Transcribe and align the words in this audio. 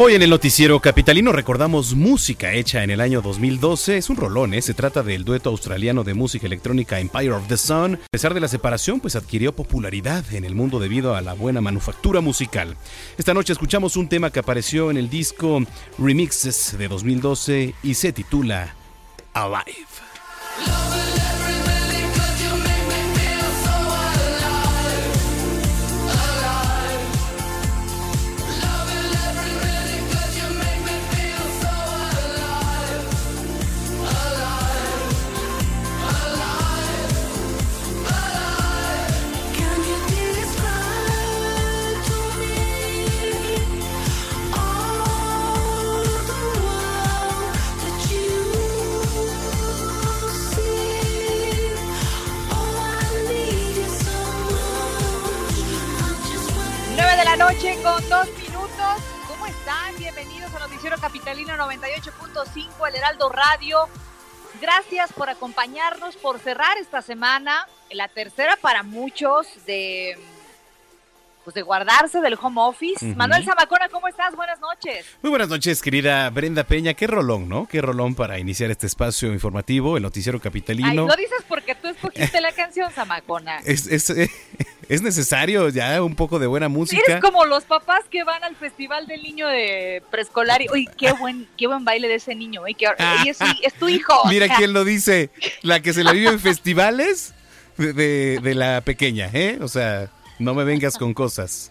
Hoy 0.00 0.14
en 0.14 0.22
el 0.22 0.30
noticiero 0.30 0.78
capitalino 0.78 1.32
recordamos 1.32 1.96
música 1.96 2.52
hecha 2.52 2.84
en 2.84 2.90
el 2.90 3.00
año 3.00 3.20
2012. 3.20 3.96
Es 3.96 4.08
un 4.08 4.16
rolón, 4.16 4.54
¿eh? 4.54 4.62
se 4.62 4.72
trata 4.72 5.02
del 5.02 5.24
dueto 5.24 5.50
australiano 5.50 6.04
de 6.04 6.14
música 6.14 6.46
electrónica 6.46 7.00
Empire 7.00 7.32
of 7.32 7.48
the 7.48 7.56
Sun. 7.56 7.96
A 7.96 8.08
pesar 8.08 8.32
de 8.32 8.38
la 8.38 8.46
separación, 8.46 9.00
pues 9.00 9.16
adquirió 9.16 9.56
popularidad 9.56 10.24
en 10.32 10.44
el 10.44 10.54
mundo 10.54 10.78
debido 10.78 11.16
a 11.16 11.20
la 11.20 11.32
buena 11.32 11.60
manufactura 11.60 12.20
musical. 12.20 12.76
Esta 13.16 13.34
noche 13.34 13.52
escuchamos 13.52 13.96
un 13.96 14.08
tema 14.08 14.30
que 14.30 14.38
apareció 14.38 14.92
en 14.92 14.98
el 14.98 15.10
disco 15.10 15.64
Remixes 15.98 16.78
de 16.78 16.86
2012 16.86 17.74
y 17.82 17.94
se 17.94 18.12
titula 18.12 18.76
Alive. 19.32 21.07
Noche 57.38 57.78
con 57.84 58.08
dos 58.08 58.26
minutos. 58.36 58.98
¿Cómo 59.28 59.46
están? 59.46 59.96
Bienvenidos 59.96 60.52
a 60.54 60.58
Noticiero 60.58 60.98
Capitalino 60.98 61.54
98.5, 61.54 62.88
el 62.88 62.96
Heraldo 62.96 63.28
Radio. 63.28 63.88
Gracias 64.60 65.12
por 65.12 65.30
acompañarnos, 65.30 66.16
por 66.16 66.40
cerrar 66.40 66.76
esta 66.78 67.00
semana, 67.00 67.68
la 67.92 68.08
tercera 68.08 68.58
para 68.60 68.82
muchos 68.82 69.46
de 69.66 70.18
pues 71.48 71.54
de 71.54 71.62
guardarse 71.62 72.20
del 72.20 72.36
home 72.38 72.60
office. 72.60 73.02
Manuel 73.14 73.42
Zamacona, 73.42 73.88
¿cómo 73.88 74.06
estás? 74.06 74.36
Buenas 74.36 74.60
noches. 74.60 75.06
Muy 75.22 75.30
buenas 75.30 75.48
noches, 75.48 75.80
querida 75.80 76.28
Brenda 76.28 76.62
Peña. 76.64 76.92
Qué 76.92 77.06
rolón, 77.06 77.48
¿no? 77.48 77.66
Qué 77.66 77.80
rolón 77.80 78.14
para 78.14 78.38
iniciar 78.38 78.70
este 78.70 78.86
espacio 78.86 79.32
informativo, 79.32 79.96
el 79.96 80.02
noticiero 80.02 80.40
capitalino. 80.40 80.88
Ay, 80.90 80.96
lo 80.96 81.16
dices 81.16 81.42
porque 81.48 81.74
tú 81.74 81.88
escogiste 81.88 82.42
la 82.42 82.52
canción, 82.52 82.92
Zamacona. 82.92 83.60
Es, 83.64 83.86
es, 83.86 84.10
es 84.90 85.00
necesario 85.00 85.70
ya 85.70 86.02
un 86.02 86.14
poco 86.14 86.38
de 86.38 86.46
buena 86.46 86.68
música. 86.68 87.00
Eres 87.06 87.22
como 87.22 87.46
los 87.46 87.64
papás 87.64 88.00
que 88.10 88.24
van 88.24 88.44
al 88.44 88.54
festival 88.54 89.06
del 89.06 89.22
niño 89.22 89.48
de 89.48 90.02
preescolar 90.10 90.60
y, 90.60 90.68
uy, 90.70 90.86
qué 90.98 91.12
buen, 91.12 91.48
qué 91.56 91.66
buen 91.66 91.82
baile 91.82 92.08
de 92.08 92.16
ese 92.16 92.34
niño, 92.34 92.66
¿eh? 92.66 92.76
es, 93.26 93.38
es, 93.62 93.72
tu 93.72 93.88
hijo. 93.88 94.12
Mira 94.28 94.54
quién 94.54 94.74
lo 94.74 94.84
dice, 94.84 95.30
la 95.62 95.80
que 95.80 95.94
se 95.94 96.04
la 96.04 96.12
vive 96.12 96.28
en 96.28 96.40
festivales 96.40 97.32
de, 97.78 98.38
de, 98.42 98.54
la 98.54 98.82
pequeña, 98.82 99.30
¿eh? 99.32 99.58
O 99.62 99.68
sea, 99.68 100.10
no 100.38 100.54
me 100.54 100.64
vengas 100.64 100.96
con 100.96 101.14
cosas. 101.14 101.70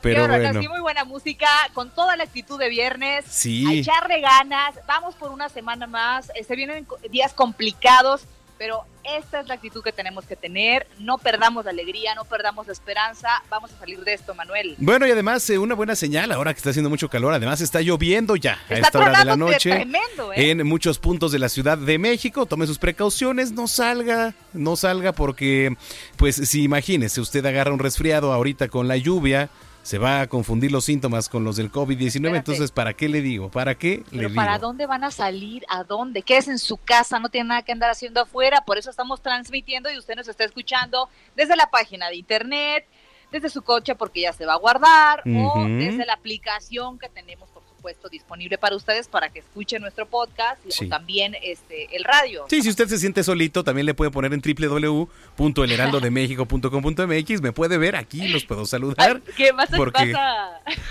Pero 0.00 0.26
bueno. 0.26 0.60
Sí, 0.60 0.68
muy 0.68 0.80
buena 0.80 1.04
música, 1.04 1.46
con 1.74 1.90
toda 1.90 2.16
la 2.16 2.24
actitud 2.24 2.58
de 2.58 2.68
viernes. 2.68 3.24
Sí. 3.28 3.66
A 3.66 3.74
echarle 3.74 4.20
ganas. 4.20 4.74
Vamos 4.86 5.14
por 5.14 5.30
una 5.30 5.48
semana 5.48 5.86
más. 5.86 6.30
Se 6.46 6.56
vienen 6.56 6.86
días 7.10 7.34
complicados 7.34 8.24
pero 8.60 8.84
esta 9.04 9.40
es 9.40 9.48
la 9.48 9.54
actitud 9.54 9.82
que 9.82 9.90
tenemos 9.90 10.26
que 10.26 10.36
tener. 10.36 10.86
No 10.98 11.16
perdamos 11.16 11.64
la 11.64 11.70
alegría, 11.70 12.14
no 12.14 12.26
perdamos 12.26 12.66
la 12.66 12.74
esperanza. 12.74 13.42
Vamos 13.48 13.72
a 13.72 13.78
salir 13.78 14.00
de 14.00 14.12
esto, 14.12 14.34
Manuel. 14.34 14.74
Bueno, 14.76 15.06
y 15.06 15.10
además, 15.10 15.48
eh, 15.48 15.56
una 15.56 15.74
buena 15.74 15.96
señal 15.96 16.30
ahora 16.30 16.52
que 16.52 16.58
está 16.58 16.68
haciendo 16.68 16.90
mucho 16.90 17.08
calor. 17.08 17.32
Además, 17.32 17.62
está 17.62 17.80
lloviendo 17.80 18.36
ya 18.36 18.58
a 18.68 18.74
esta 18.74 18.98
hora 18.98 19.20
de 19.20 19.24
la 19.24 19.36
noche. 19.38 19.70
Tremendo, 19.70 20.34
¿eh? 20.34 20.50
En 20.50 20.66
muchos 20.66 20.98
puntos 20.98 21.32
de 21.32 21.38
la 21.38 21.48
Ciudad 21.48 21.78
de 21.78 21.96
México. 21.96 22.44
Tome 22.44 22.66
sus 22.66 22.76
precauciones, 22.76 23.52
no 23.52 23.66
salga, 23.66 24.34
no 24.52 24.76
salga, 24.76 25.12
porque, 25.12 25.74
pues, 26.18 26.36
si 26.36 26.64
imagínese, 26.64 27.22
usted 27.22 27.46
agarra 27.46 27.72
un 27.72 27.78
resfriado 27.78 28.30
ahorita 28.30 28.68
con 28.68 28.88
la 28.88 28.98
lluvia 28.98 29.48
se 29.82 29.98
va 29.98 30.20
a 30.20 30.26
confundir 30.26 30.72
los 30.72 30.84
síntomas 30.84 31.28
con 31.28 31.44
los 31.44 31.56
del 31.56 31.70
COVID-19, 31.72 32.36
entonces 32.36 32.70
¿para 32.70 32.94
qué 32.94 33.08
le 33.08 33.22
digo? 33.22 33.50
¿Para 33.50 33.74
qué 33.76 34.02
le 34.10 34.28
digo? 34.28 34.34
¿Para 34.34 34.58
dónde 34.58 34.86
van 34.86 35.04
a 35.04 35.10
salir? 35.10 35.64
¿A 35.68 35.84
dónde? 35.84 36.22
es 36.26 36.48
en 36.48 36.58
su 36.58 36.76
casa, 36.76 37.18
no 37.18 37.28
tiene 37.28 37.48
nada 37.48 37.62
que 37.62 37.72
andar 37.72 37.90
haciendo 37.90 38.20
afuera, 38.20 38.62
por 38.64 38.78
eso 38.78 38.88
estamos 38.88 39.20
transmitiendo 39.20 39.90
y 39.90 39.98
usted 39.98 40.14
nos 40.14 40.28
está 40.28 40.44
escuchando 40.44 41.08
desde 41.34 41.56
la 41.56 41.70
página 41.70 42.08
de 42.08 42.16
internet, 42.16 42.86
desde 43.30 43.50
su 43.50 43.62
coche 43.62 43.94
porque 43.94 44.22
ya 44.22 44.32
se 44.32 44.46
va 44.46 44.54
a 44.54 44.58
guardar 44.58 45.22
o 45.26 45.64
desde 45.66 46.04
la 46.04 46.14
aplicación 46.14 46.98
que 46.98 47.08
tenemos 47.08 47.49
puesto 47.80 48.08
disponible 48.08 48.58
para 48.58 48.76
ustedes 48.76 49.08
para 49.08 49.30
que 49.30 49.40
escuchen 49.40 49.82
nuestro 49.82 50.06
podcast 50.06 50.60
y 50.64 50.88
también 50.88 51.34
este 51.42 51.96
el 51.96 52.04
radio. 52.04 52.44
Sí, 52.48 52.62
si 52.62 52.68
usted 52.68 52.86
se 52.88 52.98
siente 52.98 53.24
solito, 53.24 53.64
también 53.64 53.86
le 53.86 53.94
puede 53.94 54.10
poner 54.10 54.32
en 54.32 54.40
www.elheraldodemexico.com.mx, 54.40 57.40
me 57.40 57.52
puede 57.52 57.78
ver 57.78 57.96
aquí, 57.96 58.28
los 58.28 58.44
puedo 58.44 58.66
saludar. 58.66 59.22
¿Qué 59.36 59.52
más 59.52 59.70
porque 59.76 60.12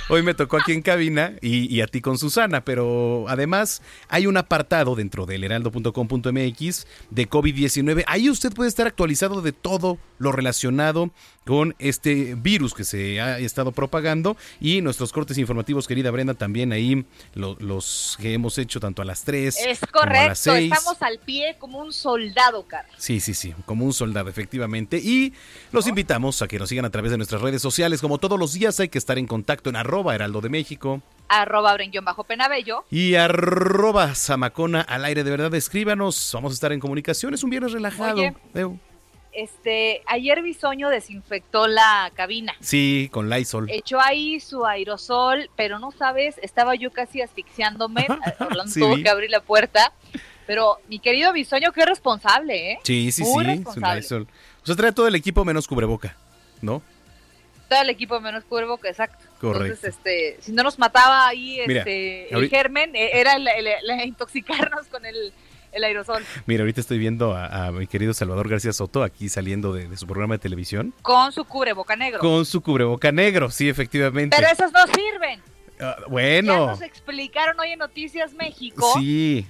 Hoy 0.09 0.23
me 0.23 0.33
tocó 0.33 0.57
aquí 0.57 0.73
en 0.73 0.81
cabina 0.81 1.35
y, 1.41 1.79
a 1.81 1.87
ti 1.87 2.01
con 2.01 2.17
Susana, 2.17 2.65
pero 2.65 3.25
además 3.27 3.81
hay 4.07 4.25
un 4.27 4.37
apartado 4.37 4.95
dentro 4.95 5.25
del 5.25 5.43
heraldo.com.mx 5.43 6.87
de 7.09 7.29
COVID-19. 7.29 8.05
Ahí 8.07 8.29
usted 8.29 8.53
puede 8.53 8.69
estar 8.69 8.87
actualizado 8.87 9.41
de 9.41 9.51
todo 9.51 9.97
lo 10.17 10.31
relacionado 10.31 11.11
con 11.49 11.73
este 11.79 12.35
virus 12.35 12.75
que 12.75 12.83
se 12.83 13.19
ha 13.19 13.39
estado 13.39 13.71
propagando 13.71 14.37
y 14.61 14.83
nuestros 14.83 15.11
cortes 15.11 15.35
informativos, 15.39 15.87
querida 15.87 16.11
Brenda, 16.11 16.35
también 16.35 16.71
ahí 16.71 17.07
los 17.33 18.19
que 18.21 18.33
hemos 18.33 18.59
hecho 18.59 18.79
tanto 18.79 19.01
a 19.01 19.05
las 19.05 19.23
3 19.23 19.57
es 19.65 19.79
correcto, 19.91 20.21
a 20.21 20.27
las 20.27 20.37
6. 20.37 20.71
estamos 20.71 21.01
al 21.01 21.17
pie 21.17 21.55
como 21.57 21.79
un 21.79 21.91
soldado, 21.91 22.67
Carlos. 22.67 22.93
Sí, 22.99 23.19
sí, 23.19 23.33
sí, 23.33 23.55
como 23.65 23.83
un 23.83 23.93
soldado, 23.93 24.29
efectivamente. 24.29 24.97
Y 24.97 25.33
los 25.71 25.87
invitamos 25.87 26.39
a 26.43 26.47
que 26.47 26.59
nos 26.59 26.69
sigan 26.69 26.85
a 26.85 26.91
través 26.91 27.09
de 27.09 27.17
nuestras 27.17 27.41
redes 27.41 27.63
sociales. 27.63 27.99
Como 27.99 28.19
todos 28.19 28.37
los 28.37 28.53
días 28.53 28.79
hay 28.79 28.89
que 28.89 28.99
estar 28.99 29.17
en 29.17 29.25
contacto 29.25 29.71
en 29.71 29.75
arroba 29.75 30.13
heraldo 30.13 30.41
de 30.41 30.49
México. 30.49 31.01
Arroba 31.29 31.75
bajo 32.03 32.25
penabello. 32.25 32.85
Y 32.91 33.15
arroba 33.15 34.13
zamacona 34.13 34.81
al 34.81 35.03
aire. 35.03 35.23
De 35.23 35.31
verdad, 35.31 35.55
escríbanos. 35.55 36.29
Vamos 36.31 36.51
a 36.51 36.53
estar 36.53 36.71
en 36.73 36.79
comunicación. 36.79 37.33
Es 37.33 37.43
un 37.43 37.49
viernes 37.49 37.71
relajado. 37.71 38.21
Este, 39.39 40.01
ayer 40.05 40.41
Bisoño 40.41 40.89
desinfectó 40.89 41.67
la 41.67 42.11
cabina. 42.13 42.53
Sí, 42.59 43.09
con 43.11 43.29
Lysol. 43.29 43.69
Echó 43.69 44.01
ahí 44.01 44.41
su 44.41 44.65
aerosol, 44.65 45.49
pero 45.55 45.79
no 45.79 45.91
sabes, 45.91 46.37
estaba 46.41 46.75
yo 46.75 46.91
casi 46.91 47.21
asfixiándome. 47.21 48.05
Orlando 48.39 48.73
tuvo 48.73 48.97
que 49.01 49.07
abrir 49.07 49.29
la 49.29 49.39
puerta. 49.39 49.93
Pero 50.45 50.79
mi 50.89 50.99
querido 50.99 51.31
Bisoño, 51.31 51.71
qué 51.71 51.85
responsable, 51.85 52.71
¿eh? 52.71 52.79
Sí, 52.83 53.13
sí, 53.13 53.23
sí. 53.23 53.43
Responsable. 53.43 54.27
O 54.61 54.65
sea, 54.65 54.75
trae 54.75 54.91
todo 54.91 55.07
el 55.07 55.15
equipo 55.15 55.45
menos 55.45 55.67
cubreboca, 55.67 56.17
¿no? 56.61 56.81
Todo 57.69 57.81
el 57.81 57.91
equipo 57.91 58.19
menos 58.19 58.43
cubreboca, 58.43 58.89
exacto. 58.89 59.23
Correcto. 59.39 59.65
Entonces, 59.65 59.95
este, 59.95 60.37
si 60.41 60.51
no 60.51 60.63
nos 60.63 60.77
mataba 60.79 61.27
ahí 61.27 61.61
este, 61.61 62.33
el 62.33 62.49
germen, 62.49 62.93
eh, 62.93 63.11
era 63.13 63.35
el, 63.35 64.05
intoxicarnos 64.05 64.87
con 64.87 65.05
el, 65.05 65.31
aerosol. 65.73 66.23
Mira, 66.45 66.61
ahorita 66.63 66.81
estoy 66.81 66.97
viendo 66.97 67.35
a, 67.35 67.71
mi 67.71 67.87
querido 67.87 68.13
Salvador 68.13 68.49
García 68.49 68.73
Soto 68.73 69.03
aquí 69.03 69.29
saliendo 69.29 69.73
de, 69.73 69.87
de, 69.87 69.97
su 69.97 70.07
programa 70.07 70.35
de 70.35 70.39
televisión. 70.39 70.93
Con 71.01 71.31
su 71.31 71.45
cubreboca 71.45 71.95
negro. 71.95 72.19
Con 72.19 72.45
su 72.45 72.61
cubreboca 72.61 73.11
negro, 73.11 73.49
sí, 73.49 73.69
efectivamente. 73.69 74.35
Pero 74.37 74.51
esos 74.51 74.71
no 74.71 74.85
sirven. 74.87 75.41
Ah, 75.79 75.95
bueno. 76.09 76.65
Ya 76.65 76.71
nos 76.71 76.81
explicaron 76.81 77.59
hoy 77.59 77.69
en 77.71 77.79
Noticias 77.79 78.33
México 78.33 78.93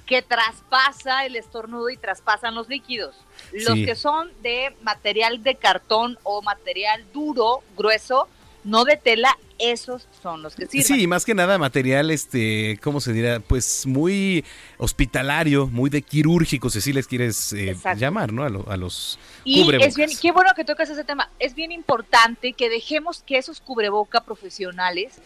que 0.06 0.22
traspasa 0.22 1.26
el 1.26 1.36
estornudo 1.36 1.90
y 1.90 1.98
traspasan 1.98 2.54
los 2.54 2.70
líquidos. 2.70 3.16
Los 3.52 3.76
que 3.76 3.96
son 3.96 4.30
de 4.44 4.76
material 4.84 5.42
de 5.42 5.56
cartón 5.56 6.20
o 6.24 6.42
material 6.42 7.04
duro, 7.14 7.64
grueso, 7.76 8.28
no 8.64 8.84
de 8.84 8.98
tela, 8.98 9.36
esos 9.60 10.08
son 10.24 10.42
los 10.42 10.56
que 10.56 10.66
sirven. 10.66 11.00
Sí, 11.00 11.08
más 11.08 11.26
que 11.26 11.36
nada 11.36 11.58
material, 11.58 12.12
este, 12.12 12.80
¿cómo 12.82 13.02
se 13.02 13.14
dirá? 13.14 13.40
Pues 13.40 13.86
muy 13.86 14.44
hospitalario, 14.78 15.68
muy 15.68 15.90
de 15.90 16.02
quirúrgico, 16.02 16.70
si 16.70 16.80
así 16.80 16.94
les 16.94 17.08
quieres 17.08 17.54
eh, 17.54 17.76
llamar, 17.98 18.34
¿no? 18.34 18.44
A, 18.44 18.78
los 18.78 19.20
y 19.44 19.62
es 19.76 19.96
bien, 19.96 20.10
qué 20.22 20.32
bueno 20.32 20.52
que 20.56 20.64
tocas 20.64 20.90
ese 20.90 21.04
tema. 21.04 21.30
Es 21.40 21.56
bien 21.56 21.72
importante 21.72 22.54
que 22.54 22.70
dejemos 22.70 23.24
que 23.24 23.38
esos 23.38 23.60
cubreboca 23.62 24.22
profesionales 24.22 25.20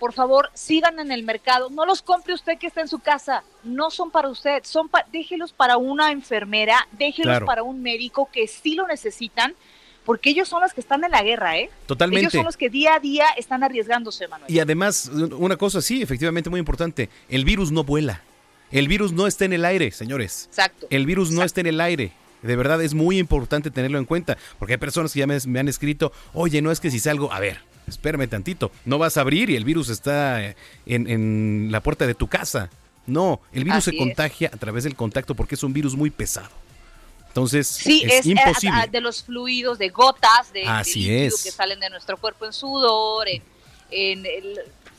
por 0.00 0.14
favor, 0.14 0.50
sigan 0.54 0.98
en 0.98 1.12
el 1.12 1.22
mercado. 1.22 1.68
No 1.68 1.84
los 1.84 2.00
compre 2.00 2.32
usted 2.32 2.56
que 2.58 2.66
está 2.66 2.80
en 2.80 2.88
su 2.88 3.00
casa. 3.00 3.44
No 3.62 3.90
son 3.90 4.10
para 4.10 4.30
usted. 4.30 4.62
Son 4.64 4.90
déjelos 5.12 5.52
para 5.52 5.76
una 5.76 6.10
enfermera, 6.10 6.88
déjelos 6.92 7.42
para 7.44 7.62
un 7.62 7.82
médico 7.82 8.30
que 8.32 8.48
sí 8.48 8.74
lo 8.74 8.86
necesitan, 8.86 9.54
porque 10.10 10.30
ellos 10.30 10.48
son 10.48 10.60
los 10.60 10.74
que 10.74 10.80
están 10.80 11.04
en 11.04 11.12
la 11.12 11.22
guerra, 11.22 11.56
¿eh? 11.56 11.70
Totalmente. 11.86 12.22
Ellos 12.22 12.32
son 12.32 12.44
los 12.44 12.56
que 12.56 12.68
día 12.68 12.96
a 12.96 12.98
día 12.98 13.26
están 13.36 13.62
arriesgándose, 13.62 14.26
Manuel. 14.26 14.52
Y 14.52 14.58
además, 14.58 15.08
una 15.38 15.56
cosa 15.56 15.80
sí, 15.80 16.02
efectivamente 16.02 16.50
muy 16.50 16.58
importante, 16.58 17.08
el 17.28 17.44
virus 17.44 17.70
no 17.70 17.84
vuela. 17.84 18.20
El 18.72 18.88
virus 18.88 19.12
no 19.12 19.28
está 19.28 19.44
en 19.44 19.52
el 19.52 19.64
aire, 19.64 19.92
señores. 19.92 20.46
Exacto. 20.48 20.88
El 20.90 21.06
virus 21.06 21.30
no 21.30 21.44
está 21.44 21.60
en 21.60 21.68
el 21.68 21.80
aire. 21.80 22.10
De 22.42 22.56
verdad 22.56 22.82
es 22.82 22.92
muy 22.92 23.20
importante 23.20 23.70
tenerlo 23.70 23.98
en 23.98 24.04
cuenta, 24.04 24.36
porque 24.58 24.72
hay 24.72 24.78
personas 24.78 25.12
que 25.12 25.20
ya 25.20 25.28
me 25.28 25.60
han 25.60 25.68
escrito, 25.68 26.10
oye, 26.34 26.60
no 26.60 26.72
es 26.72 26.80
que 26.80 26.90
si 26.90 26.98
salgo, 26.98 27.32
a 27.32 27.38
ver, 27.38 27.60
espérame 27.86 28.26
tantito, 28.26 28.72
no 28.84 28.98
vas 28.98 29.16
a 29.16 29.20
abrir 29.20 29.48
y 29.48 29.54
el 29.54 29.64
virus 29.64 29.90
está 29.90 30.56
en, 30.86 31.68
la 31.70 31.84
puerta 31.84 32.08
de 32.08 32.16
tu 32.16 32.26
casa. 32.26 32.68
No, 33.06 33.40
el 33.52 33.62
virus 33.62 33.84
se 33.84 33.96
contagia 33.96 34.50
a 34.52 34.56
través 34.56 34.82
del 34.82 34.96
contacto 34.96 35.36
porque 35.36 35.54
es 35.54 35.62
un 35.62 35.72
virus 35.72 35.94
muy 35.94 36.10
pesado. 36.10 36.50
Entonces, 37.30 37.68
sí, 37.68 38.02
es, 38.04 38.26
eh, 38.26 38.30
imposible. 38.30 38.88
de 38.90 39.00
los 39.00 39.22
fluidos, 39.22 39.78
de 39.78 39.88
gotas, 39.90 40.52
de, 40.52 40.64
Así 40.64 41.06
que 41.06 41.30
salen 41.30 41.78
de 41.78 41.88
nuestro 41.88 42.16
cuerpo 42.16 42.44
en 42.44 42.52
sudor, 42.52 43.28
en, 43.90 44.24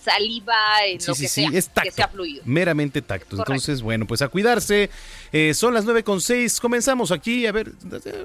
saliva, 0.01 0.55
en 0.85 0.99
lo 1.05 1.13
que, 1.13 1.27
sea, 1.27 1.49
es 1.51 1.69
que 1.69 1.91
sea 1.91 2.07
fluido. 2.07 2.41
Meramente 2.45 3.01
tacto. 3.01 3.35
Entonces, 3.35 3.81
bueno, 3.81 4.07
pues 4.07 4.21
a 4.21 4.29
cuidarse. 4.29 4.89
Eh, 5.33 5.53
son 5.53 5.73
las 5.73 5.83
nueve 5.83 6.05
con 6.05 6.21
seis. 6.21 6.59
Comenzamos 6.61 7.11
aquí. 7.11 7.45
A 7.45 7.51
ver, 7.51 7.73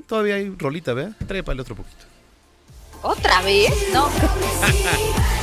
todavía 0.07 0.37
hay 0.37 0.55
rolita, 0.57 0.95
¿verdad? 0.95 1.15
el 1.29 1.61
otro 1.61 1.75
poquito. 1.75 2.05
¿Otra 3.03 3.43
vez? 3.43 3.73
No. 3.93 4.09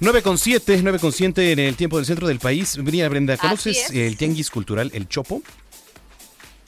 9.7, 0.00 0.80
9.7 0.82 1.52
en 1.52 1.58
el 1.58 1.76
tiempo 1.76 1.96
del 1.96 2.06
centro 2.06 2.28
del 2.28 2.38
país. 2.38 2.76
Venía 2.82 3.08
Brenda, 3.08 3.36
¿conoces 3.36 3.90
el 3.90 4.16
tianguis 4.16 4.48
cultural 4.48 4.92
El 4.94 5.08
Chopo? 5.08 5.42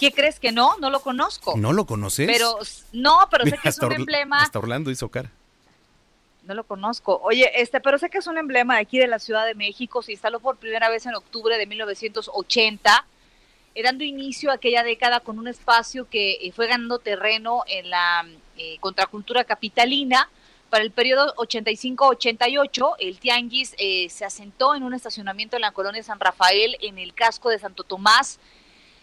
¿Qué 0.01 0.11
crees 0.11 0.41
que 0.41 0.51
no? 0.51 0.77
No 0.79 0.91
lo 0.91 1.01
conozco. 1.01 1.57
¿No 1.57 1.73
lo 1.73 1.87
conoces? 1.87 2.27
Pero 2.27 2.59
no, 2.93 3.29
pero 3.31 3.45
sé 3.45 3.57
que 3.63 3.69
es 3.69 3.79
un 3.79 3.93
emblema. 3.93 4.43
Hasta 4.43 4.59
Orlando 4.59 4.91
hizo 4.91 5.09
cara. 5.11 5.31
No 6.45 6.55
lo 6.55 6.65
conozco. 6.65 7.21
Oye, 7.23 7.49
este, 7.55 7.81
pero 7.81 7.99
sé 7.99 8.11
que 8.11 8.19
es 8.19 8.27
un 8.27 8.37
emblema 8.37 8.79
aquí 8.79 8.99
de 8.99 9.07
la 9.07 9.21
Ciudad 9.21 9.47
de 9.47 9.55
México. 9.55 10.03
Se 10.03 10.11
instaló 10.11 10.41
por 10.41 10.57
primera 10.57 10.89
vez 10.89 11.07
en 11.07 11.15
octubre 11.15 11.57
de 11.57 11.67
1980, 11.67 13.07
eh, 13.77 13.83
dando 13.85 14.03
inicio 14.03 14.51
a 14.51 14.55
aquella 14.55 14.83
década 14.83 15.21
con 15.21 15.39
un 15.39 15.47
espacio 15.47 16.09
que 16.09 16.33
eh, 16.41 16.51
fue 16.51 16.67
ganando 16.67 16.99
terreno 16.99 17.63
en 17.69 17.91
la 17.91 18.27
eh, 18.57 18.79
contracultura 18.81 19.45
capitalina 19.45 20.29
para 20.71 20.85
el 20.85 20.93
periodo 20.93 21.35
85-88, 21.35 22.95
el 23.01 23.19
Tianguis 23.19 23.75
eh, 23.77 24.09
se 24.09 24.25
asentó 24.25 24.77
en 24.77 24.85
un 24.85 24.95
estacionamiento 24.95 25.57
en 25.57 25.63
la 25.63 25.73
colonia 25.73 26.03
San 26.03 26.21
Rafael, 26.21 26.77
en 26.81 26.99
el 26.99 27.13
casco 27.13 27.51
de 27.51 27.59
Santo 27.59 27.83
Tomás. 27.83 28.39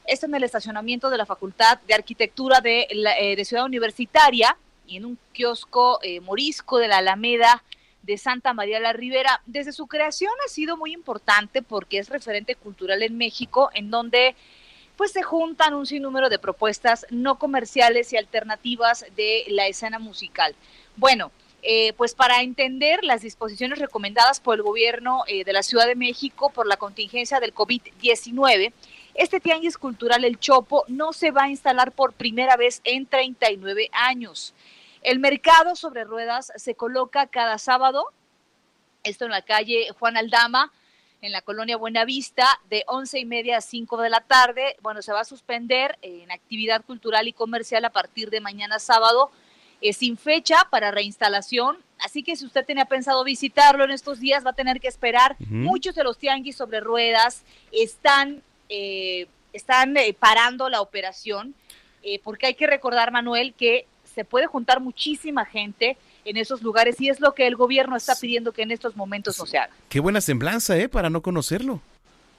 Esto 0.06 0.26
en 0.26 0.36
el 0.36 0.44
estacionamiento 0.44 1.10
de 1.10 1.18
la 1.18 1.26
Facultad 1.26 1.80
de 1.82 1.94
Arquitectura 1.94 2.62
de, 2.62 2.88
eh, 2.90 3.46
Ciudad 3.46 3.66
Universitaria 3.66 4.58
y 4.88 4.96
en 4.96 5.06
un 5.06 5.20
kiosco 5.34 6.00
eh, 6.02 6.22
morisco 6.22 6.78
de 6.78 6.88
la 6.88 7.00
Alameda 7.00 7.62
de 8.02 8.18
Santa 8.18 8.54
María 8.54 8.80
la 8.80 8.94
Ribera. 8.94 9.42
Desde 9.46 9.74
su 9.74 9.88
creación 9.88 10.32
ha 10.46 10.50
sido 10.50 10.78
muy 10.78 10.94
importante 10.94 11.62
porque 11.62 11.98
es 11.98 12.08
referente 12.08 12.56
cultural 12.56 13.04
en 13.04 13.18
México, 13.18 13.70
en 13.74 13.92
donde 13.92 14.38
pues 14.96 15.12
se 15.12 15.22
juntan 15.22 15.74
un 15.74 15.86
sinnúmero 15.86 16.30
de 16.30 16.40
propuestas 16.40 17.06
no 17.10 17.38
comerciales 17.38 18.14
y 18.14 18.18
alternativas 18.18 19.06
de 19.18 19.44
la 19.50 19.68
escena 19.68 20.00
musical. 20.00 20.56
Bueno, 20.96 21.32
eh, 21.70 21.92
pues 21.98 22.16
para 22.16 22.44
entender 22.44 23.04
las 23.04 23.24
disposiciones 23.24 23.78
recomendadas 23.78 24.40
por 24.40 24.56
el 24.56 24.62
gobierno 24.62 25.26
eh, 25.28 25.44
de 25.44 25.52
la 25.52 25.64
Ciudad 25.64 25.86
de 25.86 25.96
México 25.96 26.50
por 26.50 26.66
la 26.66 26.78
contingencia 26.78 27.42
del 27.42 27.54
COVID-19, 27.54 28.72
este 29.16 29.42
tianguis 29.42 29.78
cultural 29.78 30.24
El 30.24 30.40
Chopo 30.40 30.86
no 30.88 31.12
se 31.12 31.32
va 31.32 31.44
a 31.44 31.50
instalar 31.50 31.92
por 31.92 32.14
primera 32.14 32.56
vez 32.56 32.80
en 32.86 33.06
39 33.06 33.90
años. 33.92 34.54
El 35.02 35.20
mercado 35.20 35.76
sobre 35.76 36.06
ruedas 36.06 36.54
se 36.56 36.74
coloca 36.76 37.28
cada 37.28 37.58
sábado, 37.58 38.14
esto 39.04 39.26
en 39.26 39.32
la 39.32 39.42
calle 39.42 39.90
Juan 40.00 40.16
Aldama, 40.16 40.72
en 41.20 41.34
la 41.34 41.42
colonia 41.42 41.76
Buenavista, 41.76 42.48
de 42.70 42.86
once 42.88 43.20
y 43.20 43.26
media 43.26 43.58
a 43.58 43.62
5 43.62 43.98
de 43.98 44.10
la 44.10 44.22
tarde. 44.22 44.78
Bueno, 44.82 45.02
se 45.02 45.12
va 45.12 45.20
a 45.20 45.26
suspender 45.26 45.98
en 46.02 46.32
actividad 46.32 46.86
cultural 46.86 47.28
y 47.28 47.34
comercial 47.34 47.84
a 47.84 47.90
partir 47.90 48.30
de 48.30 48.40
mañana 48.40 48.80
sábado 48.80 49.32
es 49.82 49.98
sin 49.98 50.18
fecha 50.18 50.68
para 50.70 50.92
reinstalación, 50.92 51.78
así 52.00 52.24
que 52.24 52.36
si 52.36 52.46
usted 52.46 52.66
tenía 52.66 52.86
pensado 52.86 53.24
visitarlo 53.24 53.84
en 53.84 53.92
estos 53.92 54.20
días 54.20 54.46
va 54.46 54.52
a 54.52 54.54
tener 54.54 54.80
que 54.80 54.88
esperar. 54.88 55.36
Muchos 55.50 55.96
de 55.96 56.04
los 56.04 56.18
tianguis 56.18 56.56
sobre 56.56 56.80
ruedas 56.80 57.44
están, 57.72 58.42
eh, 58.70 59.28
están 59.54 59.96
eh, 59.98 60.16
parando 60.18 60.70
la 60.70 60.82
operación, 60.82 61.54
eh, 62.04 62.20
porque 62.24 62.48
hay 62.48 62.54
que 62.56 62.68
recordar, 62.68 63.12
Manuel, 63.12 63.54
que 63.54 63.86
se 64.16 64.26
puede 64.26 64.48
juntar 64.48 64.80
muchísima 64.80 65.46
gente 65.46 65.98
en 66.26 66.38
esos 66.38 66.62
lugares 66.62 67.00
y 67.00 67.10
es 67.10 67.20
lo 67.20 67.34
que 67.34 67.48
el 67.48 67.56
gobierno 67.56 67.96
está 67.96 68.16
pidiendo 68.16 68.52
que 68.52 68.64
en 68.64 68.72
estos 68.72 68.96
momentos 68.96 69.38
no 69.40 69.46
se 69.46 69.60
haga. 69.60 69.74
Qué 69.90 70.00
buena 70.00 70.22
semblanza, 70.22 70.78
¿eh? 70.78 70.90
Para 70.90 71.10
no 71.10 71.22
conocerlo. 71.22 71.82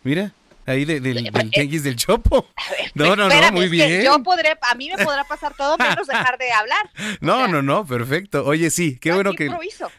Mira 0.03 0.33
ahí 0.69 0.85
de, 0.85 1.01
del, 1.01 1.25
del 1.25 1.51
tianguis 1.51 1.83
del 1.83 1.97
Chopo. 1.97 2.47
No, 2.95 3.15
no, 3.15 3.29
no, 3.29 3.53
muy 3.53 3.69
bien. 3.69 4.03
Yo 4.03 4.21
podré, 4.23 4.57
a 4.61 4.75
mí 4.75 4.89
me 4.89 5.05
podrá 5.05 5.23
pasar 5.23 5.55
todo 5.55 5.77
menos 5.79 6.07
dejar 6.09 6.37
de 6.37 6.51
hablar. 6.51 6.91
No, 7.21 7.47
no, 7.47 7.63
no, 7.63 7.87
perfecto. 7.87 8.45
Oye, 8.45 8.71
sí, 8.71 8.99
qué 8.99 9.13
bueno 9.13 9.35
que 9.35 9.51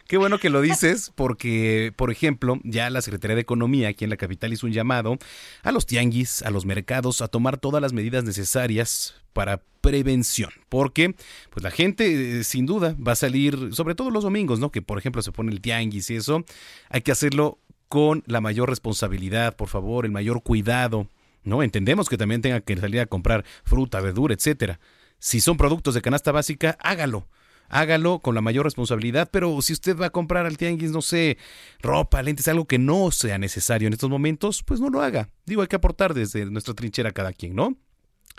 qué 0.08 0.18
bueno 0.18 0.38
que 0.38 0.50
lo 0.50 0.60
dices 0.70 1.12
porque, 1.16 1.94
por 1.96 2.12
ejemplo, 2.12 2.60
ya 2.64 2.90
la 2.90 3.02
Secretaría 3.02 3.36
de 3.36 3.42
Economía 3.42 3.90
aquí 3.90 4.04
en 4.04 4.10
la 4.10 4.18
capital 4.18 4.52
hizo 4.52 4.66
un 4.66 4.74
llamado 4.74 5.18
a 5.64 5.72
los 5.72 5.86
tianguis, 5.86 6.42
a 6.42 6.50
los 6.50 6.66
mercados 6.66 7.22
a 7.22 7.28
tomar 7.28 7.58
todas 7.58 7.82
las 7.82 7.94
medidas 7.94 8.24
necesarias 8.24 9.16
para 9.34 9.62
prevención, 9.82 10.50
porque 10.68 11.16
pues 11.50 11.64
la 11.64 11.72
gente 11.72 12.40
eh, 12.40 12.44
sin 12.44 12.66
duda 12.66 12.96
va 13.06 13.14
a 13.14 13.16
salir, 13.16 13.70
sobre 13.72 13.96
todo 13.96 14.12
los 14.12 14.24
domingos, 14.24 14.60
¿no? 14.60 14.72
Que 14.72 14.82
por 14.82 14.98
ejemplo 14.98 15.22
se 15.22 15.32
pone 15.32 15.52
el 15.52 15.62
tianguis 15.62 16.10
y 16.10 16.16
eso, 16.16 16.44
hay 16.90 17.02
que 17.02 17.12
hacerlo 17.12 17.60
con 17.90 18.24
la 18.28 18.40
mayor 18.40 18.70
responsabilidad, 18.70 19.56
por 19.56 19.68
favor, 19.68 20.06
el 20.06 20.12
mayor 20.12 20.42
cuidado. 20.44 21.10
¿no? 21.44 21.64
Entendemos 21.64 22.08
que 22.08 22.18
también 22.18 22.42
tenga 22.42 22.62
que 22.62 22.78
salir 22.78 23.02
a 23.02 23.08
comprar 23.08 23.44
fruta, 23.64 24.00
verdura, 24.00 24.34
etcétera. 24.34 24.80
Si 25.18 25.42
son 25.42 25.58
productos 25.58 25.96
de 25.96 26.02
canasta 26.02 26.32
básica, 26.32 26.78
hágalo. 26.80 27.28
Hágalo 27.68 28.20
con 28.20 28.34
la 28.34 28.42
mayor 28.42 28.66
responsabilidad, 28.66 29.30
pero 29.32 29.62
si 29.62 29.74
usted 29.74 29.96
va 29.96 30.08
a 30.08 30.12
comprar 30.12 30.46
al 30.46 30.58
tianguis, 30.58 30.92
no 30.92 31.02
sé, 31.02 31.38
ropa, 31.82 32.22
lentes, 32.24 32.48
algo 32.48 32.66
que 32.66 32.80
no 32.80 33.12
sea 33.12 33.38
necesario 33.38 33.88
en 33.88 33.94
estos 33.94 34.10
momentos, 34.10 34.64
pues 34.64 34.80
no 34.80 34.90
lo 34.90 35.02
haga. 35.02 35.30
Digo, 35.46 35.62
hay 35.62 35.68
que 35.68 35.76
aportar 35.76 36.16
desde 36.16 36.46
nuestra 36.46 36.74
trinchera 36.74 37.12
cada 37.12 37.32
quien, 37.32 37.56
¿no? 37.56 37.78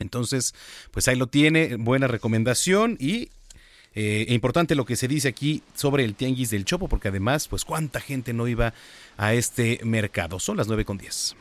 Entonces, 0.01 0.55
pues 0.91 1.07
ahí 1.07 1.17
lo 1.17 1.29
tiene, 1.29 1.77
buena 1.77 2.09
recomendación 2.09 2.97
y 2.99 3.31
eh, 3.95 4.27
importante 4.29 4.75
lo 4.75 4.85
que 4.85 4.97
se 4.97 5.09
dice 5.09 5.29
aquí 5.29 5.63
sobre 5.75 6.05
el 6.05 6.15
tianguis 6.15 6.51
del 6.51 6.65
Chopo, 6.65 6.89
porque 6.89 7.09
además, 7.09 7.49
pues 7.49 7.65
cuánta 7.65 8.01
gente 8.01 8.33
no 8.33 8.47
iba 8.47 8.73
a 9.17 9.35
este 9.35 9.81
mercado. 9.85 10.39
Son 10.39 10.57
las 10.57 10.69
9 10.69 10.85
con 10.85 10.99
10. 10.99 11.37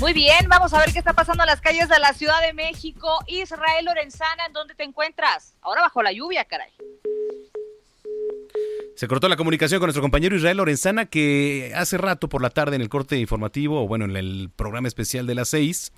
Muy 0.00 0.12
bien, 0.12 0.46
vamos 0.48 0.74
a 0.74 0.78
ver 0.78 0.92
qué 0.92 0.98
está 0.98 1.14
pasando 1.14 1.42
en 1.42 1.48
las 1.48 1.60
calles 1.60 1.88
de 1.88 1.98
la 1.98 2.12
Ciudad 2.12 2.42
de 2.42 2.52
México. 2.52 3.18
Israel 3.26 3.86
Lorenzana, 3.86 4.46
¿en 4.46 4.52
dónde 4.52 4.74
te 4.74 4.84
encuentras? 4.84 5.54
Ahora 5.62 5.80
bajo 5.80 6.02
la 6.02 6.12
lluvia, 6.12 6.44
caray. 6.44 6.70
Se 8.94 9.08
cortó 9.08 9.28
la 9.28 9.36
comunicación 9.36 9.78
con 9.78 9.88
nuestro 9.88 10.02
compañero 10.02 10.36
Israel 10.36 10.56
Lorenzana, 10.56 11.06
que 11.06 11.72
hace 11.74 11.98
rato 11.98 12.28
por 12.28 12.40
la 12.40 12.50
tarde 12.50 12.76
en 12.76 12.82
el 12.82 12.88
corte 12.88 13.18
informativo, 13.18 13.82
o 13.82 13.86
bueno, 13.86 14.06
en 14.06 14.16
el 14.16 14.50
programa 14.56 14.88
especial 14.88 15.26
de 15.26 15.34
las 15.34 15.48
seis, 15.48 15.92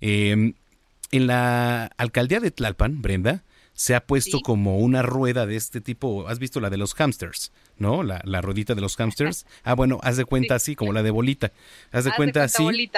em, 0.00 0.52
en 1.10 1.26
la 1.26 1.86
alcaldía 1.96 2.40
de 2.40 2.50
Tlalpan, 2.50 3.00
Brenda, 3.00 3.44
se 3.74 3.96
ha 3.96 4.06
puesto 4.06 4.40
como 4.40 4.78
una 4.78 5.02
rueda 5.02 5.46
de 5.46 5.56
este 5.56 5.80
tipo. 5.80 6.28
¿Has 6.28 6.38
visto 6.38 6.60
la 6.60 6.70
de 6.70 6.76
los 6.76 6.94
hamsters? 6.94 7.52
¿No? 7.76 8.04
La, 8.04 8.20
la 8.24 8.40
ruedita 8.40 8.74
de 8.74 8.80
los 8.80 8.96
hamsters. 8.96 9.46
Ah, 9.66 9.74
bueno, 9.74 9.98
haz 10.02 10.18
de 10.18 10.26
cuenta 10.26 10.56
así, 10.56 10.76
como 10.76 10.92
la 10.92 11.02
de 11.02 11.10
bolita. 11.10 11.50
Haz 11.90 12.04
de 12.04 12.12
cuenta, 12.12 12.44
así. 12.44 12.90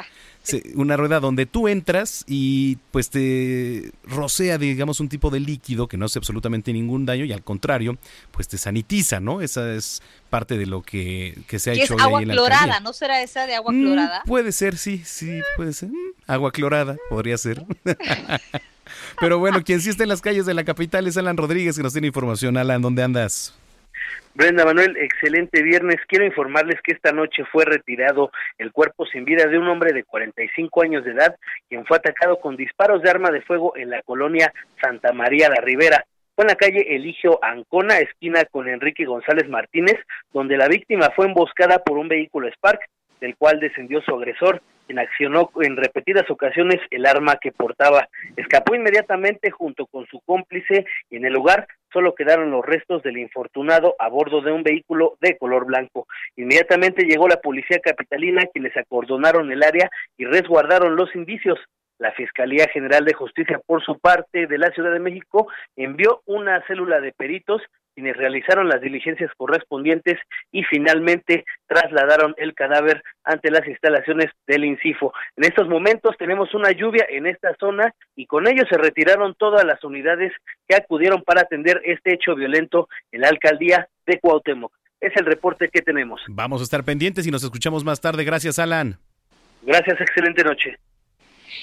Una 0.74 0.96
rueda 0.96 1.20
donde 1.20 1.46
tú 1.46 1.68
entras 1.68 2.24
y 2.26 2.76
pues 2.90 3.08
te 3.08 3.92
rocea, 4.02 4.58
digamos, 4.58 4.98
un 4.98 5.08
tipo 5.08 5.30
de 5.30 5.38
líquido 5.38 5.86
que 5.86 5.96
no 5.96 6.06
hace 6.06 6.18
absolutamente 6.18 6.72
ningún 6.72 7.06
daño 7.06 7.24
y 7.24 7.32
al 7.32 7.44
contrario, 7.44 7.98
pues 8.32 8.48
te 8.48 8.58
sanitiza, 8.58 9.20
¿no? 9.20 9.42
Esa 9.42 9.72
es 9.74 10.02
parte 10.28 10.58
de 10.58 10.66
lo 10.66 10.82
que, 10.82 11.38
se 11.56 11.70
ha 11.70 11.74
hecho. 11.74 11.94
Es 11.94 12.02
agua 12.02 12.22
clorada, 12.22 12.80
¿no 12.80 12.92
será 12.92 13.22
esa 13.22 13.46
de 13.46 13.54
agua 13.54 13.72
mm, 13.72 13.80
clorada? 13.80 14.22
puede 14.26 14.50
ser, 14.52 14.76
sí, 14.76 15.02
sí, 15.04 15.40
puede 15.56 15.72
ser. 15.72 15.90
Mm, 15.90 16.12
agua 16.26 16.50
clorada, 16.50 16.96
podría 17.08 17.38
ser. 17.38 17.64
Pero 19.20 19.38
bueno, 19.38 19.62
quien 19.64 19.80
sí 19.80 19.90
está 19.90 20.02
en 20.02 20.10
las 20.10 20.20
calles 20.20 20.46
de 20.46 20.54
la 20.54 20.64
capital 20.64 21.06
es 21.06 21.16
Alan 21.16 21.36
Rodríguez, 21.36 21.76
que 21.76 21.82
nos 21.82 21.92
tiene 21.92 22.08
información. 22.08 22.56
Alan, 22.56 22.82
¿dónde 22.82 23.02
andas? 23.02 23.58
Brenda 24.34 24.66
Manuel, 24.66 24.98
excelente 24.98 25.62
viernes. 25.62 25.96
Quiero 26.06 26.26
informarles 26.26 26.82
que 26.82 26.92
esta 26.92 27.12
noche 27.12 27.44
fue 27.50 27.64
retirado 27.64 28.30
el 28.58 28.70
cuerpo 28.70 29.06
sin 29.06 29.24
vida 29.24 29.46
de 29.46 29.58
un 29.58 29.66
hombre 29.66 29.94
de 29.94 30.04
45 30.04 30.82
años 30.82 31.04
de 31.06 31.12
edad, 31.12 31.36
quien 31.70 31.86
fue 31.86 31.96
atacado 31.96 32.38
con 32.38 32.54
disparos 32.54 33.00
de 33.00 33.08
arma 33.08 33.30
de 33.30 33.40
fuego 33.40 33.74
en 33.76 33.88
la 33.88 34.02
colonia 34.02 34.52
Santa 34.82 35.14
María 35.14 35.48
la 35.48 35.62
Ribera. 35.62 36.04
Fue 36.34 36.44
en 36.44 36.48
la 36.48 36.56
calle 36.56 36.94
Eligio 36.94 37.42
Ancona, 37.42 37.96
esquina 37.96 38.44
con 38.44 38.68
Enrique 38.68 39.06
González 39.06 39.48
Martínez, 39.48 39.96
donde 40.34 40.58
la 40.58 40.68
víctima 40.68 41.10
fue 41.16 41.24
emboscada 41.24 41.78
por 41.78 41.96
un 41.96 42.08
vehículo 42.08 42.46
Spark, 42.48 42.80
del 43.20 43.36
cual 43.36 43.60
descendió 43.60 44.00
su 44.02 44.14
agresor 44.14 44.62
quien 44.86 44.98
accionó 44.98 45.50
en 45.60 45.76
repetidas 45.76 46.30
ocasiones 46.30 46.80
el 46.90 47.06
arma 47.06 47.36
que 47.36 47.52
portaba. 47.52 48.08
Escapó 48.36 48.74
inmediatamente 48.74 49.50
junto 49.50 49.86
con 49.86 50.06
su 50.06 50.20
cómplice 50.20 50.86
y 51.10 51.16
en 51.16 51.26
el 51.26 51.32
lugar 51.32 51.66
solo 51.92 52.14
quedaron 52.14 52.50
los 52.50 52.64
restos 52.64 53.02
del 53.02 53.18
infortunado 53.18 53.96
a 53.98 54.08
bordo 54.08 54.40
de 54.40 54.52
un 54.52 54.62
vehículo 54.62 55.16
de 55.20 55.36
color 55.36 55.66
blanco. 55.66 56.06
Inmediatamente 56.36 57.04
llegó 57.04 57.28
la 57.28 57.40
policía 57.40 57.80
capitalina 57.80 58.46
quienes 58.52 58.76
acordonaron 58.76 59.50
el 59.50 59.62
área 59.62 59.90
y 60.16 60.24
resguardaron 60.24 60.96
los 60.96 61.14
indicios. 61.14 61.58
La 61.98 62.12
Fiscalía 62.12 62.68
General 62.70 63.06
de 63.06 63.14
Justicia, 63.14 63.58
por 63.66 63.82
su 63.82 63.98
parte, 63.98 64.46
de 64.46 64.58
la 64.58 64.70
Ciudad 64.72 64.92
de 64.92 65.00
México, 65.00 65.48
envió 65.76 66.20
una 66.26 66.62
célula 66.66 67.00
de 67.00 67.12
peritos 67.12 67.62
quienes 67.96 68.14
realizaron 68.14 68.68
las 68.68 68.82
diligencias 68.82 69.30
correspondientes 69.38 70.18
y 70.52 70.62
finalmente 70.64 71.46
trasladaron 71.66 72.34
el 72.36 72.52
cadáver 72.52 73.02
ante 73.24 73.50
las 73.50 73.66
instalaciones 73.66 74.26
del 74.46 74.66
INCIFO. 74.66 75.14
En 75.36 75.44
estos 75.44 75.66
momentos 75.66 76.14
tenemos 76.18 76.52
una 76.52 76.72
lluvia 76.72 77.06
en 77.08 77.26
esta 77.26 77.56
zona 77.58 77.94
y 78.14 78.26
con 78.26 78.46
ello 78.46 78.64
se 78.70 78.76
retiraron 78.76 79.34
todas 79.34 79.64
las 79.64 79.82
unidades 79.82 80.30
que 80.68 80.76
acudieron 80.76 81.22
para 81.22 81.40
atender 81.40 81.80
este 81.86 82.12
hecho 82.12 82.34
violento 82.34 82.86
en 83.12 83.22
la 83.22 83.28
alcaldía 83.28 83.88
de 84.04 84.20
Cuauhtémoc. 84.20 84.74
Es 85.00 85.16
el 85.16 85.24
reporte 85.24 85.70
que 85.70 85.80
tenemos. 85.80 86.20
Vamos 86.28 86.60
a 86.60 86.64
estar 86.64 86.84
pendientes 86.84 87.26
y 87.26 87.30
nos 87.30 87.44
escuchamos 87.44 87.82
más 87.82 88.02
tarde. 88.02 88.24
Gracias, 88.24 88.58
Alan. 88.58 88.98
Gracias, 89.62 89.98
excelente 90.02 90.44
noche. 90.44 90.76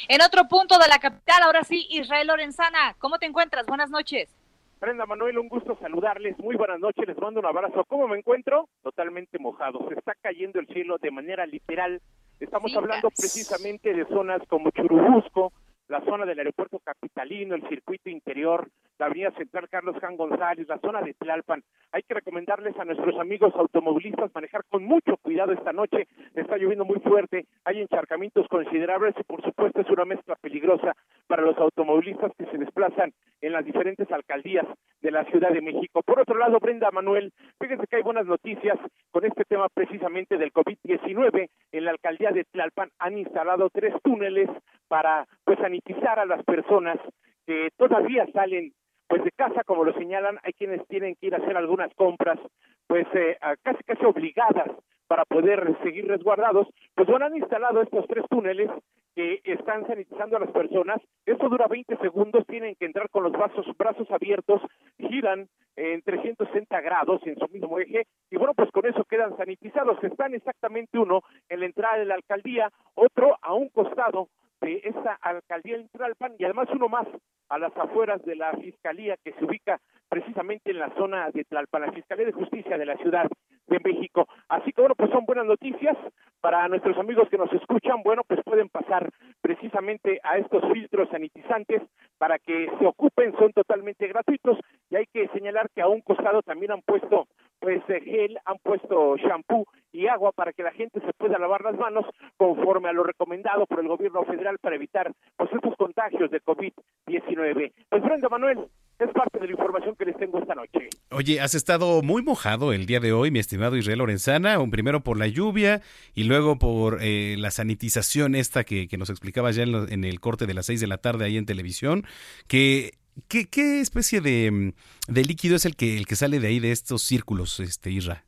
En 0.07 0.21
otro 0.23 0.47
punto 0.47 0.79
de 0.79 0.87
la 0.87 0.97
capital, 0.97 1.43
ahora 1.43 1.63
sí, 1.63 1.85
Israel 1.91 2.25
Lorenzana, 2.25 2.95
¿cómo 2.97 3.19
te 3.19 3.27
encuentras? 3.27 3.67
Buenas 3.67 3.91
noches. 3.91 4.42
Brenda 4.83 5.05
Manuel, 5.05 5.39
un 5.39 5.47
gusto 5.47 5.77
saludarles. 5.79 6.37
Muy 6.39 6.57
buenas 6.57 6.77
noches, 6.77 7.07
les 7.07 7.17
mando 7.17 7.39
un 7.39 7.45
abrazo. 7.45 7.85
¿Cómo 7.87 8.05
me 8.05 8.17
encuentro? 8.17 8.67
Totalmente 8.81 9.39
mojado. 9.39 9.79
Se 9.87 9.93
está 9.93 10.13
cayendo 10.21 10.59
el 10.59 10.67
cielo 10.67 10.97
de 10.97 11.09
manera 11.09 11.45
literal. 11.45 12.01
Estamos 12.41 12.75
hablando 12.75 13.07
precisamente 13.11 13.93
de 13.93 14.05
zonas 14.07 14.41
como 14.49 14.71
Churubusco, 14.71 15.53
la 15.87 16.01
zona 16.05 16.25
del 16.25 16.39
aeropuerto 16.39 16.79
capitalino, 16.79 17.55
el 17.55 17.67
circuito 17.67 18.09
interior, 18.09 18.67
la 18.97 19.07
avenida 19.07 19.31
central 19.31 19.67
Carlos 19.69 19.95
Jan 19.99 20.15
González, 20.15 20.67
la 20.67 20.79
zona 20.79 21.01
de 21.01 21.13
Tlalpan. 21.13 21.63
Hay 21.91 22.03
que 22.03 22.13
recomendarles 22.13 22.77
a 22.79 22.85
nuestros 22.85 23.19
amigos 23.19 23.53
automovilistas 23.55 24.31
manejar 24.33 24.63
con 24.69 24.83
mucho 24.83 25.17
cuidado 25.17 25.51
esta 25.51 25.73
noche. 25.73 26.07
Está 26.35 26.57
lloviendo 26.57 26.85
muy 26.85 26.99
fuerte, 26.99 27.45
hay 27.65 27.81
encharcamientos 27.81 28.47
considerables 28.47 29.15
y 29.19 29.23
por 29.23 29.43
supuesto 29.43 29.81
es 29.81 29.89
una 29.89 30.05
mezcla 30.05 30.35
peligrosa 30.35 30.95
para 31.27 31.41
los 31.41 31.57
automovilistas 31.57 32.31
que 32.37 32.45
se 32.45 32.57
desplazan 32.57 33.13
en 33.41 33.53
las 33.53 33.65
diferentes 33.65 34.09
alcaldías 34.11 34.65
de 35.01 35.11
la 35.11 35.25
Ciudad 35.25 35.51
de 35.51 35.61
México. 35.61 36.01
Por 36.03 36.19
otro 36.19 36.37
lado, 36.37 36.59
Brenda 36.59 36.89
Manuel, 36.91 37.33
fíjense 37.59 37.87
que 37.87 37.97
hay 37.97 38.03
buenas 38.03 38.25
noticias 38.25 38.79
con 39.11 39.25
este 39.25 39.43
tema 39.43 39.67
precisamente 39.73 40.37
del 40.37 40.53
COVID-19. 40.53 41.49
En 41.71 41.85
la 41.85 41.91
alcaldía 41.91 42.31
de 42.31 42.45
Tlalpan 42.45 42.89
han 42.99 43.17
instalado 43.17 43.69
tres 43.69 43.93
túneles 44.01 44.49
para 44.87 45.27
pues 45.43 45.59
sanitizar 45.73 46.19
a 46.19 46.25
las 46.25 46.43
personas 46.43 46.97
que 47.45 47.69
todavía 47.77 48.27
salen 48.31 48.73
pues 49.07 49.23
de 49.23 49.31
casa, 49.31 49.63
como 49.63 49.83
lo 49.83 49.93
señalan, 49.93 50.39
hay 50.43 50.53
quienes 50.53 50.85
tienen 50.87 51.15
que 51.15 51.27
ir 51.27 51.35
a 51.35 51.37
hacer 51.37 51.57
algunas 51.57 51.93
compras, 51.95 52.39
pues 52.87 53.05
eh, 53.13 53.37
casi 53.61 53.83
casi 53.83 54.05
obligadas 54.05 54.69
para 55.07 55.25
poder 55.25 55.75
seguir 55.83 56.07
resguardados, 56.07 56.67
pues 56.95 57.07
bueno, 57.07 57.25
han 57.25 57.35
instalado 57.35 57.81
estos 57.81 58.07
tres 58.07 58.23
túneles 58.29 58.69
que 59.15 59.41
están 59.43 59.85
sanitizando 59.85 60.37
a 60.37 60.39
las 60.39 60.51
personas. 60.51 60.99
Esto 61.25 61.49
dura 61.49 61.67
20 61.67 61.97
segundos, 61.97 62.47
tienen 62.47 62.75
que 62.75 62.85
entrar 62.85 63.09
con 63.09 63.23
los 63.23 63.31
brazos, 63.31 63.65
brazos 63.77 64.09
abiertos, 64.09 64.61
giran 64.97 65.47
en 65.75 66.01
360 66.01 66.81
grados 66.81 67.21
en 67.25 67.37
su 67.37 67.47
mismo 67.49 67.79
eje 67.79 68.05
y 68.31 68.37
bueno, 68.37 68.53
pues 68.55 68.71
con 68.71 68.85
eso 68.85 69.03
quedan 69.05 69.35
sanitizados. 69.37 70.03
Están 70.03 70.33
exactamente 70.33 70.97
uno 70.97 71.21
en 71.49 71.59
la 71.59 71.65
entrada 71.65 71.97
de 71.97 72.05
la 72.05 72.15
alcaldía, 72.15 72.71
otro 72.95 73.37
a 73.41 73.53
un 73.53 73.69
costado 73.69 74.29
de 74.63 74.81
esta 74.83 75.17
alcaldía 75.21 75.75
en 75.75 75.89
Tralpan 75.89 76.33
y 76.39 76.45
además 76.45 76.69
uno 76.73 76.87
más 76.87 77.07
a 77.49 77.59
las 77.59 77.75
afueras 77.77 78.23
de 78.23 78.35
la 78.35 78.51
fiscalía 78.53 79.17
que 79.23 79.33
se 79.33 79.45
ubica 79.45 79.79
precisamente 80.09 80.71
en 80.71 80.79
la 80.79 80.93
zona 80.95 81.29
de 81.31 81.43
Tlalpan, 81.43 81.81
la 81.81 81.91
Fiscalía 81.91 82.25
de 82.25 82.31
Justicia 82.31 82.77
de 82.77 82.85
la 82.85 82.97
Ciudad 82.97 83.27
de 83.67 83.79
México. 83.83 84.27
Así 84.47 84.71
que 84.71 84.81
bueno, 84.81 84.95
pues 84.95 85.11
son 85.11 85.25
buenas 85.25 85.45
noticias 85.45 85.97
para 86.41 86.67
nuestros 86.67 86.97
amigos 86.97 87.29
que 87.29 87.37
nos 87.37 87.51
escuchan. 87.53 88.03
Bueno, 88.03 88.23
pues 88.27 88.39
pueden 88.43 88.69
pasar 88.69 89.09
precisamente 89.41 90.19
a 90.23 90.37
estos 90.37 90.63
filtros 90.71 91.09
sanitizantes 91.09 91.81
para 92.17 92.39
que 92.39 92.69
se 92.79 92.85
ocupen, 92.85 93.33
son 93.37 93.51
totalmente 93.53 94.07
gratuitos 94.07 94.57
y 94.89 94.95
hay 94.95 95.05
que 95.11 95.27
señalar 95.29 95.69
que 95.73 95.81
a 95.81 95.87
un 95.87 96.01
costado 96.01 96.41
también 96.41 96.71
han 96.71 96.81
puesto 96.81 97.27
pues 97.63 97.81
gel, 97.87 98.37
han 98.43 98.57
puesto 98.61 99.15
shampoo 99.15 99.65
y 99.93 100.07
agua 100.07 100.33
para 100.33 100.51
que 100.51 100.63
la 100.63 100.73
gente 100.73 100.99
se 100.99 101.13
pueda 101.13 101.39
lavar 101.39 101.61
las 101.61 101.77
manos 101.77 102.03
conforme 102.35 102.89
a 102.89 102.91
lo 102.91 103.03
recomendado 103.03 103.65
por 103.67 103.79
el 103.79 103.87
gobierno 103.87 104.25
federal 104.25 104.57
para 104.59 104.75
evitar 104.75 105.13
pues 105.37 105.49
estos 105.53 105.73
contagios 105.77 106.29
de 106.29 106.41
COVID-19. 106.41 107.71
Pues 107.89 108.03
Brenda 108.03 108.27
Manuel, 108.27 108.67
es 108.99 109.09
parte 109.11 109.39
de 109.39 109.45
la 109.45 109.51
información 109.53 109.95
que 109.95 110.03
les 110.03 110.17
tengo 110.17 110.39
esta 110.39 110.55
noche. 110.55 110.89
Oye, 111.11 111.39
has 111.39 111.55
estado 111.55 112.01
muy 112.01 112.21
mojado 112.21 112.73
el 112.73 112.85
día 112.85 112.99
de 112.99 113.13
hoy, 113.13 113.31
mi 113.31 113.39
estimado 113.39 113.77
Israel 113.77 113.99
Lorenzana, 113.99 114.59
primero 114.69 115.01
por 115.01 115.17
la 115.17 115.27
lluvia 115.27 115.81
y 116.13 116.25
luego 116.25 116.59
por 116.59 116.97
eh, 117.01 117.35
la 117.37 117.51
sanitización 117.51 118.35
esta 118.35 118.65
que, 118.65 118.89
nos 118.97 119.09
explicaba 119.09 119.51
ya 119.51 119.63
en, 119.63 120.03
el 120.03 120.19
corte 120.19 120.47
de 120.47 120.53
las 120.53 120.65
seis 120.65 120.81
de 120.81 120.87
la 120.87 120.97
tarde 120.97 121.23
ahí 121.23 121.37
en 121.37 121.45
televisión, 121.45 122.03
que 122.47 122.91
¿Qué, 123.27 123.45
qué 123.49 123.79
especie 123.79 124.21
de, 124.21 124.73
de, 125.07 125.23
líquido 125.23 125.55
es 125.55 125.65
el 125.65 125.75
que, 125.75 125.97
el 125.97 126.07
que 126.07 126.15
sale 126.15 126.39
de 126.39 126.47
ahí, 126.47 126.59
de 126.59 126.71
estos 126.71 127.03
círculos, 127.03 127.59
este 127.59 127.89
Isra? 127.91 128.23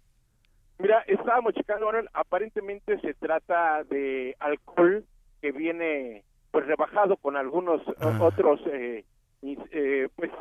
Mira, 0.77 1.03
estábamos 1.07 1.53
checando, 1.53 1.89
aparentemente 2.13 2.99
se 2.99 3.13
trata 3.13 3.83
de 3.85 4.35
alcohol 4.39 5.05
que 5.41 5.51
viene 5.51 6.23
pues 6.51 6.65
rebajado 6.65 7.17
con 7.17 7.35
algunos 7.35 7.81
ah. 7.99 8.17
otros, 8.21 8.61
eh, 8.67 9.03
eh, 9.43 10.07
pues 10.15 10.31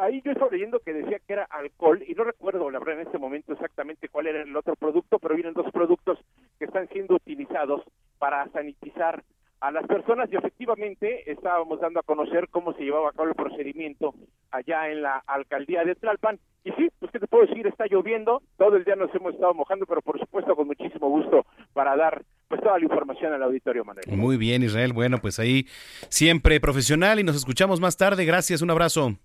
ahí 0.00 0.20
yo 0.24 0.32
estaba 0.32 0.50
leyendo 0.50 0.80
que 0.80 0.92
decía 0.92 1.18
que 1.26 1.32
era 1.32 1.44
alcohol 1.44 2.02
y 2.06 2.14
no 2.14 2.24
recuerdo 2.24 2.70
la 2.70 2.78
verdad 2.78 3.00
en 3.00 3.06
este 3.06 3.18
momento 3.18 3.52
exactamente 3.52 4.08
cuál 4.08 4.26
era 4.26 4.42
el 4.42 4.56
otro 4.56 4.76
producto, 4.76 5.18
pero 5.18 5.34
vienen 5.34 5.54
dos 5.54 5.70
productos 5.72 6.18
que 6.58 6.66
están 6.66 6.88
siendo 6.88 7.14
utilizados 7.14 7.82
para 8.18 8.48
sanitizar 8.50 9.22
a 9.60 9.70
las 9.70 9.86
personas 9.86 10.28
y 10.32 10.36
efectivamente 10.36 11.30
estábamos 11.30 11.80
dando 11.80 12.00
a 12.00 12.04
conocer 12.04 12.48
cómo 12.50 12.72
se 12.74 12.84
llevaba 12.84 13.10
a 13.10 13.12
cabo 13.12 13.28
el 13.28 13.34
procedimiento 13.34 14.14
allá 14.50 14.90
en 14.90 15.02
la 15.02 15.22
alcaldía 15.26 15.84
de 15.84 15.94
Tlalpan. 15.94 16.38
Y 16.64 16.72
sí, 16.72 16.88
pues 16.98 17.10
qué 17.12 17.18
te 17.18 17.26
puedo 17.26 17.46
decir, 17.46 17.66
está 17.66 17.86
lloviendo, 17.86 18.42
todo 18.56 18.76
el 18.76 18.84
día 18.84 18.96
nos 18.96 19.14
hemos 19.14 19.34
estado 19.34 19.54
mojando, 19.54 19.86
pero 19.86 20.02
por 20.02 20.18
supuesto 20.18 20.54
con 20.54 20.66
muchísimo 20.66 21.08
gusto 21.08 21.46
para 21.72 21.96
dar 21.96 22.22
pues 22.48 22.60
toda 22.62 22.78
la 22.78 22.84
información 22.84 23.32
al 23.32 23.42
auditorio, 23.42 23.84
Manuel. 23.84 24.04
Muy 24.08 24.36
bien, 24.36 24.62
Israel. 24.62 24.92
Bueno, 24.92 25.18
pues 25.18 25.38
ahí 25.38 25.66
siempre 26.08 26.60
profesional 26.60 27.20
y 27.20 27.24
nos 27.24 27.36
escuchamos 27.36 27.80
más 27.80 27.96
tarde. 27.96 28.24
Gracias, 28.24 28.62
un 28.62 28.70
abrazo. 28.70 29.18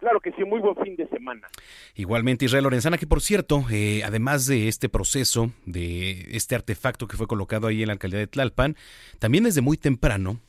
Claro 0.00 0.18
que 0.18 0.32
sí, 0.32 0.44
muy 0.44 0.60
buen 0.60 0.74
fin 0.76 0.96
de 0.96 1.06
semana. 1.08 1.46
Igualmente, 1.94 2.46
Israel 2.46 2.64
Lorenzana, 2.64 2.96
que 2.96 3.06
por 3.06 3.20
cierto, 3.20 3.66
eh, 3.70 4.02
además 4.02 4.46
de 4.46 4.66
este 4.66 4.88
proceso, 4.88 5.52
de 5.66 6.26
este 6.30 6.54
artefacto 6.54 7.06
que 7.06 7.18
fue 7.18 7.26
colocado 7.26 7.66
ahí 7.66 7.82
en 7.82 7.88
la 7.88 7.92
alcaldía 7.92 8.18
de 8.18 8.26
Tlalpan, 8.26 8.76
también 9.18 9.44
desde 9.44 9.60
muy 9.60 9.76
temprano 9.76 10.40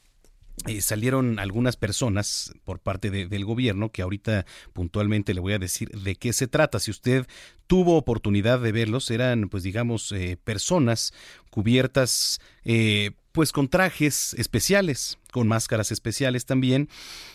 eh, 0.68 0.82
salieron 0.82 1.38
algunas 1.38 1.76
personas 1.76 2.54
por 2.64 2.80
parte 2.80 3.10
del 3.10 3.46
gobierno 3.46 3.90
que 3.90 4.04
ahorita 4.04 4.46
puntualmente 4.72 5.34
le 5.34 5.42
voy 5.42 5.52
a 5.52 5.60
decir 5.60 5.90
de 5.90 6.16
qué 6.16 6.32
se 6.32 6.48
trata. 6.48 6.80
Si 6.80 6.90
usted 6.90 7.28
tuvo 7.68 7.98
oportunidad 7.98 8.62
de 8.62 8.72
verlos, 8.72 9.12
eran 9.12 9.50
pues 9.50 9.64
digamos 9.64 10.14
eh, 10.14 10.38
personas 10.42 11.14
cubiertas 11.50 12.40
pues 13.32 13.52
con 13.52 13.70
trajes 13.70 14.34
especiales, 14.36 15.18
con 15.32 15.48
máscaras 15.48 15.92
especiales 15.92 16.46
también, 16.46 16.90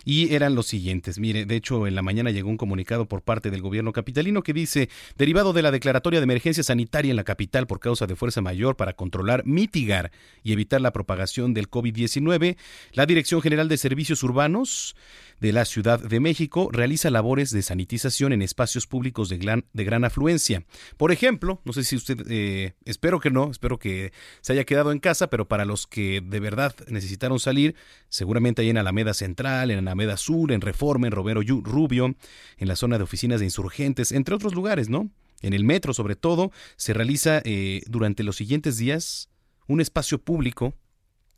y 0.04 0.34
eran 0.34 0.54
los 0.54 0.66
siguientes. 0.66 1.18
Mire, 1.18 1.46
de 1.46 1.56
hecho, 1.56 1.86
en 1.86 1.94
la 1.94 2.02
mañana 2.02 2.30
llegó 2.30 2.48
un 2.48 2.56
comunicado 2.56 3.06
por 3.06 3.22
parte 3.22 3.50
del 3.50 3.62
gobierno 3.62 3.92
capitalino 3.92 4.42
que 4.42 4.52
dice, 4.52 4.88
derivado 5.16 5.52
de 5.52 5.62
la 5.62 5.70
declaratoria 5.70 6.20
de 6.20 6.24
emergencia 6.24 6.62
sanitaria 6.62 7.10
en 7.10 7.16
la 7.16 7.24
capital 7.24 7.66
por 7.66 7.80
causa 7.80 8.06
de 8.06 8.16
fuerza 8.16 8.40
mayor 8.40 8.76
para 8.76 8.92
controlar, 8.92 9.44
mitigar 9.44 10.12
y 10.44 10.52
evitar 10.52 10.80
la 10.80 10.92
propagación 10.92 11.54
del 11.54 11.70
COVID-19, 11.70 12.56
la 12.92 13.06
Dirección 13.06 13.42
General 13.42 13.68
de 13.68 13.78
Servicios 13.78 14.22
Urbanos 14.22 14.94
de 15.40 15.52
la 15.52 15.64
Ciudad 15.64 16.00
de 16.00 16.20
México 16.20 16.70
realiza 16.72 17.10
labores 17.10 17.50
de 17.50 17.62
sanitización 17.62 18.32
en 18.32 18.42
espacios 18.42 18.86
públicos 18.86 19.28
de 19.28 19.38
gran, 19.38 19.64
de 19.72 19.84
gran 19.84 20.04
afluencia. 20.04 20.64
Por 20.96 21.12
ejemplo, 21.12 21.60
no 21.64 21.72
sé 21.72 21.84
si 21.84 21.96
usted, 21.96 22.18
eh, 22.30 22.74
espero 22.84 23.20
que 23.20 23.30
no, 23.30 23.50
espero 23.50 23.78
que 23.78 24.12
se 24.40 24.52
haya 24.52 24.64
quedado 24.64 24.92
en 24.92 24.98
casa, 24.98 25.28
pero 25.28 25.46
para 25.46 25.64
los 25.64 25.86
que 25.86 26.22
de 26.24 26.40
verdad 26.40 26.74
necesitaron 26.88 27.38
salir, 27.38 27.74
seguramente 28.08 28.62
hay 28.62 28.70
en 28.70 28.78
Alameda 28.78 29.14
Central, 29.14 29.70
en 29.70 29.78
Alameda 29.78 30.16
Sur, 30.16 30.52
en 30.52 30.60
Reforma, 30.60 31.06
en 31.06 31.12
Romero 31.12 31.42
Rubio, 31.42 32.14
en 32.56 32.68
la 32.68 32.76
zona 32.76 32.98
de 32.98 33.04
oficinas 33.04 33.40
de 33.40 33.46
insurgentes, 33.46 34.12
entre 34.12 34.34
otros 34.34 34.54
lugares, 34.54 34.88
¿no? 34.88 35.10
En 35.42 35.52
el 35.52 35.64
metro, 35.64 35.92
sobre 35.92 36.16
todo, 36.16 36.50
se 36.76 36.92
realiza 36.94 37.42
eh, 37.44 37.82
durante 37.86 38.22
los 38.22 38.36
siguientes 38.36 38.78
días 38.78 39.28
un 39.68 39.80
espacio 39.80 40.18
público 40.18 40.74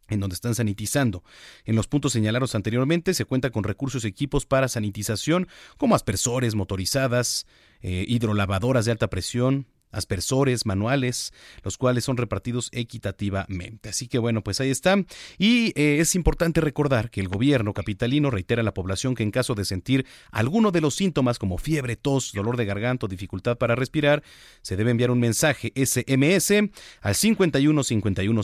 en 0.09 0.21
donde 0.21 0.35
están 0.35 0.55
sanitizando. 0.55 1.23
En 1.65 1.77
los 1.77 1.87
puntos 1.87 2.13
señalados 2.13 2.55
anteriormente 2.55 3.15
se 3.15 3.25
cuenta 3.25 3.51
con 3.51 3.65
recursos 3.65 4.05
y 4.05 4.09
equipos 4.09 4.47
para 4.47 4.69
sanitización 4.69 5.49
como 5.77 5.95
aspersores, 5.95 6.55
motorizadas, 6.55 7.47
eh, 7.81 8.05
hidrolavadoras 8.09 8.87
de 8.87 8.93
alta 8.93 9.09
presión, 9.09 9.67
aspersores 9.91 10.67
manuales, 10.67 11.33
los 11.63 11.79
cuales 11.79 12.05
son 12.05 12.17
repartidos 12.17 12.69
equitativamente. 12.73 13.89
Así 13.89 14.09
que 14.09 14.19
bueno, 14.19 14.43
pues 14.43 14.61
ahí 14.61 14.71
está. 14.71 14.97
Y 15.39 15.73
eh, 15.81 15.99
es 16.01 16.15
importante 16.15 16.61
recordar 16.61 17.11
que 17.11 17.21
el 17.21 17.29
gobierno 17.29 17.75
capitalino 17.75 18.31
reitera 18.31 18.61
a 18.61 18.65
la 18.65 18.75
población 18.75 19.15
que 19.15 19.23
en 19.23 19.31
caso 19.31 19.55
de 19.55 19.65
sentir 19.65 20.07
alguno 20.31 20.71
de 20.71 20.81
los 20.81 20.95
síntomas 20.95 21.39
como 21.39 21.59
fiebre, 21.59 21.97
tos, 21.97 22.33
dolor 22.33 22.57
de 22.57 22.65
garganta 22.65 23.07
o 23.07 23.09
dificultad 23.09 23.59
para 23.59 23.75
respirar, 23.75 24.23
se 24.63 24.77
debe 24.77 24.91
enviar 24.91 25.11
un 25.11 25.21
mensaje 25.21 25.73
SMS 25.75 26.53
al 27.01 27.15
51 27.15 27.83
51 27.83 28.43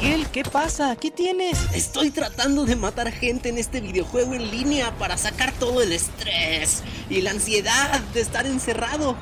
Miguel, 0.00 0.28
¿qué 0.28 0.44
pasa? 0.44 0.96
¿Qué 0.96 1.10
tienes? 1.10 1.58
Estoy 1.74 2.10
tratando 2.10 2.64
de 2.64 2.74
matar 2.74 3.12
gente 3.12 3.50
en 3.50 3.58
este 3.58 3.82
videojuego 3.82 4.32
en 4.32 4.50
línea 4.50 4.96
para 4.96 5.18
sacar 5.18 5.52
todo 5.52 5.82
el 5.82 5.92
estrés 5.92 6.82
y 7.10 7.20
la 7.20 7.32
ansiedad 7.32 8.00
de 8.14 8.22
estar 8.22 8.46
encerrado. 8.46 9.14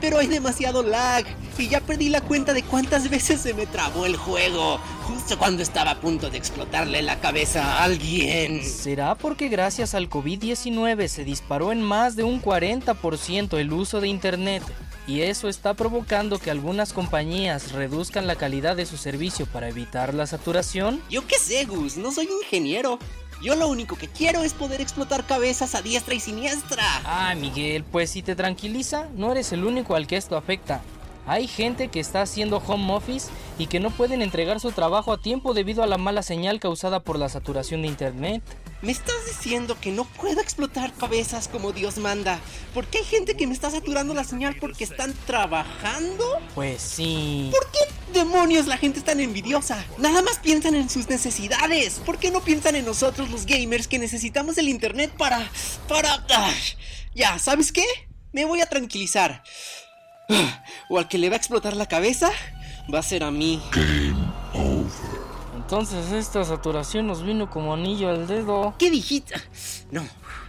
Pero 0.00 0.18
hay 0.18 0.26
demasiado 0.26 0.82
lag 0.82 1.24
y 1.56 1.68
ya 1.68 1.80
perdí 1.80 2.08
la 2.08 2.20
cuenta 2.20 2.52
de 2.52 2.64
cuántas 2.64 3.08
veces 3.10 3.42
se 3.42 3.54
me 3.54 3.66
trabó 3.66 4.06
el 4.06 4.16
juego, 4.16 4.78
justo 5.04 5.38
cuando 5.38 5.62
estaba 5.62 5.92
a 5.92 6.00
punto 6.00 6.30
de 6.30 6.38
explotarle 6.38 7.00
la 7.02 7.20
cabeza 7.20 7.64
a 7.64 7.84
alguien. 7.84 8.64
¿Será 8.64 9.14
porque 9.14 9.48
gracias 9.48 9.94
al 9.94 10.10
COVID-19 10.10 11.06
se 11.06 11.22
disparó 11.22 11.70
en 11.70 11.80
más 11.80 12.16
de 12.16 12.24
un 12.24 12.42
40% 12.42 13.56
el 13.56 13.72
uso 13.72 14.00
de 14.00 14.08
Internet? 14.08 14.64
Y 15.06 15.22
eso 15.22 15.48
está 15.48 15.74
provocando 15.74 16.38
que 16.38 16.50
algunas 16.50 16.92
compañías 16.92 17.72
reduzcan 17.72 18.26
la 18.26 18.36
calidad 18.36 18.76
de 18.76 18.86
su 18.86 18.96
servicio 18.96 19.46
para 19.46 19.68
evitar 19.68 20.14
la 20.14 20.26
saturación? 20.26 21.02
Yo 21.10 21.26
qué 21.26 21.38
sé, 21.38 21.64
Gus, 21.64 21.96
no 21.96 22.12
soy 22.12 22.28
ingeniero. 22.42 22.98
Yo 23.42 23.56
lo 23.56 23.68
único 23.68 23.96
que 23.96 24.08
quiero 24.08 24.42
es 24.42 24.54
poder 24.54 24.80
explotar 24.80 25.26
cabezas 25.26 25.74
a 25.74 25.82
diestra 25.82 26.14
y 26.14 26.20
siniestra. 26.20 26.84
Ah, 27.04 27.34
Miguel, 27.34 27.84
pues 27.84 28.10
si 28.10 28.22
te 28.22 28.34
tranquiliza, 28.34 29.08
no 29.14 29.32
eres 29.32 29.52
el 29.52 29.64
único 29.64 29.94
al 29.94 30.06
que 30.06 30.16
esto 30.16 30.36
afecta. 30.36 30.82
Hay 31.26 31.46
gente 31.46 31.88
que 31.88 32.00
está 32.00 32.22
haciendo 32.22 32.58
home 32.58 32.92
office 32.92 33.30
y 33.58 33.66
que 33.66 33.80
no 33.80 33.90
pueden 33.90 34.22
entregar 34.22 34.60
su 34.60 34.72
trabajo 34.72 35.12
a 35.12 35.20
tiempo 35.20 35.54
debido 35.54 35.82
a 35.82 35.86
la 35.86 35.98
mala 35.98 36.22
señal 36.22 36.60
causada 36.60 37.00
por 37.00 37.18
la 37.18 37.28
saturación 37.28 37.82
de 37.82 37.88
Internet. 37.88 38.42
¿Me 38.84 38.92
estás 38.92 39.16
diciendo 39.26 39.78
que 39.80 39.90
no 39.90 40.04
puedo 40.04 40.42
explotar 40.42 40.92
cabezas 40.92 41.48
como 41.48 41.72
Dios 41.72 41.96
manda? 41.96 42.38
¿Por 42.74 42.86
qué 42.86 42.98
hay 42.98 43.04
gente 43.04 43.34
que 43.34 43.46
me 43.46 43.54
está 43.54 43.70
saturando 43.70 44.12
la 44.12 44.24
señal 44.24 44.56
porque 44.60 44.84
están 44.84 45.14
trabajando? 45.26 46.24
Pues 46.54 46.82
sí. 46.82 47.48
¿Por 47.50 47.66
qué 47.70 47.78
demonios 48.12 48.66
la 48.66 48.76
gente 48.76 48.98
es 48.98 49.04
tan 49.06 49.20
envidiosa? 49.20 49.82
Nada 49.96 50.20
más 50.20 50.38
piensan 50.38 50.74
en 50.74 50.90
sus 50.90 51.08
necesidades. 51.08 51.94
¿Por 52.04 52.18
qué 52.18 52.30
no 52.30 52.42
piensan 52.42 52.76
en 52.76 52.84
nosotros 52.84 53.30
los 53.30 53.46
gamers 53.46 53.88
que 53.88 53.98
necesitamos 53.98 54.58
el 54.58 54.68
internet 54.68 55.14
para... 55.16 55.50
para... 55.88 56.22
Ah, 56.28 56.52
ya, 57.14 57.38
¿sabes 57.38 57.72
qué? 57.72 57.86
Me 58.32 58.44
voy 58.44 58.60
a 58.60 58.66
tranquilizar. 58.66 59.42
O 60.90 60.98
al 60.98 61.08
que 61.08 61.16
le 61.16 61.30
va 61.30 61.36
a 61.36 61.38
explotar 61.38 61.74
la 61.74 61.86
cabeza, 61.86 62.30
va 62.92 62.98
a 62.98 63.02
ser 63.02 63.24
a 63.24 63.30
mí. 63.30 63.62
Game 63.72 64.30
over. 64.52 65.13
Entonces 65.64 66.12
esta 66.12 66.44
saturación 66.44 67.06
nos 67.06 67.24
vino 67.24 67.48
como 67.48 67.72
anillo 67.72 68.10
al 68.10 68.26
dedo. 68.26 68.74
¿Qué 68.78 68.90
dijiste? 68.90 69.34
No, 69.90 70.06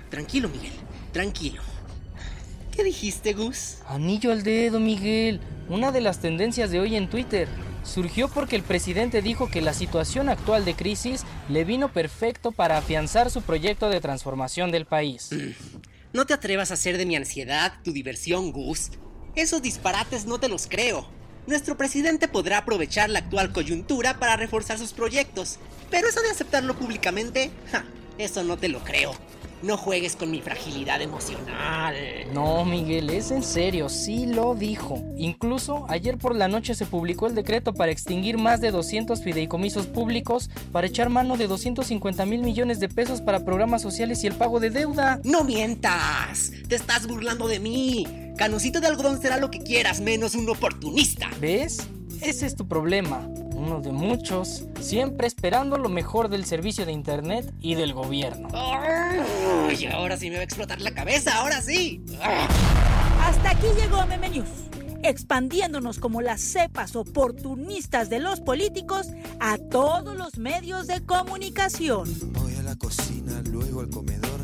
tranquilo, 0.09 0.49
Miguel, 0.49 0.73
tranquilo. 1.13 1.61
¿Qué 2.75 2.83
dijiste, 2.83 3.31
Gus? 3.31 3.77
Anillo 3.87 4.33
al 4.33 4.43
dedo, 4.43 4.81
Miguel. 4.81 5.39
Una 5.69 5.93
de 5.93 6.01
las 6.01 6.19
tendencias 6.19 6.69
de 6.69 6.81
hoy 6.81 6.97
en 6.97 7.09
Twitter 7.09 7.47
surgió 7.83 8.27
porque 8.27 8.57
el 8.57 8.63
presidente 8.63 9.21
dijo 9.21 9.49
que 9.49 9.61
la 9.61 9.73
situación 9.73 10.27
actual 10.27 10.65
de 10.65 10.75
crisis 10.75 11.23
le 11.47 11.63
vino 11.63 11.93
perfecto 11.93 12.51
para 12.51 12.77
afianzar 12.77 13.31
su 13.31 13.41
proyecto 13.41 13.87
de 13.87 14.01
transformación 14.01 14.69
del 14.69 14.85
país. 14.85 15.29
No 16.11 16.25
te 16.25 16.33
atrevas 16.33 16.71
a 16.71 16.73
hacer 16.73 16.97
de 16.97 17.05
mi 17.05 17.15
ansiedad 17.15 17.75
tu 17.85 17.93
diversión, 17.93 18.51
Gus. 18.51 18.91
Esos 19.35 19.61
disparates 19.61 20.25
no 20.25 20.39
te 20.39 20.49
los 20.49 20.67
creo. 20.67 21.14
Nuestro 21.47 21.77
presidente 21.77 22.27
podrá 22.27 22.57
aprovechar 22.57 23.09
la 23.11 23.19
actual 23.19 23.51
coyuntura 23.51 24.17
para 24.17 24.35
reforzar 24.35 24.79
sus 24.79 24.93
proyectos, 24.93 25.59
pero 25.91 26.07
eso 26.07 26.21
de 26.21 26.31
aceptarlo 26.31 26.75
públicamente, 26.75 27.51
ja, 27.71 27.85
eso 28.17 28.43
no 28.43 28.57
te 28.57 28.67
lo 28.67 28.79
creo. 28.79 29.13
No 29.61 29.77
juegues 29.77 30.15
con 30.15 30.29
mi 30.31 30.41
fragilidad 30.41 31.01
emocional. 31.01 31.95
No, 32.33 32.65
Miguel, 32.65 33.09
es 33.09 33.31
en 33.31 33.41
serio, 33.41 33.89
sí 33.89 34.25
lo 34.25 34.53
dijo. 34.53 35.01
Incluso 35.17 35.85
ayer 35.89 36.17
por 36.17 36.35
la 36.35 36.47
noche 36.47 36.75
se 36.75 36.85
publicó 36.85 37.27
el 37.27 37.35
decreto 37.35 37.73
para 37.73 37.91
extinguir 37.91 38.37
más 38.37 38.61
de 38.61 38.71
200 38.71 39.23
fideicomisos 39.23 39.87
públicos 39.87 40.49
para 40.71 40.87
echar 40.87 41.09
mano 41.09 41.37
de 41.37 41.47
250 41.47 42.25
mil 42.25 42.41
millones 42.41 42.79
de 42.79 42.89
pesos 42.89 43.21
para 43.21 43.45
programas 43.45 43.81
sociales 43.81 44.23
y 44.23 44.27
el 44.27 44.35
pago 44.35 44.59
de 44.59 44.69
deuda. 44.69 45.19
¡No 45.23 45.43
mientas! 45.43 46.51
¡Te 46.67 46.75
estás 46.75 47.07
burlando 47.07 47.47
de 47.47 47.59
mí! 47.59 48.05
Canosito 48.37 48.81
de 48.81 48.87
algodón 48.87 49.21
será 49.21 49.37
lo 49.37 49.49
que 49.49 49.59
quieras, 49.59 50.01
menos 50.01 50.35
un 50.35 50.49
oportunista. 50.49 51.29
¿Ves? 51.39 51.87
Ese 52.21 52.45
es 52.45 52.55
tu 52.55 52.67
problema, 52.67 53.19
uno 53.53 53.81
de 53.81 53.91
muchos, 53.91 54.65
siempre 54.79 55.27
esperando 55.27 55.77
lo 55.77 55.89
mejor 55.89 56.29
del 56.29 56.45
servicio 56.45 56.85
de 56.85 56.91
Internet 56.91 57.53
y 57.61 57.75
del 57.75 57.93
gobierno. 57.93 58.49
Y 59.77 59.85
ahora 59.87 60.17
sí 60.17 60.29
me 60.29 60.35
va 60.35 60.41
a 60.41 60.45
explotar 60.45 60.81
la 60.81 60.91
cabeza, 60.91 61.37
ahora 61.37 61.61
sí. 61.61 62.03
Hasta 63.21 63.51
aquí 63.51 63.67
llegó 63.79 64.05
Meme 64.07 64.29
News, 64.29 64.49
expandiéndonos 65.03 65.99
como 65.99 66.21
las 66.21 66.41
cepas 66.41 66.95
oportunistas 66.95 68.09
de 68.09 68.19
los 68.19 68.41
políticos 68.41 69.07
a 69.39 69.57
todos 69.57 70.15
los 70.15 70.37
medios 70.37 70.87
de 70.87 71.03
comunicación. 71.05 72.07
Voy 72.33 72.55
a 72.55 72.63
la 72.63 72.75
cocina, 72.75 73.41
luego 73.49 73.81
al 73.81 73.89
comedor. 73.89 74.34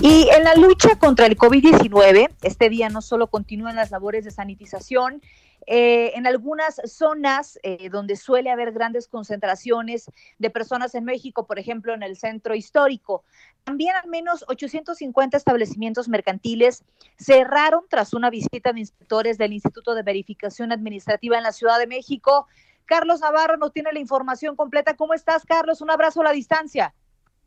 Y 0.02 0.30
en 0.34 0.44
la 0.44 0.54
lucha 0.54 0.96
contra 0.96 1.26
el 1.26 1.36
COVID-19, 1.36 2.30
este 2.40 2.70
día 2.70 2.88
no 2.88 3.02
solo 3.02 3.26
continúan 3.26 3.76
las 3.76 3.90
labores 3.90 4.24
de 4.24 4.30
sanitización, 4.30 5.20
eh, 5.66 6.12
en 6.14 6.26
algunas 6.26 6.80
zonas 6.86 7.58
eh, 7.62 7.90
donde 7.90 8.16
suele 8.16 8.50
haber 8.50 8.72
grandes 8.72 9.08
concentraciones 9.08 10.10
de 10.38 10.48
personas 10.48 10.94
en 10.94 11.04
México, 11.04 11.46
por 11.46 11.58
ejemplo, 11.58 11.92
en 11.92 12.02
el 12.02 12.16
centro 12.16 12.54
histórico. 12.54 13.24
También 13.62 13.94
al 13.94 14.08
menos 14.08 14.42
850 14.48 15.36
establecimientos 15.36 16.08
mercantiles 16.08 16.82
cerraron 17.18 17.84
tras 17.90 18.14
una 18.14 18.30
visita 18.30 18.72
de 18.72 18.80
inspectores 18.80 19.36
del 19.36 19.52
Instituto 19.52 19.94
de 19.94 20.02
Verificación 20.02 20.72
Administrativa 20.72 21.36
en 21.36 21.42
la 21.42 21.52
Ciudad 21.52 21.78
de 21.78 21.86
México. 21.86 22.46
Carlos 22.86 23.20
Navarro 23.20 23.58
nos 23.58 23.74
tiene 23.74 23.92
la 23.92 24.00
información 24.00 24.56
completa. 24.56 24.96
¿Cómo 24.96 25.12
estás, 25.12 25.44
Carlos? 25.44 25.82
Un 25.82 25.90
abrazo 25.90 26.22
a 26.22 26.24
la 26.24 26.32
distancia. 26.32 26.94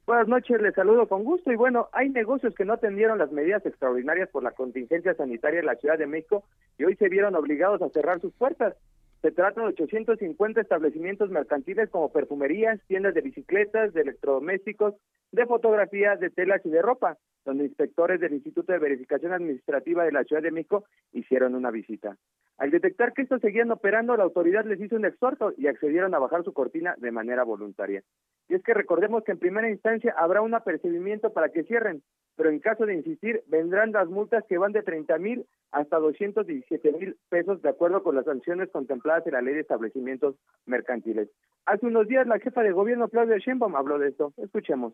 Buenas 0.05 0.27
noches, 0.27 0.61
les 0.61 0.75
saludo 0.75 1.07
con 1.07 1.23
gusto. 1.23 1.49
Y 1.49 1.55
bueno, 1.55 1.87
hay 1.93 2.09
negocios 2.09 2.53
que 2.55 2.65
no 2.65 2.73
atendieron 2.73 3.19
las 3.19 3.31
medidas 3.31 3.65
extraordinarias 3.65 4.27
por 4.29 4.43
la 4.43 4.51
contingencia 4.51 5.13
sanitaria 5.13 5.61
en 5.61 5.65
la 5.65 5.75
Ciudad 5.75 5.97
de 5.97 6.07
México 6.07 6.43
y 6.77 6.83
hoy 6.83 6.97
se 6.97 7.07
vieron 7.07 7.35
obligados 7.35 7.81
a 7.81 7.89
cerrar 7.89 8.19
sus 8.19 8.33
puertas. 8.33 8.75
Se 9.21 9.31
trata 9.31 9.61
de 9.61 9.67
850 9.67 10.59
establecimientos 10.59 11.29
mercantiles 11.29 11.89
como 11.89 12.11
perfumerías, 12.11 12.81
tiendas 12.87 13.13
de 13.13 13.21
bicicletas, 13.21 13.93
de 13.93 14.01
electrodomésticos, 14.01 14.95
de 15.31 15.45
fotografía, 15.45 16.17
de 16.17 16.29
telas 16.29 16.59
y 16.65 16.69
de 16.69 16.81
ropa, 16.81 17.17
donde 17.45 17.63
inspectores 17.63 18.19
del 18.19 18.33
Instituto 18.33 18.73
de 18.73 18.79
Verificación 18.79 19.31
Administrativa 19.31 20.03
de 20.03 20.11
la 20.11 20.25
Ciudad 20.25 20.43
de 20.43 20.51
México 20.51 20.83
hicieron 21.13 21.55
una 21.55 21.71
visita. 21.71 22.17
Al 22.57 22.71
detectar 22.71 23.13
que 23.13 23.23
estos 23.23 23.41
seguían 23.41 23.71
operando, 23.71 24.15
la 24.15 24.23
autoridad 24.23 24.65
les 24.65 24.79
hizo 24.79 24.95
un 24.95 25.05
exhorto 25.05 25.53
y 25.57 25.67
accedieron 25.67 26.13
a 26.13 26.19
bajar 26.19 26.43
su 26.43 26.53
cortina 26.53 26.95
de 26.97 27.11
manera 27.11 27.43
voluntaria. 27.43 28.03
Y 28.47 28.55
es 28.55 28.63
que 28.63 28.73
recordemos 28.73 29.23
que 29.23 29.31
en 29.31 29.39
primera 29.39 29.69
instancia 29.69 30.13
habrá 30.17 30.41
un 30.41 30.53
apercibimiento 30.53 31.33
para 31.33 31.49
que 31.49 31.63
cierren, 31.63 32.03
pero 32.35 32.49
en 32.49 32.59
caso 32.59 32.85
de 32.85 32.93
insistir 32.93 33.41
vendrán 33.47 33.91
las 33.91 34.07
multas 34.07 34.43
que 34.47 34.57
van 34.57 34.71
de 34.71 34.83
30 34.83 35.17
mil 35.17 35.45
hasta 35.71 35.97
217 35.97 36.91
mil 36.93 37.17
pesos 37.29 37.61
de 37.61 37.69
acuerdo 37.69 38.03
con 38.03 38.15
las 38.15 38.25
sanciones 38.25 38.69
contempladas 38.71 39.25
en 39.25 39.33
la 39.33 39.41
ley 39.41 39.55
de 39.55 39.61
establecimientos 39.61 40.35
mercantiles. 40.65 41.29
Hace 41.65 41.85
unos 41.85 42.07
días 42.07 42.27
la 42.27 42.39
jefa 42.39 42.61
de 42.61 42.71
gobierno 42.71 43.07
Claudia 43.07 43.37
Sheinbaum 43.37 43.75
habló 43.75 43.97
de 43.97 44.09
esto. 44.09 44.33
Escuchemos. 44.37 44.93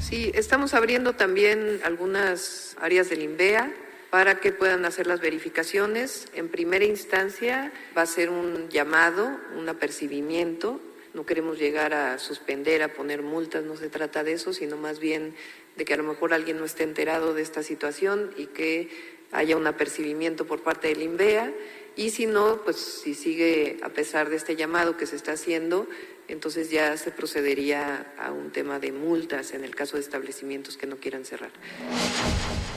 Sí, 0.00 0.30
estamos 0.34 0.74
abriendo 0.74 1.14
también 1.14 1.80
algunas 1.84 2.76
áreas 2.80 3.10
del 3.10 3.22
INVEA 3.22 3.72
para 4.10 4.40
que 4.40 4.52
puedan 4.52 4.84
hacer 4.84 5.06
las 5.06 5.20
verificaciones. 5.20 6.26
En 6.34 6.48
primera 6.48 6.84
instancia 6.84 7.72
va 7.96 8.02
a 8.02 8.06
ser 8.06 8.30
un 8.30 8.68
llamado, 8.68 9.38
un 9.56 9.68
apercibimiento. 9.68 10.80
No 11.14 11.26
queremos 11.26 11.58
llegar 11.58 11.94
a 11.94 12.18
suspender, 12.18 12.82
a 12.82 12.92
poner 12.92 13.22
multas, 13.22 13.64
no 13.64 13.76
se 13.76 13.88
trata 13.88 14.22
de 14.22 14.32
eso, 14.32 14.52
sino 14.52 14.76
más 14.76 14.98
bien 15.00 15.34
de 15.76 15.84
que 15.84 15.94
a 15.94 15.96
lo 15.96 16.02
mejor 16.02 16.32
alguien 16.32 16.58
no 16.58 16.64
esté 16.64 16.84
enterado 16.84 17.34
de 17.34 17.42
esta 17.42 17.62
situación 17.62 18.32
y 18.36 18.46
que 18.46 18.88
haya 19.32 19.56
un 19.56 19.66
apercibimiento 19.66 20.46
por 20.46 20.62
parte 20.62 20.88
del 20.88 21.02
INVEA. 21.02 21.52
Y 21.96 22.10
si 22.10 22.26
no, 22.26 22.60
pues 22.62 22.76
si 22.76 23.14
sigue 23.14 23.78
a 23.82 23.88
pesar 23.88 24.28
de 24.28 24.36
este 24.36 24.56
llamado 24.56 24.96
que 24.96 25.06
se 25.06 25.16
está 25.16 25.32
haciendo, 25.32 25.88
entonces 26.28 26.70
ya 26.70 26.96
se 26.96 27.10
procedería 27.10 28.12
a 28.18 28.32
un 28.32 28.50
tema 28.50 28.78
de 28.78 28.92
multas 28.92 29.52
en 29.52 29.64
el 29.64 29.74
caso 29.74 29.96
de 29.96 30.02
establecimientos 30.02 30.76
que 30.76 30.86
no 30.86 30.96
quieran 30.96 31.24
cerrar. 31.24 31.50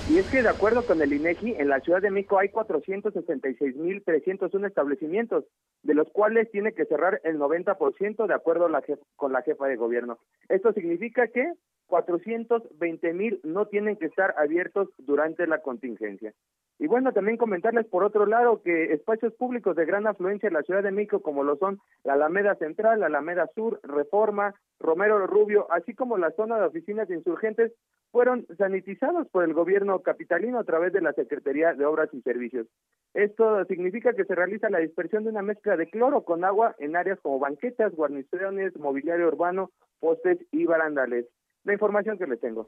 Y 0.09 0.17
es 0.17 0.27
que 0.27 0.41
de 0.41 0.49
acuerdo 0.49 0.85
con 0.87 1.03
el 1.03 1.13
INEGI, 1.13 1.57
en 1.59 1.69
la 1.69 1.81
Ciudad 1.81 2.01
de 2.01 2.09
México 2.09 2.39
hay 2.39 2.47
466.301 2.47 4.65
establecimientos, 4.65 5.45
de 5.83 5.93
los 5.93 6.09
cuales 6.09 6.49
tiene 6.49 6.73
que 6.73 6.85
cerrar 6.85 7.21
el 7.23 7.37
90% 7.37 8.25
de 8.25 8.33
acuerdo 8.33 8.69
la 8.69 8.81
con 9.15 9.33
la 9.33 9.43
jefa 9.43 9.67
de 9.67 9.75
gobierno. 9.75 10.17
Esto 10.49 10.73
significa 10.73 11.27
que 11.27 11.53
420.000 11.89 13.41
no 13.43 13.67
tienen 13.67 13.97
que 13.97 14.07
estar 14.07 14.33
abiertos 14.39 14.89
durante 14.97 15.45
la 15.45 15.61
contingencia. 15.61 16.33
Y 16.81 16.87
bueno, 16.87 17.11
también 17.11 17.35
comentarles 17.35 17.85
por 17.87 18.05
otro 18.05 18.25
lado 18.25 18.61
que 18.61 18.93
espacios 18.93 19.33
públicos 19.33 19.75
de 19.75 19.85
gran 19.85 20.07
afluencia 20.07 20.47
en 20.47 20.53
la 20.53 20.63
Ciudad 20.63 20.81
de 20.81 20.91
México, 20.91 21.21
como 21.21 21.43
lo 21.43 21.57
son 21.57 21.79
la 22.05 22.13
Alameda 22.13 22.55
Central, 22.55 23.01
la 23.01 23.07
Alameda 23.07 23.49
Sur, 23.53 23.81
Reforma, 23.83 24.55
Romero 24.79 25.27
Rubio, 25.27 25.67
así 25.71 25.93
como 25.93 26.17
la 26.17 26.31
zona 26.31 26.57
de 26.57 26.67
oficinas 26.67 27.09
de 27.09 27.15
insurgentes, 27.15 27.73
fueron 28.13 28.47
sanitizados 28.57 29.27
por 29.27 29.43
el 29.43 29.53
gobierno 29.53 29.99
capitalino 29.99 30.57
a 30.57 30.63
través 30.63 30.93
de 30.93 31.01
la 31.01 31.11
Secretaría 31.11 31.73
de 31.73 31.85
Obras 31.85 32.09
y 32.13 32.21
Servicios. 32.21 32.65
Esto 33.13 33.65
significa 33.65 34.13
que 34.13 34.23
se 34.23 34.33
realiza 34.33 34.69
la 34.69 34.79
dispersión 34.79 35.25
de 35.25 35.31
una 35.31 35.41
mezcla 35.41 35.75
de 35.75 35.89
cloro 35.89 36.23
con 36.23 36.45
agua 36.45 36.75
en 36.79 36.95
áreas 36.95 37.19
como 37.19 37.39
banquetas, 37.39 37.93
guarniciones, 37.93 38.75
mobiliario 38.77 39.27
urbano, 39.27 39.69
postes 39.99 40.39
y 40.51 40.65
barandales. 40.65 41.25
La 41.69 41.73
información 41.73 42.17
que 42.17 42.25
les 42.25 42.41
tengo. 42.41 42.67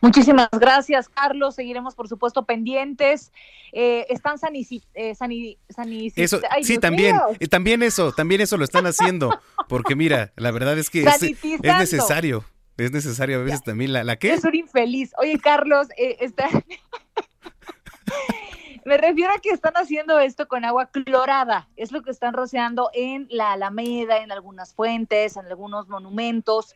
Muchísimas 0.00 0.48
gracias, 0.50 1.10
Carlos. 1.10 1.54
Seguiremos, 1.54 1.94
por 1.94 2.08
supuesto, 2.08 2.46
pendientes. 2.46 3.30
Eh, 3.72 4.06
están 4.08 4.38
sanici 4.38 4.82
eh, 4.94 5.14
sani 5.14 5.58
Eso, 6.16 6.40
Ay, 6.48 6.64
sí, 6.64 6.72
Dios 6.72 6.80
también, 6.80 7.14
eh, 7.38 7.46
también 7.46 7.82
eso, 7.82 8.12
también 8.12 8.40
eso 8.40 8.56
lo 8.56 8.64
están 8.64 8.86
haciendo, 8.86 9.38
porque 9.68 9.94
mira, 9.94 10.32
la 10.36 10.50
verdad 10.50 10.78
es 10.78 10.88
que 10.88 11.02
es, 11.02 11.62
necesario. 11.62 12.42
Es 12.78 12.90
necesario 12.90 13.38
a 13.38 13.42
veces 13.42 13.62
también 13.62 13.92
la, 13.92 14.02
la 14.02 14.16
qué? 14.16 14.32
Es 14.32 14.44
un 14.44 14.54
infeliz. 14.54 15.12
Oye, 15.18 15.38
Carlos, 15.38 15.88
eh, 15.98 16.16
está... 16.20 16.48
Me 18.86 18.96
refiero 18.96 19.30
a 19.30 19.40
que 19.40 19.50
están 19.50 19.74
haciendo 19.74 20.18
esto 20.20 20.48
con 20.48 20.64
agua 20.64 20.86
clorada. 20.86 21.68
Es 21.76 21.92
lo 21.92 22.00
que 22.00 22.10
están 22.10 22.32
rociando 22.32 22.88
en 22.94 23.26
la 23.28 23.52
Alameda, 23.52 24.22
en 24.22 24.32
algunas 24.32 24.72
fuentes, 24.72 25.36
en 25.36 25.44
algunos 25.44 25.88
monumentos. 25.88 26.74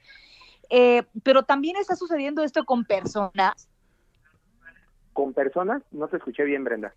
Eh, 0.71 1.03
pero 1.23 1.43
también 1.43 1.77
está 1.77 1.97
sucediendo 1.97 2.43
esto 2.43 2.65
con 2.65 2.85
personas. 2.85 3.69
¿Con 5.13 5.35
personas? 5.35 5.83
No 5.91 6.09
te 6.09 6.17
escuché 6.17 6.45
bien, 6.45 6.65
Brenda. 6.65 6.95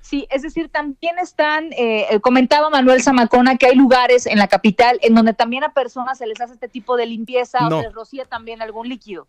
Sí, 0.00 0.28
es 0.30 0.42
decir, 0.42 0.68
también 0.68 1.18
están, 1.18 1.72
eh, 1.72 2.20
comentaba 2.22 2.70
Manuel 2.70 3.02
Zamacona 3.02 3.56
que 3.56 3.66
hay 3.66 3.74
lugares 3.74 4.26
en 4.26 4.38
la 4.38 4.46
capital 4.46 5.00
en 5.02 5.16
donde 5.16 5.34
también 5.34 5.64
a 5.64 5.74
personas 5.74 6.18
se 6.18 6.28
les 6.28 6.40
hace 6.40 6.54
este 6.54 6.68
tipo 6.68 6.96
de 6.96 7.06
limpieza 7.06 7.66
o 7.66 7.70
se 7.70 7.82
les 7.82 7.92
rocía 7.92 8.24
también 8.24 8.62
algún 8.62 8.88
líquido. 8.88 9.26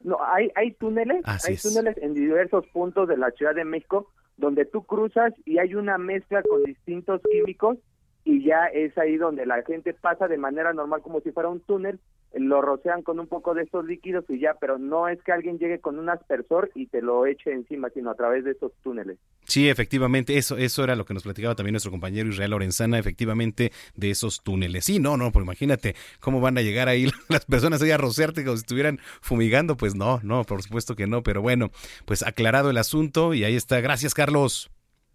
No, 0.00 0.16
hay, 0.24 0.50
hay 0.54 0.72
túneles, 0.72 1.22
hay 1.26 1.56
túneles 1.58 1.98
en 1.98 2.14
diversos 2.14 2.66
puntos 2.68 3.06
de 3.06 3.18
la 3.18 3.30
Ciudad 3.32 3.54
de 3.54 3.66
México 3.66 4.08
donde 4.38 4.64
tú 4.64 4.84
cruzas 4.84 5.34
y 5.44 5.58
hay 5.58 5.74
una 5.74 5.98
mezcla 5.98 6.42
con 6.42 6.62
distintos 6.62 7.20
químicos 7.30 7.76
y 8.24 8.44
ya 8.44 8.66
es 8.66 8.96
ahí 8.96 9.16
donde 9.16 9.44
la 9.44 9.62
gente 9.62 9.92
pasa 9.92 10.28
de 10.28 10.38
manera 10.38 10.72
normal 10.72 11.02
como 11.02 11.20
si 11.20 11.32
fuera 11.32 11.48
un 11.48 11.60
túnel 11.60 12.00
lo 12.34 12.60
rocean 12.60 13.02
con 13.02 13.18
un 13.18 13.26
poco 13.26 13.54
de 13.54 13.62
estos 13.62 13.86
líquidos 13.86 14.24
y 14.28 14.38
ya, 14.38 14.54
pero 14.60 14.78
no 14.78 15.08
es 15.08 15.22
que 15.22 15.32
alguien 15.32 15.58
llegue 15.58 15.80
con 15.80 15.98
un 15.98 16.10
aspersor 16.10 16.70
y 16.74 16.86
te 16.86 17.00
lo 17.00 17.26
eche 17.26 17.52
encima, 17.52 17.88
sino 17.90 18.10
a 18.10 18.14
través 18.14 18.44
de 18.44 18.52
estos 18.52 18.72
túneles. 18.82 19.18
Sí, 19.44 19.68
efectivamente, 19.68 20.36
eso, 20.36 20.56
eso 20.56 20.84
era 20.84 20.94
lo 20.94 21.04
que 21.04 21.14
nos 21.14 21.22
platicaba 21.22 21.54
también 21.54 21.72
nuestro 21.72 21.90
compañero 21.90 22.28
Israel 22.28 22.50
Lorenzana, 22.50 22.98
efectivamente, 22.98 23.72
de 23.96 24.10
esos 24.10 24.42
túneles. 24.42 24.84
Sí, 24.84 24.98
no, 24.98 25.16
no, 25.16 25.32
pues 25.32 25.44
imagínate 25.44 25.94
cómo 26.20 26.40
van 26.40 26.58
a 26.58 26.62
llegar 26.62 26.88
ahí 26.88 27.08
las 27.28 27.46
personas 27.46 27.82
ahí 27.82 27.90
a 27.90 27.96
rociarte 27.96 28.44
como 28.44 28.56
si 28.56 28.62
estuvieran 28.62 28.98
fumigando, 29.20 29.76
pues 29.76 29.94
no, 29.94 30.20
no, 30.22 30.44
por 30.44 30.62
supuesto 30.62 30.94
que 30.94 31.06
no, 31.06 31.22
pero 31.22 31.40
bueno, 31.40 31.70
pues 32.04 32.22
aclarado 32.26 32.70
el 32.70 32.76
asunto 32.76 33.34
y 33.34 33.44
ahí 33.44 33.56
está. 33.56 33.80
Gracias, 33.80 34.14
Carlos. 34.14 34.70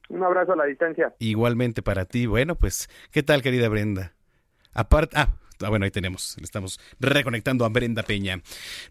Un 0.09 0.23
abrazo 0.23 0.53
a 0.53 0.55
la 0.55 0.65
distancia. 0.65 1.13
Igualmente 1.19 1.81
para 1.81 2.05
ti. 2.05 2.25
Bueno, 2.25 2.55
pues, 2.55 2.89
¿qué 3.11 3.23
tal, 3.23 3.41
querida 3.41 3.69
Brenda? 3.69 4.13
Aparte, 4.73 5.15
ah, 5.17 5.29
Ah, 5.63 5.69
bueno, 5.69 5.85
ahí 5.85 5.91
tenemos, 5.91 6.35
le 6.37 6.43
estamos 6.43 6.79
reconectando 6.99 7.65
a 7.65 7.69
Brenda 7.69 8.03
Peña. 8.03 8.41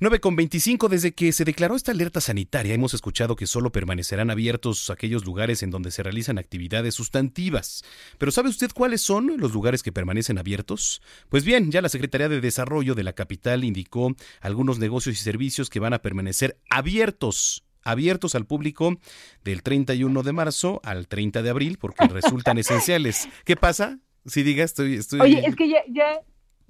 9 0.00 0.20
con 0.20 0.36
25, 0.36 0.88
desde 0.88 1.12
que 1.12 1.32
se 1.32 1.44
declaró 1.44 1.76
esta 1.76 1.92
alerta 1.92 2.20
sanitaria, 2.20 2.74
hemos 2.74 2.94
escuchado 2.94 3.36
que 3.36 3.46
solo 3.46 3.72
permanecerán 3.72 4.30
abiertos 4.30 4.90
aquellos 4.90 5.24
lugares 5.24 5.62
en 5.62 5.70
donde 5.70 5.90
se 5.90 6.02
realizan 6.02 6.38
actividades 6.38 6.94
sustantivas. 6.94 7.84
Pero 8.18 8.32
¿sabe 8.32 8.48
usted 8.48 8.70
cuáles 8.74 9.00
son 9.02 9.36
los 9.38 9.52
lugares 9.52 9.82
que 9.82 9.92
permanecen 9.92 10.38
abiertos? 10.38 11.02
Pues 11.28 11.44
bien, 11.44 11.70
ya 11.70 11.82
la 11.82 11.88
Secretaría 11.88 12.28
de 12.28 12.40
Desarrollo 12.40 12.94
de 12.94 13.04
la 13.04 13.12
capital 13.12 13.64
indicó 13.64 14.14
algunos 14.40 14.78
negocios 14.78 15.16
y 15.20 15.22
servicios 15.22 15.70
que 15.70 15.80
van 15.80 15.92
a 15.92 16.02
permanecer 16.02 16.58
abiertos 16.70 17.64
abiertos 17.84 18.34
al 18.34 18.46
público 18.46 18.96
del 19.44 19.62
31 19.62 20.22
de 20.22 20.32
marzo 20.32 20.80
al 20.84 21.08
30 21.08 21.42
de 21.42 21.50
abril 21.50 21.78
porque 21.80 22.06
resultan 22.06 22.58
esenciales. 22.58 23.28
¿Qué 23.44 23.56
pasa? 23.56 23.98
Si 24.24 24.42
diga, 24.42 24.62
estoy, 24.62 24.94
estoy... 24.94 25.20
Oye, 25.20 25.44
es 25.44 25.56
que 25.56 25.68
ya, 25.68 25.82
ya, 25.88 26.20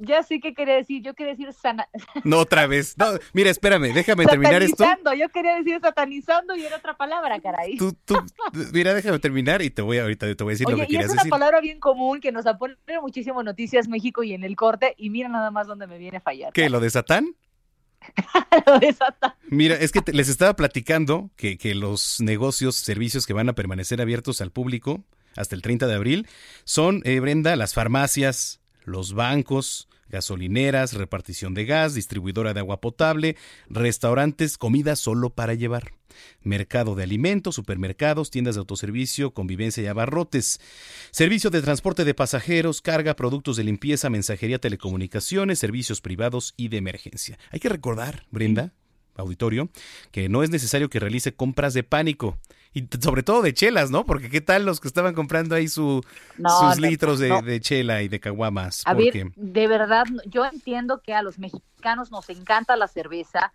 ya 0.03 0.23
sé 0.23 0.41
qué 0.41 0.55
quería 0.55 0.75
decir, 0.75 1.03
yo 1.03 1.15
quería 1.15 1.33
decir 1.33 1.53
sana. 1.53 1.89
No, 2.25 2.39
otra 2.39 2.67
vez. 2.67 2.97
No, 2.99 3.07
mira, 3.33 3.51
espérame, 3.51 3.93
déjame 3.93 4.27
terminar 4.27 4.63
esto. 4.63 4.85
Yo 5.19 5.29
quería 5.31 5.57
decir 5.57 5.81
satanizando 5.81 6.55
y 6.55 6.65
era 6.65 6.77
otra 6.77 6.97
palabra, 6.97 7.41
caray. 7.41 7.77
Tú, 7.77 7.93
tú, 8.05 8.17
mira, 8.73 8.95
déjame 8.95 9.19
terminar 9.19 9.63
y 9.63 9.71
te 9.71 9.83
voy 9.83 9.99
a, 9.99 10.03
ahorita 10.03 10.35
te 10.35 10.45
voy 10.45 10.53
a 10.53 10.55
decir 10.55 10.69
lo 10.69 10.77
que 10.77 10.87
querías 10.87 11.05
decir. 11.05 11.19
es 11.19 11.25
una 11.25 11.31
palabra 11.31 11.61
bien 11.61 11.81
común 11.81 12.21
que 12.21 12.33
nos 12.33 12.45
pone 12.59 12.77
muchísimo 13.01 13.43
Noticias 13.43 13.89
México 13.89 14.23
y 14.23 14.35
en 14.35 14.45
el 14.45 14.57
corte 14.57 14.95
y 14.97 15.11
mira 15.11 15.29
nada 15.29 15.51
más 15.51 15.67
dónde 15.67 15.87
me 15.87 15.99
viene 15.99 16.19
a 16.19 16.21
fallar. 16.21 16.53
¿Qué, 16.53 16.71
lo 16.71 16.81
de 16.81 16.91
Satán? 16.91 17.37
lo 18.67 18.79
de 18.79 18.93
Satán. 18.93 19.35
Mira, 19.49 19.75
es 19.77 19.93
que 19.93 20.01
les 20.13 20.29
estaba 20.29 20.55
platicando 20.55 21.31
que, 21.37 21.59
que 21.59 21.75
los 21.75 22.21
negocios, 22.21 22.77
servicios 22.77 23.27
que 23.27 23.33
van 23.33 23.49
a 23.49 23.55
permanecer 23.55 24.01
abiertos 24.01 24.41
al 24.41 24.51
público 24.51 25.05
hasta 25.37 25.55
el 25.55 25.63
30 25.63 25.87
de 25.87 25.95
abril 25.95 26.29
son, 26.65 27.03
eh, 27.05 27.21
Brenda, 27.21 27.57
las 27.57 27.75
farmacias, 27.75 28.61
los 28.85 29.15
bancos, 29.15 29.89
gasolineras, 30.13 30.93
repartición 30.93 31.55
de 31.55 31.65
gas, 31.65 31.95
distribuidora 31.95 32.53
de 32.55 32.61
agua 32.61 32.81
potable, 32.81 33.37
restaurantes, 33.69 34.59
comida 34.59 34.95
solo 34.95 35.31
para 35.31 35.55
llevar, 35.55 35.95
mercado 36.43 36.95
de 36.95 37.03
alimentos, 37.03 37.55
supermercados, 37.55 38.31
tiendas 38.31 38.55
de 38.55 38.61
autoservicio, 38.61 39.33
convivencia 39.33 39.83
y 39.83 39.87
abarrotes, 39.87 40.61
servicio 41.11 41.51
de 41.51 41.63
transporte 41.63 42.05
de 42.05 42.15
pasajeros, 42.15 42.83
carga, 42.83 43.17
productos 43.17 43.57
de 43.57 43.65
limpieza, 43.65 44.11
mensajería, 44.11 44.59
telecomunicaciones, 44.59 45.59
servicios 45.59 46.01
privados 46.01 46.53
y 46.57 46.69
de 46.69 46.77
emergencia. 46.77 47.39
Hay 47.51 47.59
que 47.59 47.71
recordar, 47.71 48.27
Brenda, 48.31 48.75
auditorio, 49.15 49.71
que 50.11 50.29
no 50.29 50.43
es 50.43 50.51
necesario 50.51 50.91
que 50.91 51.01
realice 51.01 51.35
compras 51.35 51.75
de 51.75 51.83
pánico 51.83 52.39
y 52.75 52.89
sobre 53.01 53.23
todo 53.23 53.43
de 53.43 53.53
chelas, 53.53 53.91
¿no? 53.91 54.05
Porque 54.05 54.31
qué 54.31 54.41
tal 54.41 54.65
los 54.65 54.81
que 54.81 54.89
estaban 54.89 55.15
comprando 55.15 55.55
ahí 55.55 55.69
su, 55.69 56.03
sus 56.37 56.79
litros 56.81 57.19
de, 57.19 57.61
chela 57.61 58.03
y 58.03 58.09
de 58.09 58.19
caguamas. 58.19 58.83
A 58.87 58.95
ver, 58.95 59.33
de 59.37 59.67
verdad, 59.69 60.05
yo 60.27 60.45
entiendo 60.45 61.03
que 61.03 61.15
a 61.15 61.23
los 61.23 61.39
mexicanos 61.39 62.11
nos 62.11 62.29
encanta 62.31 62.77
la 62.77 62.89
cerveza. 62.89 63.53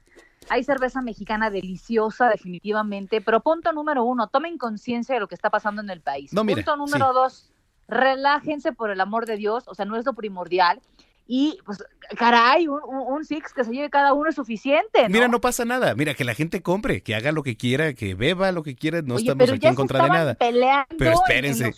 Hay 0.49 0.63
cerveza 0.63 1.01
mexicana 1.01 1.49
deliciosa, 1.49 2.29
definitivamente, 2.29 3.19
pero 3.21 3.41
punto 3.41 3.73
número 3.73 4.03
uno, 4.03 4.27
tomen 4.27 4.57
conciencia 4.57 5.15
de 5.15 5.21
lo 5.21 5.27
que 5.27 5.35
está 5.35 5.49
pasando 5.49 5.81
en 5.81 5.89
el 5.89 6.01
país. 6.01 6.31
punto 6.33 6.77
número 6.77 7.11
dos, 7.11 7.51
relájense 7.87 8.71
por 8.71 8.91
el 8.91 9.01
amor 9.01 9.25
de 9.25 9.35
Dios, 9.35 9.63
o 9.67 9.75
sea, 9.75 9.85
no 9.85 9.97
es 9.97 10.05
lo 10.05 10.13
primordial. 10.13 10.79
Y 11.27 11.59
pues, 11.65 11.83
caray, 12.15 12.67
un, 12.67 13.25
Six 13.25 13.51
que 13.51 13.63
se 13.63 13.71
lleve 13.71 13.89
cada 13.89 14.13
uno 14.13 14.29
es 14.29 14.35
suficiente. 14.35 15.09
Mira, 15.09 15.27
no 15.27 15.41
pasa 15.41 15.65
nada. 15.65 15.93
Mira, 15.95 16.13
que 16.13 16.23
la 16.23 16.33
gente 16.33 16.61
compre, 16.61 17.01
que 17.01 17.15
haga 17.15 17.31
lo 17.31 17.43
que 17.43 17.57
quiera, 17.57 17.93
que 17.93 18.15
beba 18.15 18.51
lo 18.51 18.63
que 18.63 18.75
quiera. 18.75 19.01
No 19.01 19.17
estamos 19.17 19.49
aquí 19.51 19.67
en 19.67 19.75
contra 19.75 20.03
de 20.03 20.09
nada. 20.09 20.37
pero 20.97 21.11
espérense. 21.13 21.73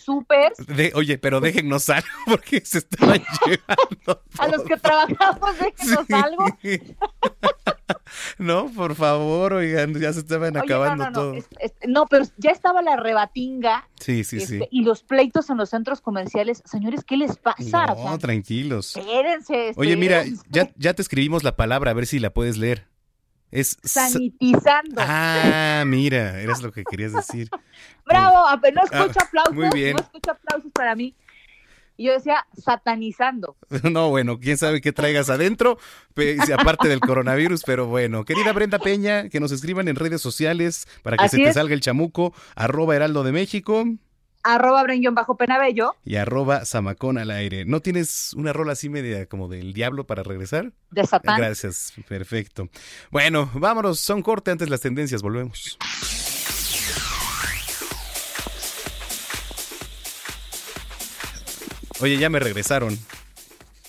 oye, 0.94 1.18
pero 1.18 1.40
déjennos 1.40 1.88
algo 1.90 2.08
porque 2.26 2.60
se 2.64 2.78
estaban 2.78 3.22
llevando. 3.46 4.22
A 4.38 4.48
los 4.48 4.62
que 4.62 4.76
trabajamos, 4.76 5.58
déjennos 5.58 6.10
algo. 6.10 6.44
no, 8.38 8.70
por 8.70 8.94
favor, 8.94 9.54
oigan, 9.54 9.94
ya 9.94 10.12
se 10.12 10.20
estaban 10.20 10.56
acabando 10.56 11.06
no, 11.06 11.12
todo. 11.12 11.34
no, 11.88 12.06
pero 12.06 12.24
ya 12.36 12.50
estaba 12.50 12.82
la 12.82 12.96
rebatinga. 12.96 13.88
Sí, 13.98 14.24
sí, 14.24 14.40
sí. 14.40 14.54
Este, 14.54 14.68
y 14.70 14.82
los 14.82 15.02
pleitos 15.02 15.50
en 15.50 15.56
los 15.56 15.70
centros 15.70 16.00
comerciales. 16.00 16.62
Señores, 16.64 17.04
¿qué 17.04 17.16
les 17.16 17.36
pasa? 17.36 17.86
No, 17.86 18.18
tranquilos. 18.18 18.96
Oye, 19.76 19.96
mira, 19.96 20.24
ya, 20.48 20.70
ya 20.76 20.94
te 20.94 21.02
escribimos 21.02 21.44
la 21.44 21.56
palabra, 21.56 21.90
a 21.90 21.94
ver 21.94 22.06
si 22.06 22.18
la 22.18 22.30
puedes 22.30 22.56
leer. 22.56 22.86
Es 23.50 23.78
sanitizando. 23.82 24.96
Ah, 24.98 25.82
mira, 25.86 26.40
eres 26.40 26.62
lo 26.62 26.70
que 26.70 26.84
querías 26.84 27.12
decir. 27.12 27.48
Bravo, 28.06 28.44
no 28.72 28.82
escucho 28.84 29.18
ah, 29.20 29.24
aplausos. 29.26 29.54
Muy 29.54 29.68
bien. 29.74 29.96
No 29.96 30.02
escucho 30.02 30.30
aplausos 30.30 30.70
para 30.72 30.94
mí. 30.94 31.16
Y 31.96 32.04
yo 32.04 32.12
decía, 32.12 32.46
satanizando. 32.56 33.56
No, 33.90 34.08
bueno, 34.08 34.38
quién 34.38 34.56
sabe 34.56 34.80
qué 34.80 34.92
traigas 34.92 35.28
adentro, 35.28 35.78
aparte 36.56 36.88
del 36.88 37.00
coronavirus, 37.00 37.62
pero 37.66 37.86
bueno. 37.86 38.24
Querida 38.24 38.52
Brenda 38.52 38.78
Peña, 38.78 39.28
que 39.28 39.40
nos 39.40 39.52
escriban 39.52 39.88
en 39.88 39.96
redes 39.96 40.22
sociales 40.22 40.86
para 41.02 41.16
que 41.16 41.28
se 41.28 41.36
te 41.36 41.52
salga 41.52 41.74
el 41.74 41.80
chamuco, 41.80 42.32
arroba 42.54 42.96
Heraldo 42.96 43.24
de 43.24 43.32
México. 43.32 43.84
Arroba 44.42 44.84
Bajo 45.12 45.36
Penabello. 45.36 45.94
Y 46.04 46.16
arroba 46.16 46.64
Zamacón 46.64 47.18
al 47.18 47.30
aire. 47.30 47.64
¿No 47.64 47.80
tienes 47.80 48.32
una 48.34 48.52
rola 48.52 48.72
así 48.72 48.88
media 48.88 49.26
como 49.26 49.48
del 49.48 49.72
diablo 49.72 50.04
para 50.04 50.22
regresar? 50.22 50.72
De 50.90 51.06
Satán. 51.06 51.38
Gracias, 51.38 51.92
perfecto. 52.08 52.68
Bueno, 53.10 53.50
vámonos, 53.54 54.00
son 54.00 54.22
corte 54.22 54.50
antes 54.50 54.70
las 54.70 54.80
tendencias, 54.80 55.22
volvemos. 55.22 55.78
Oye, 62.00 62.16
ya 62.16 62.30
me 62.30 62.38
regresaron. 62.38 62.98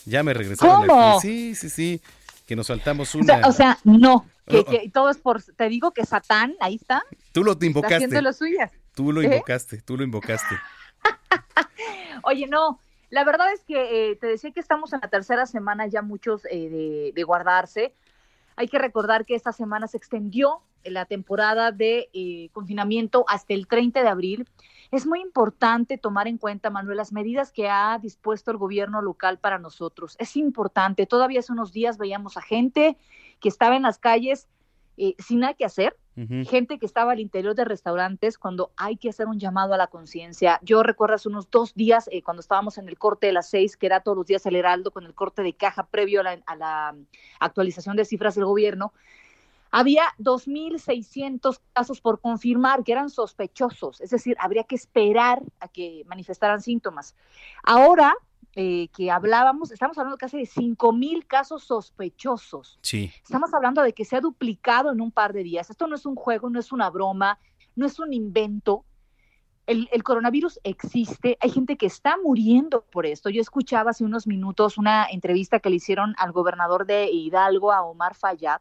Ya 0.06 0.24
me 0.24 0.34
regresaron. 0.34 0.88
¿Cómo? 0.88 1.22
Sí, 1.22 1.56
sí, 1.56 1.70
sí. 1.70 2.02
Que 2.46 2.56
nos 2.56 2.68
saltamos 2.68 3.16
una. 3.16 3.48
O 3.48 3.52
sea, 3.54 3.78
no. 3.84 4.26
Que, 4.46 4.58
oh, 4.58 4.66
oh. 4.68 4.92
todo 4.92 5.10
es 5.10 5.18
por. 5.18 5.42
Te 5.42 5.70
digo 5.70 5.92
que 5.92 6.06
Satán, 6.06 6.56
ahí 6.60 6.76
está. 6.76 7.04
Tú 7.32 7.44
lo 7.44 7.58
invocaste. 7.62 7.96
Está 7.96 8.06
haciendo 8.06 8.22
lo 8.22 8.34
suyas. 8.34 8.72
Tú 8.93 9.12
lo 9.12 9.21
¿Eh? 9.21 9.25
invocaste, 9.25 9.82
tú 9.82 9.97
lo 9.97 10.04
invocaste. 10.04 10.56
Oye, 12.23 12.47
no. 12.47 12.80
La 13.10 13.23
verdad 13.23 13.51
es 13.51 13.63
que 13.63 14.12
eh, 14.12 14.15
te 14.15 14.27
decía 14.27 14.51
que 14.51 14.60
estamos 14.60 14.93
en 14.93 15.01
la 15.01 15.10
tercera 15.10 15.45
semana 15.45 15.88
ya 15.88 16.01
muchos 16.01 16.45
eh, 16.49 17.12
de, 17.13 17.23
guardarse. 17.23 17.93
Hay 18.56 18.67
que 18.67 18.80
recordar 18.80 19.25
que 19.25 19.36
esta 19.36 19.51
semana 19.51 19.88
se 19.88 19.97
extendió 19.97 20.62
la 20.84 21.06
temporada 21.06 21.71
de 21.71 22.49
confinamiento 22.54 23.25
hasta 23.27 23.54
el 23.54 23.67
30 23.67 24.01
de 24.01 24.10
abril 24.10 24.47
es 24.91 25.08
muy 25.08 25.21
importante 25.21 25.97
tomar 25.97 26.27
en 26.27 26.38
cuenta, 26.38 26.69
Manuel, 26.69 26.97
las 26.97 27.13
medidas 27.13 27.54
que 27.54 27.69
ha 27.69 27.97
dispuesto 27.97 28.51
el 28.51 28.58
gobierno 28.58 29.01
local 29.01 29.39
para 29.39 29.58
nosotros. 29.58 30.17
Es 30.19 30.36
importante. 30.36 31.06
Todavía 31.06 31.39
hace 31.39 31.54
unos 31.54 31.71
días 31.71 31.97
veíamos 31.97 32.36
a 32.36 32.41
gente 32.41 32.97
que 33.39 33.47
estaba 33.47 33.77
en 33.77 33.84
las 33.84 33.97
calles 33.97 34.49
eh, 34.97 35.15
sin 35.17 35.39
nada 35.39 35.54
que 35.54 35.63
hacer, 35.63 35.95
gente 36.15 36.78
que 36.78 36.86
estaba 36.86 37.13
al 37.13 37.19
interior 37.19 37.56
de 37.56 37.63
restaurantes 37.63 38.38
cuando 38.38 38.71
hay 38.76 38.97
que 38.97 39.10
hacer 39.10 39.28
un 39.28 39.39
llamado 39.39 39.74
a 39.74 39.78
la 39.78 39.88
conciencia. 39.88 40.60
Yo 40.62 40.84
recuerdo 40.84 41.15
hace 41.15 41.30
unos 41.30 41.50
dos 41.50 41.74
días, 41.74 42.10
eh, 42.12 42.21
cuando 42.21 42.41
estábamos 42.41 42.78
en 42.78 42.89
el 42.89 42.97
corte 42.97 43.28
de 43.28 43.34
las 43.34 43.50
seis, 43.50 43.78
que 43.78 43.86
era 43.86 44.02
todos 44.02 44.17
los 44.17 44.26
días 44.26 44.45
el 44.45 44.56
Heraldo 44.56 44.91
con 44.91 45.06
el 45.06 45.13
corte 45.13 45.41
de 45.41 45.54
caja 45.54 45.88
previo 45.88 46.19
a 46.19 46.24
la, 46.24 46.39
a 46.45 46.56
la 46.56 46.95
actualización 47.39 47.95
de 47.95 48.06
cifras 48.06 48.36
del 48.36 48.45
gobierno, 48.45 48.93
había 49.71 50.04
2.600 50.19 51.62
casos 51.71 52.02
por 52.02 52.19
confirmar 52.19 52.84
que 52.84 52.91
eran 52.91 53.10
sospechosos, 53.10 54.02
es 54.02 54.10
decir, 54.10 54.36
habría 54.39 54.65
que 54.65 54.76
esperar 54.76 55.41
a 55.62 55.69
que 55.69 56.04
manifestaran 56.08 56.62
síntomas. 56.62 57.15
Ahora 57.63 58.13
eh, 58.56 58.90
que 58.90 59.10
hablábamos, 59.10 59.72
estamos 59.72 59.98
hablando 59.98 60.18
casi 60.18 60.38
de 60.38 60.44
5.000 60.44 61.26
casos 61.26 61.64
sospechosos. 61.64 62.80
Sí. 62.82 63.12
Estamos 63.24 63.54
hablando 63.54 63.82
de 63.82 63.94
que 63.94 64.04
se 64.04 64.18
ha 64.18 64.22
duplicado 64.22 64.92
en 64.92 65.00
un 65.00 65.12
par 65.12 65.32
de 65.32 65.44
días. 65.44 65.70
Esto 65.70 65.88
no 65.88 65.96
es 65.96 66.06
un 66.06 66.16
juego, 66.16 66.50
no 66.50 66.60
es 66.60 66.72
una 66.72 66.90
broma, 66.90 67.40
no 67.76 67.86
es 67.86 67.98
un 68.00 68.12
invento. 68.12 68.84
El, 69.68 69.88
el, 69.94 70.04
coronavirus 70.04 70.60
existe, 70.64 71.38
hay 71.40 71.50
gente 71.50 71.78
que 71.78 71.86
está 71.86 72.18
muriendo 72.22 72.84
por 72.92 73.06
esto. 73.06 73.30
Yo 73.30 73.40
escuchaba 73.40 73.92
hace 73.92 74.04
unos 74.04 74.28
minutos 74.28 74.78
una 74.78 75.06
entrevista 75.10 75.60
que 75.60 75.70
le 75.70 75.78
hicieron 75.78 76.14
al 76.18 76.34
gobernador 76.34 76.86
de 76.86 77.10
Hidalgo, 77.10 77.72
a 77.72 77.84
Omar 77.84 78.16
Fayad, 78.16 78.60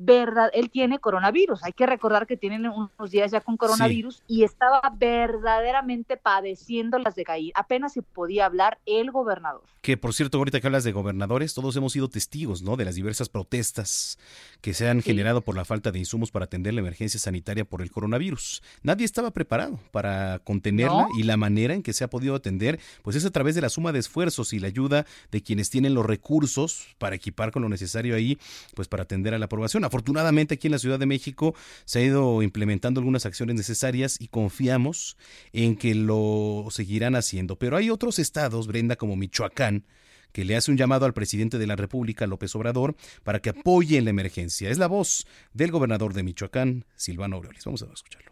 verdad, 0.00 0.50
él 0.54 0.70
tiene 0.70 0.98
coronavirus. 0.98 1.62
Hay 1.62 1.72
que 1.72 1.86
recordar 1.86 2.26
que 2.26 2.36
tienen 2.36 2.66
unos 2.66 3.10
días 3.10 3.30
ya 3.30 3.40
con 3.40 3.56
coronavirus 3.56 4.22
y 4.26 4.44
estaba 4.44 4.80
verdaderamente 4.96 6.16
padeciendo 6.16 6.98
las 6.98 7.14
de 7.14 7.24
caída. 7.24 7.52
Apenas 7.54 7.92
se 7.92 8.02
podía 8.02 8.46
hablar 8.46 8.78
el 8.86 9.10
gobernador. 9.10 9.62
Que 9.82 9.96
por 9.96 10.14
cierto, 10.14 10.38
ahorita 10.38 10.60
que 10.60 10.66
hablas 10.66 10.84
de 10.84 10.92
gobernadores, 10.92 11.54
todos 11.54 11.76
hemos 11.76 11.92
sido 11.92 12.08
testigos, 12.08 12.62
¿no? 12.62 12.76
De 12.76 12.84
las 12.84 12.94
diversas 12.94 13.28
protestas 13.28 14.18
que 14.60 14.74
se 14.74 14.88
han 14.88 15.02
generado 15.02 15.40
por 15.42 15.56
la 15.56 15.64
falta 15.64 15.90
de 15.90 15.98
insumos 15.98 16.30
para 16.30 16.46
atender 16.46 16.74
la 16.74 16.80
emergencia 16.80 17.20
sanitaria 17.20 17.64
por 17.64 17.82
el 17.82 17.90
coronavirus. 17.90 18.62
Nadie 18.82 19.04
estaba 19.04 19.30
preparado 19.30 19.80
para 19.90 20.38
contenerla 20.40 21.08
y 21.16 21.22
la 21.22 21.36
manera 21.36 21.74
en 21.74 21.82
que 21.82 21.92
se 21.92 22.04
ha 22.04 22.10
podido 22.10 22.34
atender, 22.34 22.78
pues 23.02 23.16
es 23.16 23.24
a 23.24 23.30
través 23.30 23.54
de 23.54 23.60
la 23.62 23.68
suma 23.68 23.92
de 23.92 23.98
esfuerzos 23.98 24.52
y 24.52 24.58
la 24.58 24.68
ayuda 24.68 25.06
de 25.30 25.42
quienes 25.42 25.70
tienen 25.70 25.94
los 25.94 26.06
recursos 26.06 26.86
para 26.98 27.16
equipar 27.16 27.50
con 27.50 27.62
lo 27.62 27.68
necesario 27.68 28.14
ahí, 28.14 28.38
pues 28.74 28.88
para 28.88 29.04
atender 29.04 29.34
a 29.34 29.38
la 29.38 29.46
aprobación 29.46 29.84
Afortunadamente 29.90 30.54
aquí 30.54 30.68
en 30.68 30.72
la 30.72 30.78
Ciudad 30.78 31.00
de 31.00 31.06
México 31.06 31.52
se 31.84 31.98
ha 31.98 32.02
ido 32.02 32.44
implementando 32.44 33.00
algunas 33.00 33.26
acciones 33.26 33.56
necesarias 33.56 34.18
y 34.20 34.28
confiamos 34.28 35.16
en 35.52 35.74
que 35.74 35.96
lo 35.96 36.68
seguirán 36.70 37.16
haciendo. 37.16 37.56
Pero 37.58 37.76
hay 37.76 37.90
otros 37.90 38.20
estados, 38.20 38.68
Brenda, 38.68 38.94
como 38.94 39.16
Michoacán, 39.16 39.84
que 40.30 40.44
le 40.44 40.54
hace 40.54 40.70
un 40.70 40.76
llamado 40.76 41.06
al 41.06 41.12
presidente 41.12 41.58
de 41.58 41.66
la 41.66 41.74
República, 41.74 42.28
López 42.28 42.54
Obrador, 42.54 42.94
para 43.24 43.40
que 43.40 43.50
apoye 43.50 43.98
en 43.98 44.04
la 44.04 44.10
emergencia. 44.10 44.70
Es 44.70 44.78
la 44.78 44.86
voz 44.86 45.26
del 45.54 45.72
gobernador 45.72 46.14
de 46.14 46.22
Michoacán, 46.22 46.84
Silvano 46.94 47.34
Aureoles. 47.34 47.64
Vamos 47.64 47.82
a 47.82 47.86
escucharlo. 47.92 48.30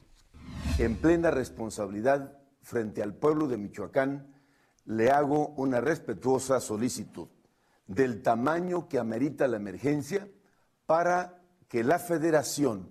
En 0.79 0.95
plena 0.95 1.33
responsabilidad 1.33 2.39
frente 2.63 3.03
al 3.03 3.15
pueblo 3.17 3.49
de 3.49 3.59
Michoacán, 3.59 4.33
le 4.85 5.11
hago 5.11 5.49
una 5.57 5.81
respetuosa 5.81 6.61
solicitud 6.61 7.27
del 7.89 8.23
tamaño 8.23 8.89
que 8.89 9.01
amerita 9.01 9.49
la 9.49 9.57
emergencia 9.57 10.29
para 10.87 11.38
que 11.69 11.85
la 11.85 11.99
federación 11.99 12.91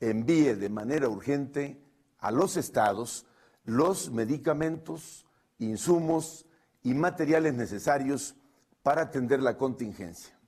envíe 0.00 0.54
de 0.54 0.68
manera 0.68 1.08
urgente 1.08 1.82
a 2.18 2.30
los 2.30 2.56
estados 2.56 3.26
los 3.64 4.10
medicamentos, 4.10 5.26
insumos 5.58 6.46
y 6.82 6.94
materiales 6.94 7.54
necesarios 7.54 8.34
para 8.82 9.02
atender 9.02 9.42
la 9.42 9.56
contingencia. 9.56 10.38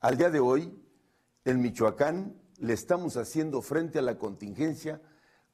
Al 0.00 0.16
día 0.16 0.30
de 0.30 0.38
hoy, 0.38 0.80
en 1.44 1.60
Michoacán 1.60 2.40
le 2.58 2.72
estamos 2.74 3.16
haciendo 3.16 3.62
frente 3.62 3.98
a 3.98 4.02
la 4.02 4.18
contingencia 4.18 5.00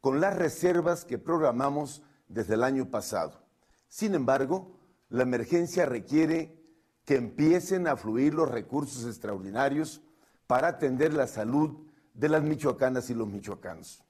con 0.00 0.20
las 0.20 0.36
reservas 0.36 1.04
que 1.04 1.18
programamos 1.18 2.02
desde 2.28 2.54
el 2.54 2.64
año 2.64 2.90
pasado. 2.90 3.46
Sin 3.88 4.14
embargo, 4.14 4.78
la 5.08 5.22
emergencia 5.22 5.86
requiere 5.86 6.60
que 7.04 7.16
empiecen 7.16 7.86
a 7.86 7.96
fluir 7.96 8.34
los 8.34 8.50
recursos 8.50 9.06
extraordinarios 9.06 10.02
para 10.46 10.68
atender 10.68 11.12
la 11.12 11.26
salud 11.26 11.86
de 12.14 12.28
las 12.28 12.42
michoacanas 12.42 13.10
y 13.10 13.14
los 13.14 13.28
michoacanos. 13.28 14.04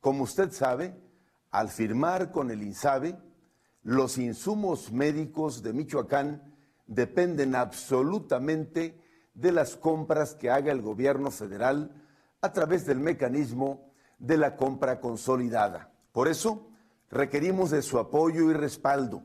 Como 0.00 0.24
usted 0.24 0.50
sabe, 0.52 0.98
al 1.50 1.68
firmar 1.68 2.30
con 2.30 2.50
el 2.50 2.62
INSABE, 2.62 3.18
los 3.82 4.18
insumos 4.18 4.92
médicos 4.92 5.62
de 5.62 5.72
Michoacán 5.72 6.54
dependen 6.86 7.54
absolutamente 7.54 9.00
de 9.34 9.52
las 9.52 9.76
compras 9.76 10.34
que 10.34 10.50
haga 10.50 10.72
el 10.72 10.82
gobierno 10.82 11.30
federal 11.30 11.94
a 12.40 12.52
través 12.52 12.86
del 12.86 12.98
mecanismo 12.98 13.90
de 14.18 14.36
la 14.36 14.56
compra 14.56 15.00
consolidada. 15.00 15.92
Por 16.12 16.28
eso, 16.28 16.68
requerimos 17.10 17.70
de 17.70 17.82
su 17.82 17.98
apoyo 17.98 18.50
y 18.50 18.54
respaldo 18.54 19.22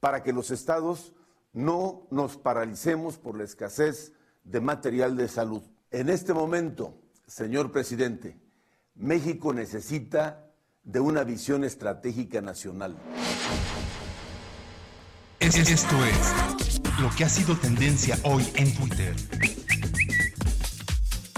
para 0.00 0.22
que 0.22 0.32
los 0.32 0.50
estados 0.50 1.12
no 1.52 2.06
nos 2.10 2.36
paralicemos 2.36 3.18
por 3.18 3.36
la 3.36 3.44
escasez 3.44 4.12
de 4.44 4.60
material 4.60 5.16
de 5.16 5.28
salud. 5.28 5.62
En 5.90 6.10
este 6.10 6.34
momento, 6.34 7.00
señor 7.26 7.72
presidente, 7.72 8.36
México 8.94 9.54
necesita 9.54 10.44
de 10.82 11.00
una 11.00 11.24
visión 11.24 11.64
estratégica 11.64 12.42
nacional. 12.42 12.94
Esto 15.40 16.04
es 16.04 16.80
lo 17.00 17.08
que 17.16 17.24
ha 17.24 17.28
sido 17.30 17.56
tendencia 17.56 18.18
hoy 18.24 18.46
en 18.56 18.74
Twitter. 18.74 19.16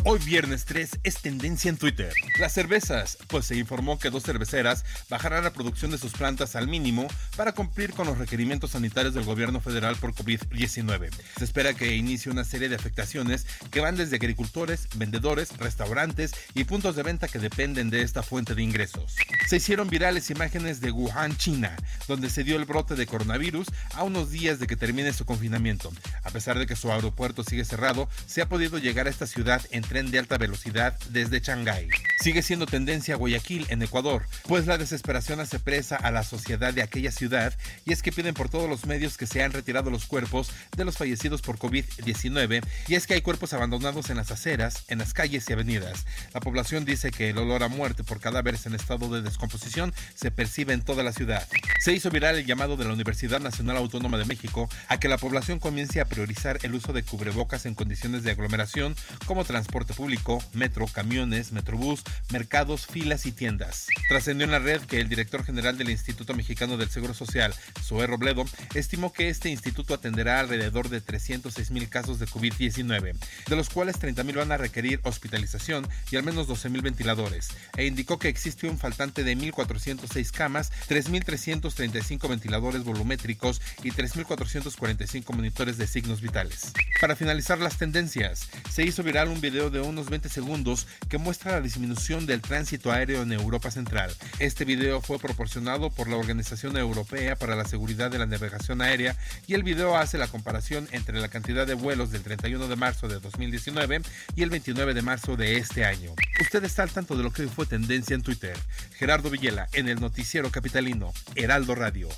Hoy 0.03 0.19
viernes 0.21 0.65
3 0.65 1.01
es 1.03 1.21
tendencia 1.21 1.69
en 1.69 1.77
Twitter. 1.77 2.15
Las 2.39 2.55
cervezas, 2.55 3.19
pues 3.29 3.45
se 3.45 3.57
informó 3.57 3.99
que 3.99 4.09
dos 4.09 4.23
cerveceras 4.23 4.83
bajarán 5.11 5.45
la 5.45 5.53
producción 5.53 5.91
de 5.91 5.99
sus 5.99 6.13
plantas 6.13 6.57
al 6.57 6.69
mínimo 6.69 7.07
para 7.37 7.53
cumplir 7.53 7.93
con 7.93 8.07
los 8.07 8.17
requerimientos 8.17 8.71
sanitarios 8.71 9.13
del 9.13 9.25
gobierno 9.25 9.61
federal 9.61 9.97
por 9.97 10.15
COVID-19. 10.15 11.11
Se 11.37 11.45
espera 11.45 11.75
que 11.75 11.97
inicie 11.97 12.33
una 12.33 12.45
serie 12.45 12.71
de 12.71 12.77
afectaciones 12.77 13.47
que 13.71 13.81
van 13.81 13.95
desde 13.95 14.17
agricultores, 14.17 14.89
vendedores, 14.97 15.55
restaurantes 15.59 16.33
y 16.55 16.65
puntos 16.65 16.97
de 16.97 17.03
venta 17.03 17.29
que 17.29 17.39
dependen 17.39 17.91
de 17.91 18.01
esta 18.01 18.23
fuente 18.23 18.55
de 18.55 18.63
ingresos. 18.63 19.17
Se 19.49 19.57
hicieron 19.57 19.91
virales 19.91 20.31
imágenes 20.31 20.81
de 20.81 20.93
Wuhan, 20.93 21.37
China, 21.37 21.77
donde 22.09 22.31
se 22.31 22.43
dio 22.43 22.57
el 22.57 22.65
brote 22.65 22.95
de 22.95 23.07
coronavirus 23.07 23.67
a 23.95 24.05
unos 24.05 24.31
días 24.31 24.59
de 24.61 24.67
que 24.67 24.77
termine 24.77 25.13
su 25.13 25.27
confinamiento. 25.27 25.93
A 26.25 26.31
pesar 26.31 26.59
de 26.59 26.67
que 26.67 26.77
su 26.77 26.91
aeropuerto 26.91 27.45
sigue 27.45 27.67
cerrado, 27.67 28.09
se 28.25 28.41
ha 28.41 28.49
podido 28.49 28.79
llegar 28.79 29.07
a 29.07 29.11
esta 29.11 29.27
ciudad 29.27 29.61
en 29.71 29.90
tren 29.91 30.09
de 30.13 30.21
alta 30.21 30.39
velocidad 30.39 30.97
desde 31.11 31.41
Shanghái. 31.41 31.89
Sigue 32.21 32.43
siendo 32.43 32.67
tendencia 32.67 33.17
Guayaquil 33.17 33.67
en 33.71 33.83
Ecuador, 33.83 34.27
pues 34.47 34.67
la 34.67 34.77
desesperación 34.77 35.41
hace 35.41 35.59
presa 35.59 35.97
a 35.97 36.11
la 36.11 36.23
sociedad 36.23 36.75
de 36.75 36.83
aquella 36.83 37.13
ciudad 37.13 37.55
y 37.87 37.95
es 37.95 38.03
que 38.03 38.13
piden 38.13 38.35
por 38.35 38.51
todos 38.51 38.69
los 38.69 38.85
medios 38.85 39.17
que 39.17 39.27
se 39.27 39.43
han 39.43 39.55
retirado 39.55 39.91
los 39.91 40.05
cuerpos 40.05 40.51
de 40.77 40.85
los 40.85 40.99
fallecidos 40.99 41.41
por 41.41 41.59
COVID-19 41.59 42.63
y 42.89 42.95
es 42.95 43.07
que 43.07 43.15
hay 43.15 43.23
cuerpos 43.23 43.55
abandonados 43.55 44.11
en 44.11 44.19
las 44.19 44.31
aceras, 44.31 44.85
en 44.89 44.99
las 44.99 45.15
calles 45.15 45.49
y 45.49 45.55
avenidas. 45.55 46.05
La 46.35 46.41
población 46.41 46.85
dice 46.85 47.11
que 47.11 47.31
el 47.31 47.39
olor 47.39 47.63
a 47.63 47.69
muerte 47.69 48.05
por 48.05 48.21
cadáveres 48.21 48.67
en 48.67 48.75
estado 48.75 49.09
de 49.09 49.23
descomposición 49.23 49.95
se 50.15 50.31
percibe 50.31 50.75
en 50.75 50.83
toda 50.83 51.03
la 51.03 51.15
ciudad. 51.15 51.49
Se 51.81 51.95
hizo 51.95 52.11
viral 52.11 52.37
el 52.37 52.45
llamado 52.45 52.77
de 52.77 52.85
la 52.85 52.93
Universidad 52.93 53.41
Nacional 53.41 53.79
Autónoma 53.79 54.19
de 54.19 54.27
México 54.27 54.69
a 54.89 55.01
que 55.01 55.09
la 55.09 55.17
población 55.17 55.59
comience 55.59 56.03
a 56.03 56.05
priorizar 56.05 56.59
el 56.65 56.75
uso 56.75 56.93
de 56.93 57.03
cubrebocas 57.03 57.65
en 57.65 57.75
condiciones 57.75 58.25
de 58.25 58.33
aglomeración 58.33 58.95
como 59.25 59.47
transporte 59.47 59.95
público, 59.95 60.45
metro, 60.53 60.87
camiones, 60.87 61.53
metrobús, 61.53 62.05
mercados, 62.33 62.87
filas 62.87 63.27
y 63.27 63.33
tiendas. 63.33 63.87
Trascendió 64.09 64.45
en 64.45 64.53
la 64.53 64.59
red 64.59 64.81
que 64.83 65.01
el 65.01 65.09
director 65.09 65.45
general 65.45 65.77
del 65.77 65.91
Instituto 65.91 66.35
Mexicano 66.35 66.77
del 66.77 66.91
Seguro 66.91 67.15
Social, 67.15 67.55
Zoé 67.83 68.07
Robledo, 68.07 68.45
estimó 68.75 69.13
que 69.13 69.29
este 69.29 69.51
instituto 69.51 69.95
atenderá 69.95 70.41
alrededor 70.41 70.89
de 70.89 71.01
306 71.01 71.71
mil 71.71 71.89
casos 71.89 72.19
de 72.19 72.27
COVID-19, 72.27 73.15
de 73.49 73.57
los 73.57 73.71
cuales 73.71 73.99
30 73.99 74.25
mil 74.25 74.37
van 74.37 74.53
a 74.53 74.57
requerir 74.57 75.01
hospitalización 75.03 75.87
y 76.11 76.17
al 76.17 76.23
menos 76.23 76.47
12 76.47 76.69
mil 76.71 76.83
ventiladores, 76.83 77.49
e 77.77 77.87
indicó 77.87 78.19
que 78.19 78.29
existe 78.29 78.69
un 78.69 78.79
faltante 78.79 79.25
de 79.25 79.37
1.406 79.37 80.31
camas, 80.31 80.73
3.335 80.89 82.29
ventiladores 82.29 82.85
volumétricos 82.85 83.61
y 83.83 83.91
3.445 83.91 85.35
monitores 85.35 85.79
de 85.79 85.87
signos 85.87 86.21
vitales. 86.21 86.73
Para 87.01 87.17
finalizar 87.17 87.59
las 87.59 87.79
tendencias, 87.79 88.49
se 88.71 88.85
hizo 88.85 89.03
viral 89.03 89.29
un 89.29 89.41
video 89.41 89.71
de 89.71 89.81
unos 89.81 90.09
20 90.11 90.29
segundos 90.29 90.87
que 91.09 91.19
muestra 91.19 91.53
la 91.53 91.61
disminución 91.61 92.00
del 92.01 92.41
tránsito 92.41 92.91
aéreo 92.91 93.23
en 93.23 93.31
Europa 93.31 93.71
Central. 93.71 94.11
Este 94.39 94.65
video 94.65 95.03
fue 95.03 95.19
proporcionado 95.19 95.91
por 95.91 96.09
la 96.09 96.17
Organización 96.17 96.79
Europea 96.79 97.37
para 97.37 97.55
la 97.57 97.67
Seguridad 97.67 98.11
de 98.11 98.19
la 98.19 98.25
Navegación 98.25 98.81
Aérea 98.81 99.17
y 99.47 99.53
el 99.53 99.63
video 99.63 99.97
hace 99.97 100.17
la 100.17 100.27
comparación 100.27 100.89
entre 100.93 101.21
la 101.21 101.29
cantidad 101.29 101.67
de 101.67 101.75
vuelos 101.75 102.11
del 102.11 102.23
31 102.23 102.69
de 102.69 102.77
marzo 102.77 103.07
de 103.07 103.21
2019 103.21 104.01
y 104.35 104.43
el 104.43 104.49
29 104.49 104.95
de 104.95 105.03
marzo 105.03 105.37
de 105.37 105.59
este 105.59 105.85
año. 105.85 106.13
Usted 106.41 106.65
está 106.65 106.85
al 106.85 106.91
tanto 106.91 107.17
de 107.17 107.23
lo 107.23 107.33
que 107.33 107.47
fue 107.49 107.67
tendencia 107.67 108.15
en 108.15 108.23
Twitter. 108.23 108.57
Gerardo 108.95 109.29
Villela 109.29 109.69
en 109.75 109.89
el 109.89 110.01
noticiero 110.01 110.51
capitalino 110.51 111.13
Heraldo 111.37 111.75
Radio. 111.75 112.09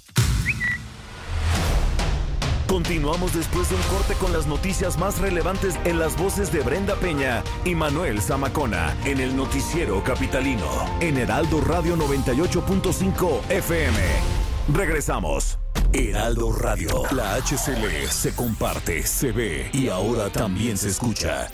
Continuamos 2.73 3.35
después 3.35 3.69
de 3.69 3.77
un 3.77 3.83
corte 3.83 4.15
con 4.15 4.33
las 4.33 4.47
noticias 4.47 4.97
más 4.97 5.19
relevantes 5.19 5.79
en 5.85 5.99
las 5.99 6.17
voces 6.17 6.51
de 6.51 6.61
Brenda 6.61 6.95
Peña 6.95 7.45
y 7.67 7.75
Manuel 7.75 8.23
Zamacona 8.23 8.97
en 9.05 9.21
el 9.21 9.37
noticiero 9.37 10.03
capitalino 10.03 10.65
en 11.01 11.19
Heraldo 11.19 11.61
Radio 11.61 11.99
98.5 11.99 13.51
FM. 13.51 13.99
Regresamos. 14.73 15.59
Heraldo 15.93 16.51
Radio, 16.51 17.03
la 17.15 17.35
HCL 17.35 18.09
se 18.09 18.35
comparte, 18.35 19.03
se 19.03 19.33
ve 19.33 19.69
y 19.75 19.89
ahora 19.89 20.31
también 20.31 20.79
se 20.79 20.89
escucha. 20.89 21.51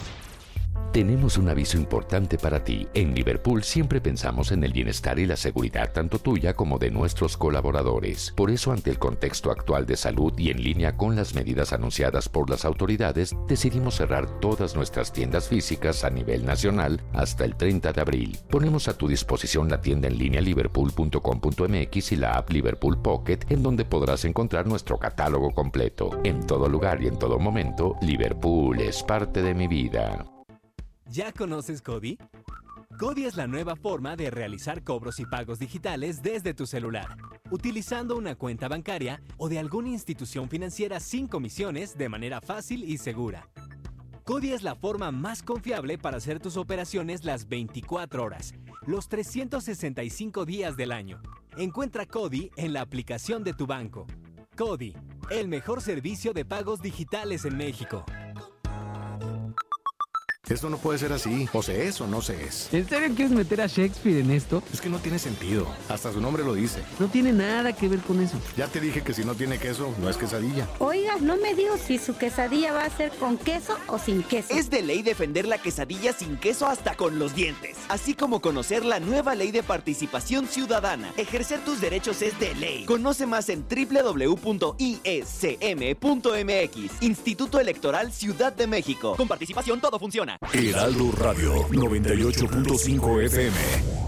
Tenemos 0.93 1.37
un 1.37 1.49
aviso 1.51 1.77
importante 1.77 2.39
para 2.39 2.65
ti. 2.65 2.89
En 2.95 3.15
Liverpool 3.15 3.63
siempre 3.63 4.01
pensamos 4.01 4.53
en 4.53 4.65
el 4.65 4.73
bienestar 4.73 5.19
y 5.19 5.27
la 5.27 5.37
seguridad 5.37 5.93
tanto 5.93 6.19
tuya 6.19 6.55
como 6.55 6.79
de 6.79 6.91
nuestros 6.91 7.37
colaboradores. 7.37 8.33
Por 8.35 8.51
eso, 8.51 8.73
ante 8.73 8.91
el 8.91 8.99
contexto 8.99 9.51
actual 9.51 9.85
de 9.85 9.97
salud 9.97 10.33
y 10.39 10.51
en 10.51 10.63
línea 10.63 10.97
con 10.97 11.15
las 11.15 11.35
medidas 11.35 11.75
anunciadas 11.75 12.31
por 12.31 12.49
las 12.49 12.65
autoridades, 12.65 13.37
decidimos 13.47 13.97
cerrar 13.97 14.41
todas 14.41 14.75
nuestras 14.75 15.13
tiendas 15.13 15.49
físicas 15.49 16.05
a 16.05 16.11
nivel 16.11 16.47
nacional 16.47 17.03
hasta 17.13 17.45
el 17.45 17.55
30 17.55 17.93
de 17.93 18.01
abril. 18.01 18.39
Ponemos 18.49 18.89
a 18.89 18.97
tu 18.97 19.09
disposición 19.09 19.69
la 19.69 19.83
tienda 19.83 20.09
en 20.09 20.17
línea 20.17 20.41
liverpool.com.mx 20.41 22.13
y 22.13 22.17
la 22.17 22.33
app 22.33 22.51
Liverpool 22.51 23.01
Pocket, 23.03 23.41
en 23.51 23.63
donde 23.63 23.85
podrás 23.85 24.25
encontrar 24.25 24.67
nuestro 24.67 24.99
catálogo 24.99 25.51
completo. 25.51 26.19
En 26.25 26.47
todo 26.47 26.67
lugar 26.67 27.03
y 27.03 27.09
en 27.09 27.19
todo 27.19 27.39
momento, 27.39 27.97
Liverpool 28.01 28.81
es 28.81 29.03
parte 29.03 29.43
de 29.43 29.55
mi 29.55 29.69
vida. 29.69 30.38
¿Ya 31.11 31.33
conoces 31.33 31.81
Cody? 31.81 32.19
Cody 32.99 33.25
es 33.25 33.35
la 33.35 33.47
nueva 33.47 33.77
forma 33.77 34.15
de 34.15 34.31
realizar 34.31 34.85
cobros 34.85 35.19
y 35.21 35.25
pagos 35.25 35.59
digitales 35.59 36.23
desde 36.23 36.53
tu 36.53 36.67
celular, 36.67 37.17
utilizando 37.51 38.15
una 38.15 38.35
cuenta 38.35 38.69
bancaria 38.69 39.23
o 39.39 39.49
de 39.49 39.59
alguna 39.59 39.89
institución 39.89 40.51
financiera 40.51 41.01
sin 41.01 41.27
comisiones 41.27 41.97
de 41.97 42.11
manera 42.11 42.43
fácil 42.43 42.85
y 42.85 42.99
segura. 42.99 43.49
Cody 44.25 44.53
es 44.53 44.63
la 44.63 44.75
forma 44.75 45.11
más 45.11 45.43
confiable 45.43 45.97
para 45.97 46.19
hacer 46.19 46.41
tus 46.41 46.59
operaciones 46.59 47.25
las 47.25 47.49
24 47.49 48.23
horas, 48.23 48.53
los 48.87 49.09
365 49.09 50.45
días 50.45 50.77
del 50.77 50.93
año. 50.93 51.23
Encuentra 51.57 52.05
Cody 52.05 52.51
en 52.57 52.75
la 52.75 52.83
aplicación 52.83 53.45
de 53.45 53.55
tu 53.55 53.67
banco. 53.67 54.07
Cody, 54.59 54.95
el 55.31 55.49
mejor 55.49 55.81
servicio 55.81 56.35
de 56.35 56.45
pagos 56.45 56.83
digitales 56.83 57.47
en 57.47 57.57
México. 57.57 58.05
Esto 60.51 60.71
no 60.71 60.79
puede 60.79 60.99
ser 60.99 61.13
así. 61.13 61.47
O 61.53 61.63
se 61.63 61.87
es 61.87 62.01
o 62.01 62.07
no 62.07 62.23
se 62.23 62.43
es. 62.43 62.73
¿En 62.73 62.89
serio 62.89 63.15
quieres 63.15 63.33
meter 63.33 63.61
a 63.61 63.67
Shakespeare 63.67 64.21
en 64.21 64.31
esto? 64.31 64.63
Es 64.73 64.81
que 64.81 64.89
no 64.89 64.99
tiene 64.99 65.19
sentido. 65.19 65.67
Hasta 65.89 66.11
su 66.13 66.21
nombre 66.21 66.43
lo 66.43 66.55
dice. 66.55 66.83
No 66.99 67.09
tiene 67.09 67.33
nada 67.33 67.75
que 67.75 67.89
ver 67.89 68.01
con 68.01 68.21
eso. 68.23 68.39
Ya 68.57 68.67
te 68.67 68.81
dije 68.81 69.03
que 69.03 69.13
si 69.13 69.25
no 69.25 69.35
tiene 69.35 69.59
queso, 69.59 69.95
no 70.01 70.09
es 70.09 70.17
quesadilla. 70.17 70.67
Oiga, 70.79 71.17
no 71.21 71.37
me 71.37 71.55
digo 71.55 71.77
si 71.77 71.99
su 71.99 72.17
quesadilla 72.17 72.73
va 72.73 72.85
a 72.85 72.91
ser 72.91 73.11
con 73.13 73.37
queso 73.37 73.77
o 73.89 73.99
sin 73.99 74.23
queso. 74.23 74.55
Es 74.55 74.71
de 74.71 74.83
ley 74.83 75.03
defender 75.03 75.47
la 75.47 75.59
quesadilla 75.59 76.13
sin 76.13 76.39
queso 76.39 76.67
hasta 76.67 76.95
con 76.95 77.19
los 77.19 77.35
dientes. 77.35 77.77
Así 77.89 78.15
como 78.15 78.41
conocer 78.41 78.85
la 78.85 79.01
nueva 79.01 79.35
ley 79.35 79.51
de 79.51 79.63
participación 79.63 80.47
ciudadana. 80.47 81.13
Ejercer 81.17 81.61
tus 81.61 81.81
derechos 81.81 82.23
es 82.23 82.39
de 82.41 82.55
ley. 82.55 82.85
Conoce 82.87 83.27
más 83.27 83.51
en 83.51 83.65
www.iscm.mx. 83.69 84.53
Instituto 87.03 87.61
Electoral 87.61 88.13
Ciudad 88.13 88.53
de 88.53 88.67
México. 88.67 89.15
Con 89.17 89.29
participación 89.29 89.81
todo 89.81 89.99
funciona. 89.99 90.38
Heraldo 90.41 91.13
Radio 91.13 91.69
98.5 91.69 93.25
FM. 93.25 93.99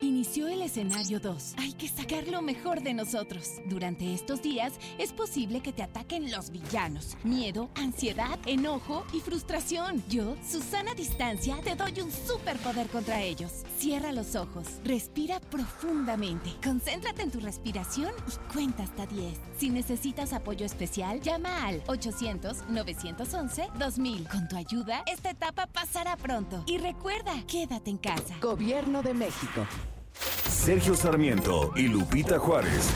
Inició 0.00 0.48
el 0.48 0.60
escenario 0.60 1.20
2. 1.20 1.54
Hay 1.56 1.72
que 1.72 1.88
sacar 1.88 2.28
lo 2.28 2.42
mejor 2.42 2.82
de 2.82 2.92
nosotros. 2.92 3.62
Durante 3.64 4.12
estos 4.12 4.42
días 4.42 4.74
es 4.98 5.12
posible 5.14 5.62
que 5.62 5.72
te 5.72 5.82
ataquen 5.82 6.30
los 6.30 6.50
villanos. 6.50 7.16
Miedo, 7.24 7.70
ansiedad, 7.76 8.38
enojo 8.44 9.06
y 9.14 9.20
frustración. 9.20 10.04
Yo, 10.10 10.36
Susana 10.46 10.92
Distancia, 10.94 11.56
te 11.64 11.76
doy 11.76 12.00
un 12.02 12.10
superpoder 12.12 12.88
contra 12.88 13.22
ellos. 13.22 13.62
Cierra 13.78 14.12
los 14.12 14.36
ojos, 14.36 14.66
respira 14.84 15.40
profundamente, 15.40 16.50
concéntrate 16.62 17.22
en 17.22 17.30
tu 17.30 17.40
respiración 17.40 18.12
y 18.28 18.52
cuenta 18.52 18.82
hasta 18.82 19.06
10. 19.06 19.38
Si 19.58 19.70
necesitas 19.70 20.34
apoyo 20.34 20.66
especial, 20.66 21.22
llama 21.22 21.66
al 21.66 21.82
800-911-2000. 21.84 24.28
Con 24.28 24.48
tu 24.48 24.56
ayuda, 24.56 25.02
esta 25.06 25.30
etapa 25.30 25.66
pasará 25.66 26.16
pronto. 26.16 26.62
Y 26.66 26.78
recuerda, 26.78 27.32
quédate 27.46 27.90
en 27.90 27.98
casa. 27.98 28.34
Gobierno 28.40 29.02
de 29.02 29.14
México. 29.14 29.66
Sergio 30.48 30.94
Sarmiento 30.94 31.72
y 31.74 31.88
Lupita 31.88 32.38
Juárez. 32.38 32.90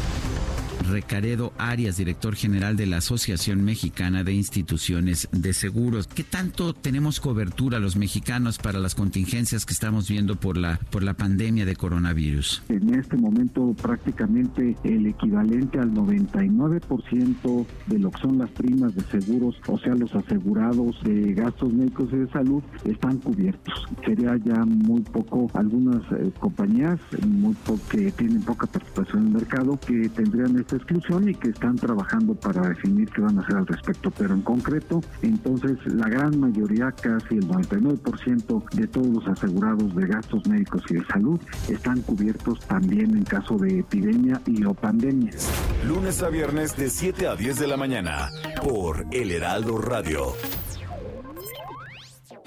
Recaredo 0.91 1.53
Arias, 1.57 1.97
director 1.97 2.35
general 2.35 2.77
de 2.77 2.87
la 2.87 2.99
Asociación 2.99 3.65
Mexicana 3.65 4.25
de 4.25 4.33
Instituciones 4.33 5.29
de 5.33 5.53
Seguros. 5.53 6.07
¿Qué 6.07 6.25
tanto 6.25 6.75
tenemos 6.75 7.21
cobertura 7.21 7.79
los 7.79 7.97
mexicanos 7.97 8.59
para 8.59 8.79
las 8.79 8.95
contingencias 8.95 9.65
que 9.65 9.73
estamos 9.73 10.09
viendo 10.09 10.37
por 10.37 10.57
la, 10.57 10.81
por 10.91 11.03
la 11.03 11.15
pandemia 11.15 11.65
de 11.65 11.77
coronavirus? 11.77 12.63
En 12.69 12.95
este 12.95 13.17
momento 13.17 13.75
prácticamente 13.81 14.77
el 14.85 15.07
equivalente 15.07 15.79
al 15.79 15.93
99% 15.93 17.67
de 17.87 17.99
lo 17.99 18.11
que 18.11 18.21
son 18.21 18.39
las 18.39 18.51
primas 18.51 18.95
de 18.95 19.03
seguros, 19.05 19.57
o 19.69 19.79
sea, 19.79 19.95
los 19.95 20.15
asegurados 20.15 21.01
de 21.05 21.35
gastos 21.35 21.73
médicos 21.73 22.09
y 22.13 22.17
de 22.17 22.29
salud, 22.31 22.63
están 22.85 23.19
cubiertos. 23.19 23.87
Sería 24.05 24.37
ya 24.39 24.65
muy 24.65 25.03
poco, 25.03 25.51
algunas 25.55 26.03
eh, 26.13 26.31
compañías 26.39 26.99
muy 27.27 27.55
que 27.91 28.11
tienen 28.13 28.43
poca 28.43 28.67
participación 28.67 29.23
en 29.23 29.27
el 29.29 29.35
mercado, 29.35 29.79
que 29.79 30.09
tendrían 30.09 30.59
esta 30.59 30.77
exclusión 30.81 31.29
y 31.29 31.35
que 31.35 31.51
están 31.51 31.77
trabajando 31.77 32.35
para 32.35 32.69
definir 32.69 33.09
qué 33.11 33.21
van 33.21 33.39
a 33.39 33.43
hacer 33.43 33.57
al 33.57 33.67
respecto. 33.67 34.11
Pero 34.11 34.35
en 34.35 34.43
concreto, 34.43 35.01
entonces 35.23 35.79
la 35.87 36.09
gran 36.09 36.39
mayoría, 36.39 36.91
casi 36.93 37.37
el 37.37 37.49
99% 37.49 38.71
de 38.73 38.87
todos 38.87 39.07
los 39.07 39.29
asegurados 39.29 39.95
de 39.95 40.07
gastos 40.07 40.47
médicos 40.47 40.83
y 40.91 40.95
de 40.95 41.05
salud 41.07 41.41
están 41.69 42.01
cubiertos 42.03 42.61
también 42.67 43.17
en 43.17 43.25
caso 43.25 43.57
de 43.57 43.81
epidemia 43.81 44.41
y 44.47 44.65
o 44.65 44.75
pandemia. 44.75 45.33
Lunes 45.87 46.23
a 46.23 46.29
viernes 46.29 46.77
de 46.77 46.91
7 46.91 47.29
a 47.29 47.37
10 47.37 47.59
de 47.59 47.67
la 47.67 47.77
mañana 47.77 48.29
por 48.63 49.07
El 49.11 49.31
Heraldo 49.31 49.79
Radio. 49.79 50.35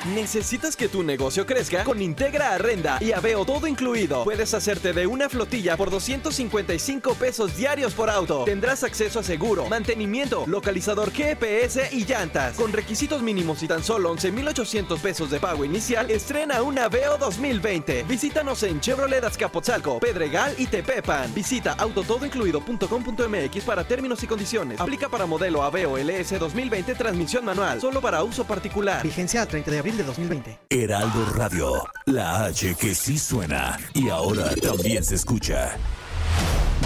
¿Necesitas 0.05 0.75
que 0.75 0.89
tu 0.89 1.01
negocio 1.01 1.45
crezca? 1.45 1.85
Con 1.85 2.01
Integra 2.01 2.53
Arrenda 2.53 2.97
y 2.99 3.13
Aveo 3.13 3.45
todo 3.45 3.67
incluido. 3.67 4.25
Puedes 4.25 4.53
hacerte 4.53 4.91
de 4.91 5.07
una 5.07 5.29
flotilla 5.29 5.77
por 5.77 5.89
255 5.89 7.13
pesos 7.15 7.55
diarios 7.55 7.93
por 7.93 8.09
auto. 8.09 8.43
Tendrás 8.43 8.83
acceso 8.83 9.19
a 9.19 9.23
seguro, 9.23 9.65
mantenimiento, 9.69 10.43
localizador 10.45 11.09
GPS 11.13 11.87
y 11.93 12.03
llantas. 12.05 12.57
Con 12.57 12.73
requisitos 12.73 13.21
mínimos 13.21 13.63
y 13.63 13.67
tan 13.69 13.81
solo 13.81 14.11
11,800 14.11 14.99
pesos 14.99 15.31
de 15.31 15.39
pago 15.39 15.63
inicial, 15.63 16.11
estrena 16.11 16.61
un 16.63 16.77
Aveo 16.79 17.17
2020. 17.17 18.03
Visítanos 18.03 18.61
en 18.63 18.81
Chevrolet 18.81 19.23
Azcapotzalco, 19.23 19.99
Pedregal 19.99 20.53
y 20.57 20.67
Tepepan. 20.67 21.33
Visita 21.33 21.75
autotodoincluido.com.mx 21.77 23.63
para 23.63 23.87
términos 23.87 24.21
y 24.21 24.27
condiciones. 24.27 24.81
Aplica 24.81 25.07
para 25.07 25.25
modelo 25.25 25.63
Aveo 25.63 25.97
LS 25.97 26.37
2020 26.39 26.93
transmisión 26.95 27.45
manual, 27.45 27.79
solo 27.79 28.01
para 28.01 28.21
uso 28.21 28.43
particular. 28.43 29.01
Vigencia 29.01 29.45
30 29.45 29.71
de 29.71 29.79
abril 29.79 29.92
de 29.97 30.03
2020. 30.03 30.59
Heraldo 30.69 31.25
Radio, 31.35 31.83
la 32.05 32.45
H 32.45 32.75
que 32.75 32.95
sí 32.95 33.17
suena 33.17 33.77
y 33.93 34.09
ahora 34.09 34.55
también 34.55 35.03
se 35.03 35.15
escucha. 35.15 35.77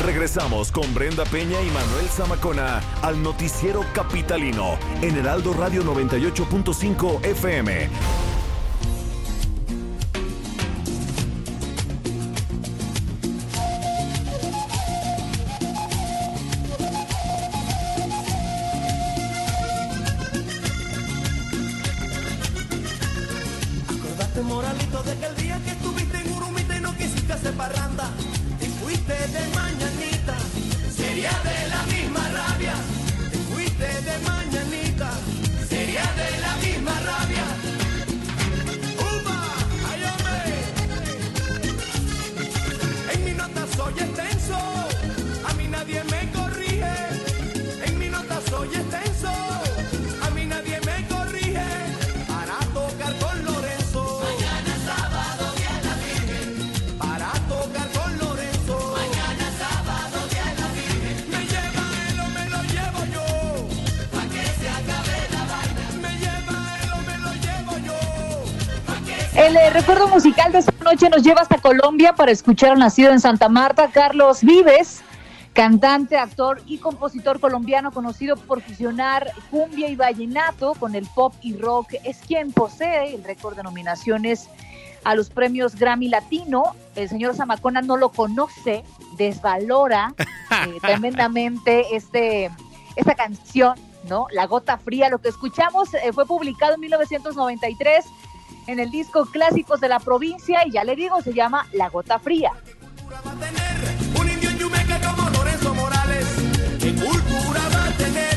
Regresamos 0.06 0.72
con 0.72 0.94
Brenda 0.94 1.26
Peña 1.26 1.60
y 1.62 1.72
Manuel 1.72 2.08
Zamacona 2.10 2.82
al 3.02 3.22
noticiero 3.22 3.84
capitalino 3.94 4.78
en 5.02 5.18
Heraldo 5.18 5.54
Radio 5.54 5.84
98.5 5.84 7.26
FM. 7.26 7.90
El 69.66 69.74
recuerdo 69.74 70.08
musical 70.08 70.52
de 70.52 70.60
esta 70.60 70.72
noche 70.84 71.10
nos 71.10 71.24
lleva 71.24 71.42
hasta 71.42 71.58
Colombia 71.58 72.14
para 72.14 72.32
escuchar 72.32 72.72
al 72.72 72.80
nacido 72.80 73.12
en 73.12 73.20
Santa 73.20 73.50
Marta, 73.50 73.90
Carlos 73.92 74.44
Vives, 74.44 75.02
cantante, 75.54 76.16
actor 76.16 76.62
y 76.68 76.78
compositor 76.78 77.40
colombiano 77.40 77.92
conocido 77.92 78.38
por 78.38 78.62
fusionar 78.62 79.32
cumbia 79.50 79.90
y 79.90 79.96
vallenato 79.96 80.74
con 80.76 80.96
el 80.96 81.08
pop 81.08 81.34
y 81.42 81.58
rock. 81.58 81.94
Es 82.04 82.20
quien 82.20 82.52
posee 82.52 83.16
el 83.16 83.24
récord 83.24 83.58
de 83.58 83.64
nominaciones 83.64 84.48
a 85.04 85.16
los 85.16 85.30
premios 85.30 85.76
Grammy 85.76 86.08
Latino. 86.08 86.76
El 86.96 87.10
señor 87.10 87.36
Zamacona 87.36 87.82
no 87.82 87.98
lo 87.98 88.10
conoce, 88.10 88.84
desvalora 89.18 90.14
eh, 90.20 90.78
tremendamente 90.82 91.96
este, 91.96 92.52
esta 92.96 93.16
canción, 93.16 93.76
¿no? 94.08 94.28
La 94.32 94.46
Gota 94.46 94.78
Fría. 94.78 95.10
Lo 95.10 95.18
que 95.18 95.30
escuchamos 95.30 95.94
eh, 95.96 96.14
fue 96.14 96.26
publicado 96.26 96.76
en 96.76 96.82
1993 96.82 98.06
en 98.68 98.80
el 98.80 98.92
disco 98.92 99.26
Clásicos 99.26 99.80
de 99.80 99.90
la 99.90 100.00
Provincia 100.00 100.66
y 100.66 100.72
ya 100.72 100.84
le 100.84 100.96
digo, 100.96 101.22
se 101.22 101.34
llama 101.34 101.68
La 101.72 101.90
Gota 101.90 102.20
Fría. 102.20 102.52
¿Qué 106.80 106.92
cultura 106.92 107.62
va 107.74 107.86
a 107.86 107.98
tener. 107.98 108.28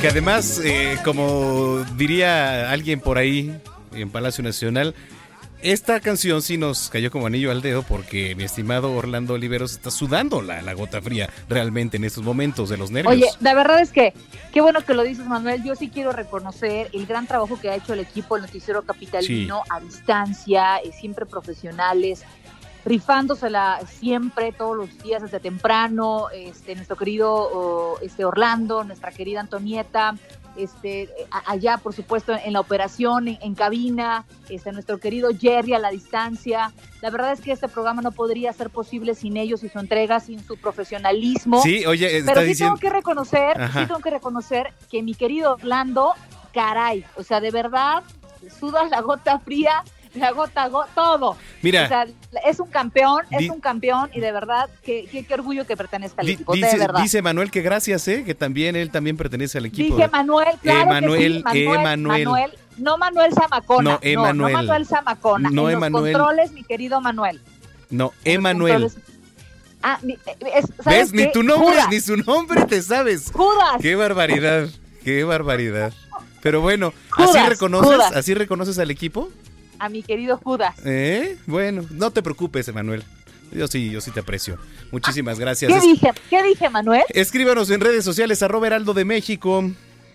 Que 0.00 0.06
además, 0.06 0.60
eh, 0.64 0.96
como 1.04 1.84
diría 1.96 2.70
alguien 2.70 3.00
por 3.00 3.18
ahí 3.18 3.60
en 3.92 4.10
Palacio 4.10 4.44
Nacional, 4.44 4.94
esta 5.60 5.98
canción 5.98 6.40
sí 6.40 6.56
nos 6.56 6.88
cayó 6.88 7.10
como 7.10 7.26
anillo 7.26 7.50
al 7.50 7.62
dedo 7.62 7.82
porque 7.82 8.36
mi 8.36 8.44
estimado 8.44 8.92
Orlando 8.92 9.34
Oliveros 9.34 9.72
está 9.72 9.90
sudando 9.90 10.40
la, 10.40 10.62
la 10.62 10.72
gota 10.74 11.02
fría 11.02 11.28
realmente 11.48 11.96
en 11.96 12.04
estos 12.04 12.22
momentos 12.22 12.68
de 12.68 12.76
los 12.76 12.92
nervios. 12.92 13.12
Oye, 13.12 13.26
la 13.40 13.54
verdad 13.54 13.80
es 13.80 13.90
que 13.90 14.14
qué 14.52 14.60
bueno 14.60 14.84
que 14.84 14.94
lo 14.94 15.02
dices, 15.02 15.26
Manuel. 15.26 15.64
Yo 15.64 15.74
sí 15.74 15.88
quiero 15.88 16.12
reconocer 16.12 16.90
el 16.92 17.04
gran 17.06 17.26
trabajo 17.26 17.58
que 17.60 17.68
ha 17.70 17.74
hecho 17.74 17.92
el 17.92 17.98
equipo 17.98 18.36
del 18.36 18.46
Noticiero 18.46 18.82
Capitalino 18.82 19.64
a 19.68 19.80
distancia, 19.80 20.76
eh, 20.76 20.92
siempre 20.92 21.26
profesionales, 21.26 22.22
rifándosela 22.84 23.80
siempre, 23.86 24.52
todos 24.52 24.76
los 24.76 25.02
días 25.02 25.22
desde 25.22 25.40
temprano. 25.40 26.26
Este, 26.32 26.74
nuestro 26.74 26.96
querido 26.96 27.96
este 28.02 28.24
Orlando, 28.24 28.84
nuestra 28.84 29.10
querida 29.12 29.40
Antonieta, 29.40 30.14
este, 30.56 31.08
allá, 31.46 31.78
por 31.78 31.92
supuesto, 31.94 32.34
en 32.44 32.52
la 32.54 32.60
operación, 32.60 33.28
en, 33.28 33.38
en 33.42 33.54
cabina, 33.54 34.24
este, 34.48 34.72
nuestro 34.72 34.98
querido 34.98 35.30
Jerry 35.38 35.74
a 35.74 35.78
la 35.78 35.90
distancia. 35.90 36.72
La 37.00 37.10
verdad 37.10 37.32
es 37.32 37.40
que 37.40 37.52
este 37.52 37.68
programa 37.68 38.02
no 38.02 38.10
podría 38.10 38.52
ser 38.52 38.70
posible 38.70 39.14
sin 39.14 39.36
ellos 39.36 39.62
y 39.62 39.68
su 39.68 39.78
entrega, 39.78 40.18
sin 40.18 40.42
su 40.44 40.56
profesionalismo. 40.56 41.62
Sí, 41.62 41.86
oye, 41.86 42.18
está 42.18 42.32
Pero 42.32 42.40
sí 42.42 42.48
diciendo- 42.48 42.74
tengo 42.76 42.80
que 42.90 42.96
reconocer, 42.96 43.60
Ajá. 43.60 43.80
sí 43.82 43.86
tengo 43.86 44.00
que 44.00 44.10
reconocer 44.10 44.72
que 44.90 45.02
mi 45.02 45.14
querido 45.14 45.52
Orlando, 45.54 46.14
caray, 46.52 47.04
o 47.16 47.22
sea, 47.22 47.40
de 47.40 47.52
verdad, 47.52 48.02
sudas 48.58 48.90
la 48.90 49.00
gota 49.00 49.38
fría, 49.38 49.84
la 50.14 50.30
gota, 50.32 50.68
go- 50.68 50.86
todo. 50.94 51.36
Mira. 51.62 51.84
O 51.84 51.88
sea, 51.88 52.06
es 52.46 52.60
un 52.60 52.68
campeón, 52.68 53.22
es 53.30 53.48
un 53.50 53.60
campeón 53.60 54.10
y 54.14 54.20
de 54.20 54.32
verdad, 54.32 54.68
qué, 54.82 55.08
qué, 55.10 55.24
qué 55.24 55.34
orgullo 55.34 55.66
que 55.66 55.76
pertenezca 55.76 56.20
al 56.20 56.26
Di- 56.26 56.32
equipo, 56.34 56.52
dice, 56.54 56.72
de 56.72 56.78
verdad. 56.78 57.00
dice 57.02 57.22
Manuel 57.22 57.50
que 57.50 57.62
gracias, 57.62 58.06
¿eh? 58.08 58.24
que 58.24 58.34
también 58.34 58.76
él 58.76 58.90
también 58.90 59.16
pertenece 59.16 59.58
al 59.58 59.66
equipo. 59.66 59.94
Dije 59.96 60.06
de- 60.06 60.12
Manuel, 60.12 60.56
claro 60.62 60.80
Emanuel, 60.82 61.44
que 61.44 61.52
sí, 61.52 61.64
Manuel, 61.66 61.80
Emanuel. 61.80 62.24
Manuel, 62.24 62.50
no 62.78 62.98
Manuel 62.98 63.32
Zamacona, 63.34 63.82
No, 63.82 63.90
no, 63.92 63.98
Emanuel. 64.02 64.52
no 64.52 64.58
Manuel 64.58 64.86
Zamacona, 64.86 65.50
No, 65.50 65.68
en 65.70 65.76
Emanuel. 65.76 66.12
los 66.12 66.20
controles, 66.22 66.52
mi 66.52 66.64
querido 66.64 67.00
Manuel. 67.00 67.40
No, 67.90 68.12
Emanuel. 68.24 68.90
Ah, 69.82 69.98
mi- 70.02 70.14
es- 70.54 70.66
¿sabes 70.82 71.12
¿Ves? 71.12 71.12
Ni 71.12 71.32
tu 71.32 71.42
nombre, 71.42 71.70
Judas. 71.70 71.88
ni 71.90 72.00
su 72.00 72.16
nombre 72.16 72.64
te 72.66 72.82
sabes. 72.82 73.30
Judas. 73.32 73.80
Qué 73.80 73.94
barbaridad, 73.94 74.68
qué 75.04 75.24
barbaridad. 75.24 75.92
Pero 76.42 76.60
bueno, 76.60 76.92
¿así 77.16 77.38
reconoces, 77.48 77.86
Judas. 77.96 78.12
así 78.14 78.34
reconoces 78.34 78.78
al 78.78 78.90
equipo? 78.90 79.28
A 79.78 79.88
mi 79.88 80.02
querido 80.02 80.36
Judas. 80.38 80.74
¿Eh? 80.84 81.36
Bueno, 81.46 81.84
no 81.90 82.10
te 82.10 82.22
preocupes, 82.22 82.68
Emanuel. 82.68 83.04
Yo 83.52 83.66
sí, 83.66 83.90
yo 83.90 84.00
sí 84.00 84.10
te 84.10 84.20
aprecio. 84.20 84.58
Muchísimas 84.90 85.38
gracias. 85.38 85.72
¿Qué 85.72 85.80
dije? 85.80 86.12
¿Qué 86.28 86.42
dije, 86.42 86.68
Manuel? 86.68 87.04
Escríbanos 87.10 87.70
en 87.70 87.80
redes 87.80 88.04
sociales, 88.04 88.42
arroba 88.42 88.66
Heraldo 88.66 88.92
de 88.94 89.04
México 89.04 89.64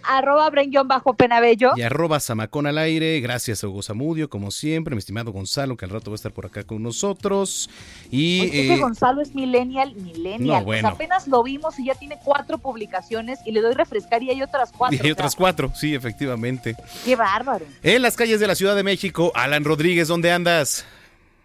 Arroba 0.05 0.49
Brenguión 0.49 0.87
bajo 0.87 1.13
Penabello. 1.15 1.71
y 1.75 1.81
arroba 1.81 2.19
Zamacón 2.19 2.67
al 2.67 2.77
aire. 2.77 3.19
Gracias 3.21 3.63
a 3.63 3.67
Hugo 3.67 3.81
Zamudio, 3.81 4.29
como 4.29 4.51
siempre, 4.51 4.95
mi 4.95 4.99
estimado 4.99 5.31
Gonzalo, 5.31 5.77
que 5.77 5.85
al 5.85 5.91
rato 5.91 6.11
va 6.11 6.15
a 6.15 6.17
estar 6.17 6.31
por 6.31 6.45
acá 6.45 6.63
con 6.63 6.83
nosotros. 6.83 7.69
Y 8.11 8.45
ese 8.47 8.73
eh, 8.75 8.77
Gonzalo 8.79 9.21
es 9.21 9.33
millennial, 9.35 9.95
millennial. 9.95 10.41
No, 10.59 10.65
Pues 10.65 10.81
bueno. 10.81 10.87
apenas 10.89 11.27
lo 11.27 11.43
vimos 11.43 11.77
y 11.79 11.85
ya 11.85 11.95
tiene 11.95 12.17
cuatro 12.23 12.57
publicaciones 12.57 13.39
y 13.45 13.51
le 13.51 13.61
doy 13.61 13.73
refrescar 13.73 14.21
y 14.23 14.29
hay 14.29 14.41
otras 14.41 14.71
cuatro. 14.77 14.95
y 14.95 14.99
hay 14.99 15.01
o 15.01 15.05
sea, 15.05 15.13
otras 15.13 15.35
cuatro, 15.35 15.71
sí, 15.75 15.95
efectivamente. 15.95 16.75
Qué 17.05 17.15
bárbaro. 17.15 17.65
En 17.81 18.01
las 18.01 18.15
calles 18.15 18.39
de 18.39 18.47
la 18.47 18.55
Ciudad 18.55 18.75
de 18.75 18.83
México, 18.83 19.31
Alan 19.35 19.63
Rodríguez, 19.63 20.07
¿dónde 20.07 20.31
andas? 20.31 20.85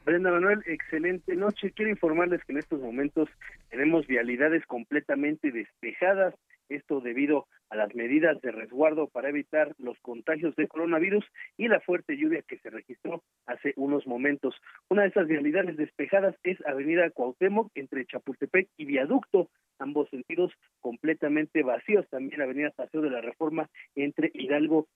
Brenda 0.04 0.30
Manuel, 0.30 0.60
excelente 0.66 1.34
noche. 1.36 1.70
Quiero 1.76 1.90
informarles 1.90 2.40
que 2.46 2.52
en 2.52 2.58
estos 2.58 2.80
momentos 2.80 3.28
tenemos 3.70 4.06
vialidades 4.06 4.64
completamente 4.66 5.50
despejadas, 5.52 6.34
esto 6.68 7.00
debido 7.00 7.46
a 7.70 7.76
las 7.76 7.94
medidas 7.94 8.40
de 8.40 8.50
resguardo 8.50 9.08
para 9.08 9.28
evitar 9.28 9.74
los 9.78 9.98
contagios 10.00 10.56
de 10.56 10.68
coronavirus 10.68 11.24
y 11.56 11.68
la 11.68 11.80
fuerte 11.80 12.16
lluvia 12.16 12.42
que 12.42 12.58
se 12.58 12.70
registró 12.70 13.22
hace 13.46 13.74
unos 13.76 14.06
momentos. 14.06 14.54
Una 14.88 15.02
de 15.02 15.08
esas 15.08 15.26
vialidades 15.26 15.76
despejadas 15.76 16.34
es 16.42 16.58
Avenida 16.66 17.10
Cuauhtémoc 17.10 17.70
entre 17.74 18.06
Chapultepec 18.06 18.68
y 18.76 18.84
Viaducto, 18.86 19.50
ambos 19.78 20.08
sentidos 20.10 20.52
completamente 20.80 21.62
vacíos. 21.62 22.06
También 22.08 22.40
Avenida 22.40 22.70
Paseo 22.70 23.00
de 23.02 23.10
la 23.10 23.20
Reforma 23.20 23.68
entre 23.94 24.30
Hidalgo 24.34 24.86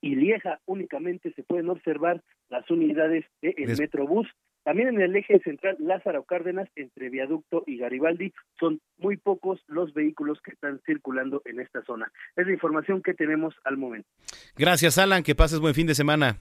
y 0.00 0.16
Lieja 0.16 0.60
únicamente 0.66 1.32
se 1.32 1.42
pueden 1.44 1.68
observar 1.70 2.22
las 2.48 2.68
unidades 2.70 3.24
del 3.40 3.54
Des- 3.54 3.80
Metrobús. 3.80 4.28
También 4.64 4.88
en 4.88 5.00
el 5.00 5.16
eje 5.16 5.40
central 5.40 5.76
Lázaro 5.80 6.24
Cárdenas 6.24 6.68
entre 6.76 7.10
Viaducto 7.10 7.64
y 7.66 7.78
Garibaldi 7.78 8.32
son 8.60 8.80
muy 8.98 9.16
pocos 9.16 9.60
los 9.66 9.92
vehículos 9.92 10.40
que 10.42 10.52
están 10.52 10.80
circulando 10.86 11.42
en 11.44 11.60
esta 11.60 11.82
zona. 11.82 12.12
Es 12.36 12.46
la 12.46 12.52
información 12.52 13.02
que 13.02 13.14
tenemos 13.14 13.54
al 13.64 13.76
momento. 13.76 14.08
Gracias, 14.56 14.98
Alan, 14.98 15.22
que 15.22 15.34
pases 15.34 15.58
buen 15.58 15.74
fin 15.74 15.86
de 15.86 15.94
semana. 15.94 16.38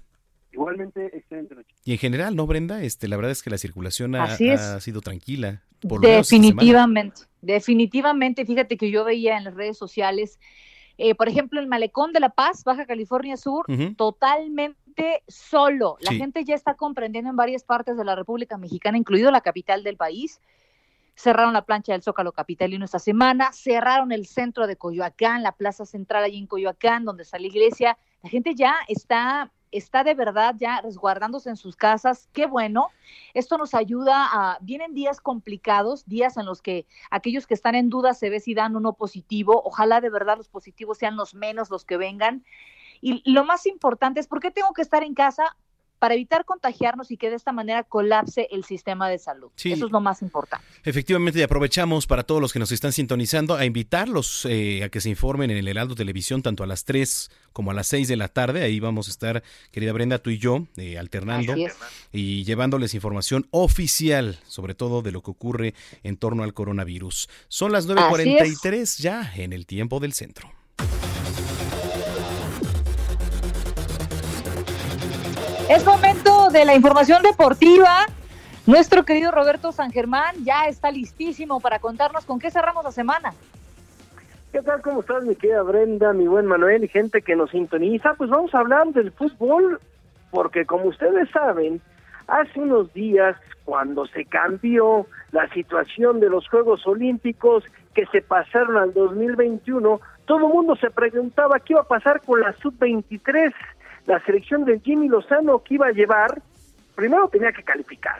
Igualmente, 0.51 1.05
excelente 1.17 1.55
noche. 1.55 1.73
Y 1.83 1.93
en 1.93 1.97
general, 1.97 2.35
¿no, 2.35 2.45
Brenda? 2.45 2.83
Este, 2.83 3.07
la 3.07 3.15
verdad 3.15 3.31
es 3.31 3.41
que 3.41 3.49
la 3.49 3.57
circulación 3.57 4.15
ha, 4.15 4.27
sido 4.79 5.01
tranquila. 5.01 5.63
Por. 5.87 6.01
Definitivamente, 6.01 7.21
definitivamente. 7.41 8.45
Fíjate 8.45 8.77
que 8.77 8.91
yo 8.91 9.05
veía 9.05 9.37
en 9.37 9.45
las 9.45 9.55
redes 9.55 9.77
sociales, 9.77 10.39
eh, 10.97 11.15
por 11.15 11.29
ejemplo, 11.29 11.59
el 11.59 11.67
malecón 11.67 12.11
de 12.11 12.19
La 12.19 12.29
Paz, 12.29 12.63
Baja 12.65 12.85
California 12.85 13.37
Sur, 13.37 13.65
totalmente 13.95 14.77
solo. 15.27 15.97
La 16.01 16.11
Sí. 16.11 16.17
gente 16.17 16.43
ya 16.43 16.55
está 16.55 16.75
comprendiendo 16.75 17.29
en 17.29 17.35
varias 17.35 17.63
partes 17.63 17.97
de 17.97 18.05
la 18.05 18.15
República 18.15 18.57
Mexicana, 18.57 18.97
incluido 18.97 19.31
la 19.31 19.41
capital 19.41 19.83
del 19.83 19.97
país. 19.97 20.39
Cerraron 21.15 21.53
la 21.53 21.65
plancha 21.65 21.91
del 21.91 22.01
Zócalo 22.01 22.31
Capitalino 22.31 22.85
esta 22.85 22.97
semana, 22.99 23.51
cerraron 23.51 24.11
el 24.11 24.25
centro 24.25 24.65
de 24.65 24.77
Coyoacán, 24.77 25.43
la 25.43 25.51
plaza 25.51 25.85
central 25.85 26.23
allí 26.23 26.37
en 26.37 26.47
Coyoacán, 26.47 27.05
donde 27.05 27.23
está 27.23 27.37
la 27.37 27.47
iglesia. 27.47 27.97
La 28.23 28.29
gente 28.29 28.55
ya 28.55 28.75
está, 28.87 29.51
está 29.71 30.03
de 30.03 30.13
verdad 30.15 30.55
ya 30.57 30.81
resguardándose 30.81 31.49
en 31.49 31.57
sus 31.57 31.75
casas. 31.75 32.29
Qué 32.33 32.45
bueno. 32.45 32.87
Esto 33.33 33.57
nos 33.57 33.73
ayuda 33.73 34.29
a, 34.31 34.57
vienen 34.61 34.93
días 34.93 35.19
complicados, 35.19 36.05
días 36.07 36.37
en 36.37 36.45
los 36.45 36.61
que 36.61 36.87
aquellos 37.11 37.45
que 37.45 37.53
están 37.55 37.75
en 37.75 37.89
duda 37.89 38.13
se 38.13 38.29
ve 38.29 38.39
si 38.39 38.53
dan 38.53 38.75
uno 38.75 38.93
positivo. 38.93 39.61
Ojalá 39.65 40.01
de 40.01 40.09
verdad 40.09 40.37
los 40.37 40.47
positivos 40.47 40.97
sean 40.97 41.17
los 41.17 41.35
menos 41.35 41.69
los 41.69 41.83
que 41.85 41.97
vengan. 41.97 42.43
Y 43.01 43.29
lo 43.31 43.43
más 43.43 43.65
importante 43.65 44.19
es, 44.19 44.27
¿por 44.27 44.39
qué 44.39 44.51
tengo 44.51 44.71
que 44.73 44.81
estar 44.81 45.03
en 45.03 45.13
casa? 45.13 45.43
Para 45.97 46.15
evitar 46.15 46.45
contagiarnos 46.45 47.11
y 47.11 47.17
que 47.17 47.29
de 47.29 47.35
esta 47.35 47.51
manera 47.51 47.83
colapse 47.83 48.47
el 48.49 48.63
sistema 48.63 49.07
de 49.07 49.19
salud. 49.19 49.51
Sí. 49.55 49.71
Eso 49.71 49.85
es 49.85 49.91
lo 49.91 50.01
más 50.01 50.23
importante. 50.23 50.65
Efectivamente, 50.83 51.37
y 51.37 51.43
aprovechamos 51.43 52.07
para 52.07 52.23
todos 52.23 52.41
los 52.41 52.51
que 52.51 52.57
nos 52.57 52.71
están 52.71 52.91
sintonizando 52.91 53.53
a 53.53 53.65
invitarlos 53.65 54.45
eh, 54.45 54.83
a 54.83 54.89
que 54.89 54.99
se 54.99 55.09
informen 55.09 55.51
en 55.51 55.57
el 55.57 55.67
Heraldo 55.67 55.93
Televisión, 55.93 56.41
tanto 56.41 56.63
a 56.63 56.67
las 56.67 56.85
3 56.85 57.29
como 57.53 57.69
a 57.69 57.75
las 57.75 57.85
6 57.85 58.07
de 58.07 58.17
la 58.17 58.29
tarde. 58.29 58.63
Ahí 58.63 58.79
vamos 58.79 59.09
a 59.09 59.11
estar, 59.11 59.43
querida 59.71 59.93
Brenda, 59.93 60.17
tú 60.17 60.31
y 60.31 60.39
yo, 60.39 60.65
eh, 60.77 60.97
alternando 60.97 61.53
y 62.11 62.43
llevándoles 62.45 62.95
información 62.95 63.47
oficial, 63.51 64.39
sobre 64.47 64.73
todo 64.73 65.03
de 65.03 65.11
lo 65.11 65.21
que 65.21 65.29
ocurre 65.29 65.75
en 66.01 66.17
torno 66.17 66.41
al 66.41 66.55
coronavirus. 66.55 67.29
Son 67.47 67.71
las 67.71 67.87
9.43 67.87 68.97
ya 68.97 69.31
en 69.35 69.53
el 69.53 69.67
tiempo 69.67 69.99
del 69.99 70.13
centro. 70.13 70.51
Es 75.71 75.85
momento 75.85 76.49
de 76.49 76.65
la 76.65 76.75
información 76.75 77.23
deportiva. 77.23 78.05
Nuestro 78.67 79.05
querido 79.05 79.31
Roberto 79.31 79.71
San 79.71 79.89
Germán 79.89 80.35
ya 80.43 80.67
está 80.67 80.91
listísimo 80.91 81.61
para 81.61 81.79
contarnos 81.79 82.25
con 82.25 82.39
qué 82.39 82.51
cerramos 82.51 82.83
la 82.83 82.91
semana. 82.91 83.33
¿Qué 84.51 84.61
tal? 84.63 84.81
¿Cómo 84.81 84.99
estás, 84.99 85.23
mi 85.23 85.33
querida 85.33 85.61
Brenda, 85.61 86.11
mi 86.11 86.27
buen 86.27 86.45
Manuel 86.45 86.83
y 86.83 86.89
gente 86.89 87.21
que 87.21 87.37
nos 87.37 87.51
sintoniza? 87.51 88.15
Pues 88.15 88.29
vamos 88.29 88.53
a 88.53 88.59
hablar 88.59 88.87
del 88.87 89.13
fútbol. 89.13 89.79
porque 90.29 90.65
como 90.65 90.89
ustedes 90.89 91.29
saben, 91.29 91.79
hace 92.27 92.59
unos 92.59 92.93
días 92.93 93.37
cuando 93.63 94.07
se 94.07 94.25
cambió 94.25 95.07
la 95.31 95.47
situación 95.53 96.19
de 96.19 96.29
los 96.29 96.49
Juegos 96.49 96.85
Olímpicos 96.85 97.63
que 97.93 98.05
se 98.07 98.21
pasaron 98.21 98.75
al 98.75 98.93
2021, 98.93 100.01
todo 100.25 100.37
el 100.37 100.53
mundo 100.53 100.75
se 100.75 100.89
preguntaba 100.89 101.61
qué 101.61 101.73
iba 101.73 101.81
a 101.81 101.87
pasar 101.87 102.19
con 102.19 102.41
la 102.41 102.51
sub-23, 102.57 103.53
la 104.05 104.19
selección 104.25 104.65
de 104.65 104.79
Jimmy 104.79 105.07
Lozano 105.07 105.59
que 105.59 105.75
iba 105.75 105.87
a 105.87 105.91
llevar, 105.91 106.41
primero 106.95 107.27
tenía 107.27 107.51
que 107.51 107.63
calificar, 107.63 108.19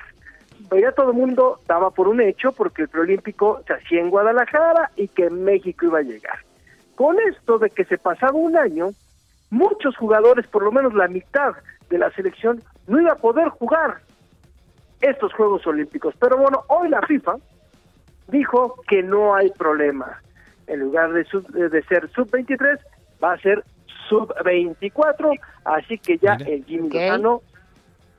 pero 0.70 0.82
ya 0.82 0.92
todo 0.92 1.12
el 1.12 1.18
mundo 1.18 1.60
daba 1.68 1.92
por 1.92 2.08
un 2.08 2.22
hecho 2.22 2.52
porque 2.52 2.84
el 2.84 2.90
preolímpico 2.90 3.62
se 3.68 3.74
hacía 3.74 4.02
en 4.02 4.10
Guadalajara 4.10 4.92
y 4.96 5.08
que 5.08 5.30
México 5.30 5.86
iba 5.86 6.00
a 6.00 6.04
llegar. 6.04 6.40
Con 6.96 7.18
esto 7.20 7.58
de 7.58 7.70
que 7.70 7.86
se 7.86 7.98
pasaba 7.98 8.34
un 8.34 8.56
año, 8.56 8.90
muchos 9.50 9.98
jugadores, 9.98 10.48
por 10.48 10.64
lo 10.64 10.72
menos 10.72 10.94
la 10.94 11.08
mitad 11.08 11.54
de 11.90 11.98
la 11.98 12.12
selección, 12.12 12.62
no 12.88 13.02
iba 13.02 13.14
a 13.14 13.16
poder 13.16 13.50
jugar 13.50 14.02
estos 15.02 15.34
Juegos 15.34 15.66
Olímpicos. 15.66 16.14
Pero 16.20 16.38
bueno, 16.38 16.64
hoy 16.68 16.90
la 16.90 17.02
FIFA 17.02 17.36
dijo 18.28 18.76
que 18.88 19.04
no 19.04 19.36
hay 19.36 19.50
problema. 19.52 20.22
En 20.68 20.80
lugar 20.80 21.12
de, 21.12 21.26
de 21.70 21.84
ser 21.84 22.10
sub-23, 22.12 22.80
va 23.22 23.34
a 23.34 23.38
ser 23.40 23.64
sub-24, 24.12 25.40
así 25.64 25.98
que 25.98 26.18
ya 26.18 26.34
el 26.34 26.66
Jimmy 26.66 26.90
Lozano 26.90 27.42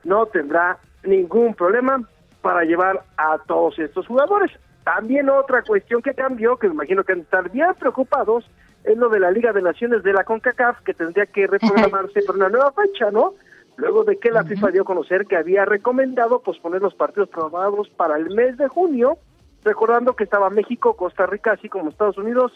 no 0.03 0.25
tendrá 0.25 0.79
ningún 1.03 1.53
problema 1.53 2.01
para 2.41 2.63
llevar 2.63 3.03
a 3.17 3.37
todos 3.47 3.77
estos 3.77 4.07
jugadores. 4.07 4.51
También 4.83 5.29
otra 5.29 5.61
cuestión 5.61 6.01
que 6.01 6.13
cambió, 6.13 6.57
que 6.57 6.67
me 6.67 6.73
imagino 6.73 7.03
que 7.03 7.13
han 7.13 7.19
de 7.19 7.23
estar 7.25 7.49
bien 7.51 7.73
preocupados, 7.79 8.49
es 8.83 8.97
lo 8.97 9.07
de 9.09 9.19
la 9.19 9.31
Liga 9.31 9.53
de 9.53 9.61
Naciones 9.61 10.03
de 10.03 10.11
la 10.11 10.23
CONCACAF, 10.25 10.81
que 10.81 10.93
tendría 10.93 11.25
que 11.27 11.47
reprogramarse 11.47 12.21
para 12.23 12.37
una 12.37 12.49
nueva 12.49 12.71
fecha, 12.73 13.11
¿no? 13.11 13.35
Luego 13.77 14.03
de 14.03 14.17
que 14.17 14.29
la 14.29 14.43
FIFA 14.43 14.71
dio 14.71 14.81
a 14.81 14.85
conocer 14.85 15.25
que 15.25 15.37
había 15.37 15.63
recomendado 15.63 16.41
posponer 16.41 16.81
los 16.81 16.93
partidos 16.95 17.29
programados 17.29 17.89
para 17.89 18.17
el 18.17 18.29
mes 18.35 18.57
de 18.57 18.67
junio, 18.67 19.17
recordando 19.63 20.15
que 20.15 20.25
estaba 20.25 20.49
México, 20.49 20.97
Costa 20.97 21.25
Rica, 21.25 21.53
así 21.53 21.69
como 21.69 21.89
Estados 21.89 22.17
Unidos 22.17 22.51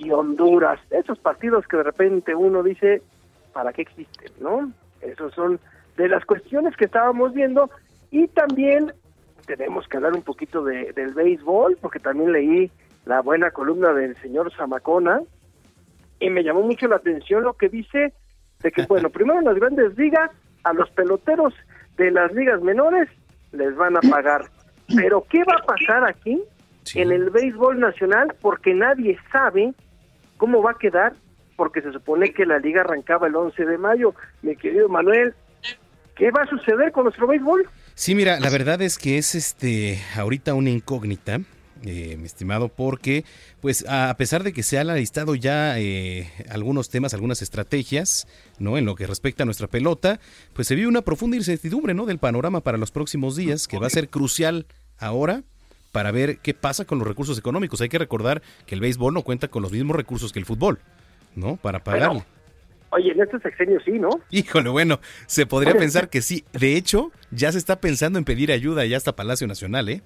y 0.00 0.10
Honduras. 0.10 0.80
Esos 0.90 1.18
partidos 1.18 1.66
que 1.66 1.76
de 1.76 1.82
repente 1.82 2.34
uno 2.34 2.62
dice, 2.62 3.02
¿para 3.52 3.72
qué 3.72 3.82
existen, 3.82 4.32
no? 4.40 4.72
Esos 5.00 5.34
son 5.34 5.60
de 5.96 6.08
las 6.08 6.24
cuestiones 6.24 6.76
que 6.76 6.86
estábamos 6.86 7.32
viendo 7.34 7.70
y 8.10 8.26
también 8.28 8.92
tenemos 9.46 9.86
que 9.88 9.96
hablar 9.96 10.14
un 10.14 10.22
poquito 10.22 10.62
de, 10.64 10.92
del 10.92 11.12
béisbol, 11.12 11.76
porque 11.80 11.98
también 11.98 12.32
leí 12.32 12.70
la 13.04 13.20
buena 13.20 13.50
columna 13.50 13.92
del 13.92 14.16
señor 14.16 14.52
Zamacona 14.54 15.20
y 16.18 16.30
me 16.30 16.42
llamó 16.42 16.62
mucho 16.62 16.86
la 16.86 16.96
atención 16.96 17.42
lo 17.42 17.54
que 17.54 17.68
dice 17.68 18.12
de 18.62 18.72
que, 18.72 18.84
bueno, 18.86 19.10
primero 19.10 19.38
en 19.38 19.46
las 19.46 19.56
grandes 19.56 19.96
ligas, 19.98 20.30
a 20.64 20.72
los 20.72 20.90
peloteros 20.90 21.54
de 21.96 22.10
las 22.10 22.32
ligas 22.32 22.60
menores 22.62 23.08
les 23.52 23.74
van 23.76 23.96
a 23.96 24.00
pagar. 24.00 24.44
Pero 24.96 25.24
¿qué 25.28 25.44
va 25.44 25.54
a 25.60 25.66
pasar 25.66 26.04
aquí 26.04 26.42
en 26.94 27.12
el 27.12 27.30
béisbol 27.30 27.78
nacional? 27.80 28.34
Porque 28.40 28.74
nadie 28.74 29.18
sabe 29.32 29.72
cómo 30.40 30.62
va 30.62 30.70
a 30.70 30.78
quedar, 30.78 31.12
porque 31.54 31.82
se 31.82 31.92
supone 31.92 32.32
que 32.32 32.46
la 32.46 32.58
liga 32.58 32.80
arrancaba 32.80 33.26
el 33.26 33.36
11 33.36 33.62
de 33.66 33.76
mayo. 33.76 34.14
Mi 34.40 34.56
querido 34.56 34.88
Manuel, 34.88 35.34
¿qué 36.16 36.30
va 36.30 36.44
a 36.44 36.46
suceder 36.46 36.92
con 36.92 37.04
nuestro 37.04 37.26
béisbol? 37.26 37.68
Sí, 37.94 38.14
mira, 38.14 38.40
la 38.40 38.48
verdad 38.48 38.80
es 38.80 38.96
que 38.96 39.18
es 39.18 39.34
este 39.34 39.98
ahorita 40.16 40.54
una 40.54 40.70
incógnita, 40.70 41.40
eh, 41.82 42.16
mi 42.18 42.24
estimado, 42.24 42.70
porque 42.70 43.26
pues 43.60 43.84
a 43.86 44.14
pesar 44.16 44.42
de 44.42 44.54
que 44.54 44.62
se 44.62 44.78
han 44.78 44.86
listado 44.94 45.34
ya 45.34 45.78
eh, 45.78 46.32
algunos 46.48 46.88
temas, 46.88 47.12
algunas 47.12 47.42
estrategias, 47.42 48.26
¿no? 48.58 48.78
En 48.78 48.86
lo 48.86 48.94
que 48.94 49.06
respecta 49.06 49.42
a 49.42 49.46
nuestra 49.46 49.66
pelota, 49.66 50.20
pues 50.54 50.68
se 50.68 50.74
vive 50.74 50.88
una 50.88 51.02
profunda 51.02 51.36
incertidumbre, 51.36 51.92
¿no? 51.92 52.06
Del 52.06 52.18
panorama 52.18 52.62
para 52.62 52.78
los 52.78 52.92
próximos 52.92 53.36
días, 53.36 53.68
que 53.68 53.78
va 53.78 53.88
a 53.88 53.90
ser 53.90 54.08
crucial 54.08 54.64
ahora 54.98 55.42
para 55.92 56.10
ver 56.10 56.38
qué 56.38 56.54
pasa 56.54 56.84
con 56.84 56.98
los 56.98 57.08
recursos 57.08 57.38
económicos. 57.38 57.80
Hay 57.80 57.88
que 57.88 57.98
recordar 57.98 58.42
que 58.66 58.74
el 58.74 58.80
béisbol 58.80 59.14
no 59.14 59.22
cuenta 59.22 59.48
con 59.48 59.62
los 59.62 59.72
mismos 59.72 59.96
recursos 59.96 60.32
que 60.32 60.38
el 60.38 60.46
fútbol, 60.46 60.78
¿no? 61.34 61.56
Para 61.56 61.82
pagarle. 61.82 62.24
Oye, 62.92 63.12
en 63.12 63.20
este 63.20 63.38
sexenio 63.38 63.78
sí, 63.84 63.92
¿no? 63.92 64.10
Híjole, 64.30 64.68
bueno, 64.68 65.00
se 65.26 65.46
podría 65.46 65.74
pensar 65.74 66.08
que 66.08 66.22
sí. 66.22 66.44
De 66.52 66.76
hecho, 66.76 67.12
ya 67.30 67.52
se 67.52 67.58
está 67.58 67.80
pensando 67.80 68.18
en 68.18 68.24
pedir 68.24 68.50
ayuda 68.50 68.84
ya 68.84 68.96
hasta 68.96 69.14
Palacio 69.14 69.46
Nacional, 69.46 69.88
¿eh? 69.88 70.02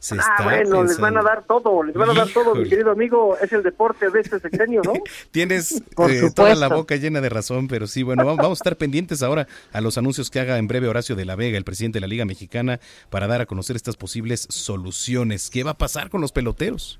Se 0.00 0.16
ah, 0.18 0.42
bueno, 0.42 0.82
les 0.82 0.98
van 0.98 1.18
a 1.18 1.22
dar 1.22 1.44
todo, 1.44 1.82
les 1.82 1.94
van 1.94 2.08
a 2.08 2.14
dar 2.14 2.28
todo, 2.32 2.54
mi 2.54 2.66
querido 2.66 2.90
amigo, 2.90 3.36
es 3.36 3.52
el 3.52 3.62
deporte 3.62 4.08
de 4.10 4.20
este 4.20 4.40
sexenio, 4.40 4.80
¿no? 4.82 4.94
Tienes 5.30 5.72
eh, 6.08 6.30
toda 6.34 6.54
la 6.54 6.68
boca 6.68 6.96
llena 6.96 7.20
de 7.20 7.28
razón, 7.28 7.68
pero 7.68 7.86
sí, 7.86 8.02
bueno, 8.02 8.24
va- 8.24 8.34
vamos 8.34 8.58
a 8.58 8.62
estar 8.62 8.76
pendientes 8.76 9.22
ahora 9.22 9.46
a 9.74 9.80
los 9.82 9.98
anuncios 9.98 10.30
que 10.30 10.40
haga 10.40 10.56
en 10.56 10.68
breve 10.68 10.88
Horacio 10.88 11.16
de 11.16 11.26
la 11.26 11.36
Vega, 11.36 11.58
el 11.58 11.64
presidente 11.64 11.98
de 11.98 12.00
la 12.00 12.06
Liga 12.06 12.24
Mexicana, 12.24 12.80
para 13.10 13.26
dar 13.26 13.42
a 13.42 13.46
conocer 13.46 13.76
estas 13.76 13.96
posibles 13.96 14.46
soluciones. 14.48 15.50
¿Qué 15.50 15.64
va 15.64 15.72
a 15.72 15.78
pasar 15.78 16.08
con 16.08 16.22
los 16.22 16.32
peloteros? 16.32 16.98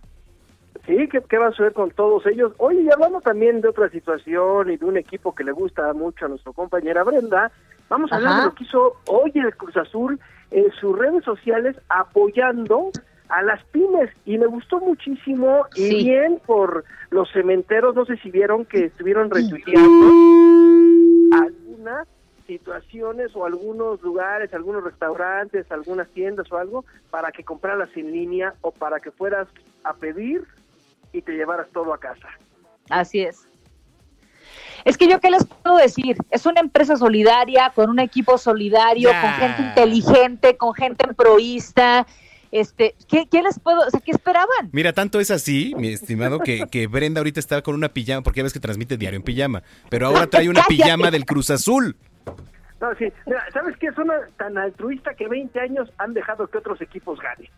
Sí, 0.86 1.08
¿qué, 1.10 1.20
qué 1.28 1.38
va 1.38 1.48
a 1.48 1.50
suceder 1.52 1.72
con 1.72 1.90
todos 1.92 2.26
ellos? 2.26 2.52
Oye, 2.58 2.82
y 2.82 2.90
hablando 2.90 3.20
también 3.22 3.60
de 3.62 3.68
otra 3.68 3.88
situación 3.90 4.70
y 4.70 4.76
de 4.76 4.84
un 4.84 4.96
equipo 4.98 5.34
que 5.34 5.44
le 5.44 5.52
gusta 5.52 5.92
mucho 5.94 6.26
a 6.26 6.28
nuestra 6.28 6.52
compañera 6.52 7.02
Brenda, 7.02 7.50
vamos 7.90 8.10
a 8.10 8.16
hablar 8.16 8.32
Ajá. 8.32 8.40
de 8.40 8.46
lo 8.46 8.54
que 8.54 8.64
hizo 8.64 8.96
hoy 9.08 9.32
el 9.34 9.54
Cruz 9.54 9.76
Azul 9.76 10.18
en 10.50 10.72
sus 10.80 10.98
redes 10.98 11.22
sociales 11.24 11.76
apoyando 11.90 12.90
a 13.28 13.42
las 13.42 13.62
pymes 13.66 14.10
y 14.24 14.38
me 14.38 14.46
gustó 14.46 14.80
muchísimo 14.80 15.66
y 15.76 16.04
bien 16.04 16.40
por 16.46 16.84
los 17.10 17.30
cementeros, 17.32 17.94
no 17.94 18.04
sé 18.06 18.16
si 18.16 18.30
vieron 18.30 18.64
que 18.64 18.86
estuvieron 18.86 19.30
retuiteando 19.30 20.06
algunas 21.32 22.08
situaciones 22.46 23.30
o 23.36 23.46
algunos 23.46 24.02
lugares, 24.02 24.52
algunos 24.52 24.82
restaurantes, 24.82 25.70
algunas 25.70 26.08
tiendas 26.08 26.50
o 26.50 26.56
algo 26.56 26.84
para 27.10 27.30
que 27.30 27.44
compraras 27.44 27.90
en 27.96 28.10
línea 28.10 28.54
o 28.62 28.72
para 28.72 28.98
que 28.98 29.12
fueras 29.12 29.46
a 29.84 29.94
pedir 29.94 30.42
y 31.12 31.22
te 31.22 31.32
llevaras 31.32 31.68
todo 31.70 31.94
a 31.94 31.98
casa. 31.98 32.28
Así 32.88 33.20
es. 33.20 33.49
Es 34.84 34.96
que 34.96 35.08
yo 35.08 35.20
qué 35.20 35.30
les 35.30 35.44
puedo 35.44 35.76
decir, 35.76 36.16
es 36.30 36.46
una 36.46 36.60
empresa 36.60 36.96
solidaria, 36.96 37.72
con 37.74 37.90
un 37.90 37.98
equipo 37.98 38.38
solidario, 38.38 39.10
con 39.10 39.30
gente 39.32 39.62
inteligente, 39.62 40.56
con 40.56 40.74
gente 40.74 41.06
proísta. 41.14 42.06
Este, 42.52 42.96
¿qué, 43.08 43.26
qué 43.30 43.42
les 43.42 43.60
puedo, 43.60 43.80
o 43.86 43.90
sea, 43.90 44.00
qué 44.00 44.10
esperaban? 44.10 44.70
Mira, 44.72 44.92
tanto 44.92 45.20
es 45.20 45.30
así, 45.30 45.72
mi 45.76 45.88
estimado, 45.88 46.40
que, 46.40 46.66
que 46.70 46.88
Brenda 46.88 47.20
ahorita 47.20 47.38
está 47.38 47.62
con 47.62 47.76
una 47.76 47.90
pijama, 47.90 48.22
porque 48.22 48.38
ya 48.38 48.44
ves 48.44 48.52
que 48.52 48.60
transmite 48.60 48.96
diario 48.96 49.18
en 49.18 49.22
pijama, 49.22 49.62
pero 49.88 50.08
ahora 50.08 50.26
trae 50.26 50.48
una 50.48 50.64
pijama 50.68 51.10
del 51.10 51.24
Cruz 51.24 51.50
Azul. 51.50 51.96
No, 52.80 52.94
sí, 52.96 53.12
mira, 53.26 53.44
¿sabes 53.52 53.76
qué? 53.76 53.88
Es 53.88 53.98
una 53.98 54.14
tan 54.36 54.56
altruista 54.58 55.14
que 55.14 55.28
20 55.28 55.60
años 55.60 55.92
han 55.98 56.14
dejado 56.14 56.48
que 56.48 56.58
otros 56.58 56.80
equipos 56.80 57.20
ganen. 57.20 57.48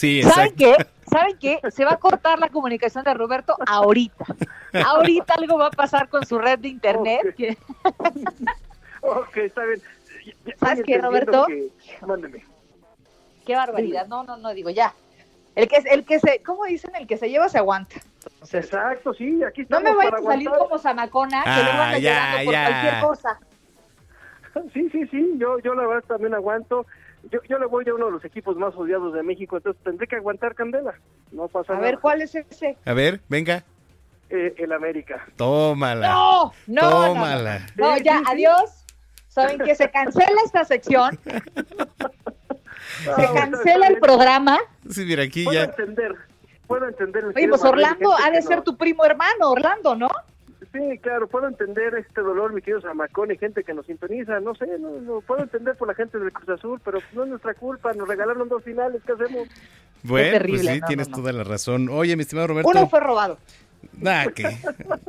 Sí, 0.00 0.22
¿Saben 0.22 0.54
qué? 0.56 0.76
¿Saben 1.10 1.36
qué? 1.38 1.60
Se 1.70 1.84
va 1.84 1.92
a 1.92 1.96
cortar 1.98 2.38
la 2.38 2.48
comunicación 2.48 3.04
de 3.04 3.12
Roberto 3.12 3.54
ahorita. 3.66 4.24
Ahorita 4.86 5.34
algo 5.34 5.58
va 5.58 5.66
a 5.66 5.70
pasar 5.70 6.08
con 6.08 6.24
su 6.24 6.38
red 6.38 6.58
de 6.58 6.68
internet. 6.68 7.34
que- 7.36 7.58
Ok, 9.02 9.36
está 9.36 9.62
bien. 9.64 9.82
Ya- 10.46 10.54
¿Sabes 10.58 10.82
qué, 10.86 10.96
Roberto? 10.98 11.44
que- 11.46 11.68
Mándeme. 12.06 12.44
Qué 13.44 13.54
barbaridad. 13.56 14.06
No, 14.06 14.24
no, 14.24 14.38
no, 14.38 14.54
digo 14.54 14.70
ya. 14.70 14.94
El 15.54 15.68
que, 15.68 15.76
el 15.90 16.06
que 16.06 16.18
se, 16.18 16.42
¿cómo 16.42 16.64
dicen? 16.64 16.94
El 16.94 17.06
que 17.06 17.18
se 17.18 17.28
lleva 17.28 17.50
se 17.50 17.58
aguanta. 17.58 17.96
Exacto, 18.52 19.12
sí, 19.12 19.42
aquí 19.44 19.66
No 19.68 19.80
me 19.82 19.94
vayas 19.94 20.12
para 20.12 20.22
a 20.22 20.24
salir 20.24 20.48
aguantar. 20.48 20.68
como 20.68 20.78
Zamacona, 20.82 21.42
que 21.44 21.50
Ah, 21.50 21.62
luego 21.62 21.78
anda 21.82 21.98
ya, 21.98 22.10
llorando 22.14 22.44
por 22.44 22.52
ya. 22.54 22.66
cualquier 22.70 23.02
cosa. 23.02 23.40
Sí, 24.74 24.88
sí, 24.90 25.06
sí, 25.08 25.34
yo, 25.36 25.58
yo 25.60 25.74
la 25.74 25.86
verdad 25.86 26.04
también 26.08 26.34
aguanto. 26.34 26.84
Yo, 27.30 27.40
yo 27.48 27.58
le 27.58 27.66
voy 27.66 27.86
a 27.88 27.94
uno 27.94 28.06
de 28.06 28.12
los 28.12 28.24
equipos 28.24 28.56
más 28.56 28.74
odiados 28.74 29.12
de 29.12 29.22
México, 29.22 29.56
entonces 29.58 29.82
tendré 29.84 30.06
que 30.06 30.16
aguantar 30.16 30.54
candela. 30.54 30.94
No 31.32 31.48
pasa 31.48 31.72
A 31.72 31.76
nada. 31.76 31.86
ver, 31.86 31.98
¿cuál 31.98 32.22
es 32.22 32.34
ese? 32.34 32.76
A 32.84 32.92
ver, 32.94 33.20
venga, 33.28 33.62
Eh, 34.30 34.54
el 34.58 34.72
América. 34.72 35.26
tómala. 35.36 36.08
No, 36.08 36.52
no, 36.66 36.82
no, 36.82 36.90
no. 36.90 37.06
Tómala. 37.14 37.66
No, 37.76 37.96
ya, 37.98 38.22
adiós. 38.26 38.86
Saben 39.28 39.58
que 39.58 39.74
se 39.76 39.90
cancela 39.90 40.40
esta 40.44 40.64
sección, 40.64 41.16
se 41.24 43.10
Ah, 43.10 43.30
cancela 43.34 43.86
el 43.86 43.98
programa. 44.00 44.58
Sí, 44.88 45.04
mira, 45.04 45.22
aquí 45.22 45.44
Puedo 45.44 45.58
ya. 45.58 45.64
entender, 45.66 46.14
puedo 46.66 46.88
entender. 46.88 47.24
el 47.24 47.32
Oye, 47.36 47.48
pues 47.48 47.62
Orlando 47.64 48.12
ha 48.16 48.30
de 48.30 48.42
ser 48.42 48.56
no- 48.58 48.62
tu 48.64 48.76
primo 48.76 49.04
hermano, 49.04 49.50
Orlando, 49.50 49.94
¿no? 49.94 50.08
Sí, 50.72 50.98
claro, 51.02 51.26
puedo 51.26 51.48
entender 51.48 51.94
este 51.96 52.20
dolor, 52.20 52.52
mi 52.52 52.60
querido 52.60 52.80
Zamacón, 52.80 53.32
y 53.32 53.38
gente 53.38 53.64
que 53.64 53.74
nos 53.74 53.86
sintoniza, 53.86 54.38
no 54.38 54.54
sé, 54.54 54.66
no, 54.78 55.00
no, 55.00 55.20
puedo 55.20 55.42
entender 55.42 55.76
por 55.76 55.88
la 55.88 55.94
gente 55.94 56.18
del 56.18 56.32
Cruz 56.32 56.48
Azul, 56.48 56.80
pero 56.84 57.00
no 57.12 57.24
es 57.24 57.28
nuestra 57.28 57.54
culpa, 57.54 57.92
nos 57.92 58.06
regalaron 58.06 58.48
dos 58.48 58.62
finales, 58.62 59.02
¿qué 59.04 59.12
hacemos? 59.12 59.48
Bueno, 60.04 60.30
terrible, 60.30 60.62
pues 60.62 60.74
sí, 60.74 60.80
no, 60.80 60.86
tienes 60.86 61.08
no, 61.08 61.16
no. 61.16 61.22
toda 61.22 61.32
la 61.32 61.44
razón. 61.44 61.88
Oye, 61.88 62.14
mi 62.14 62.22
estimado 62.22 62.46
Roberto. 62.46 62.70
Uno 62.70 62.88
fue 62.88 63.00
robado. 63.00 63.38
Nah, 64.00 64.26
que- 64.26 64.56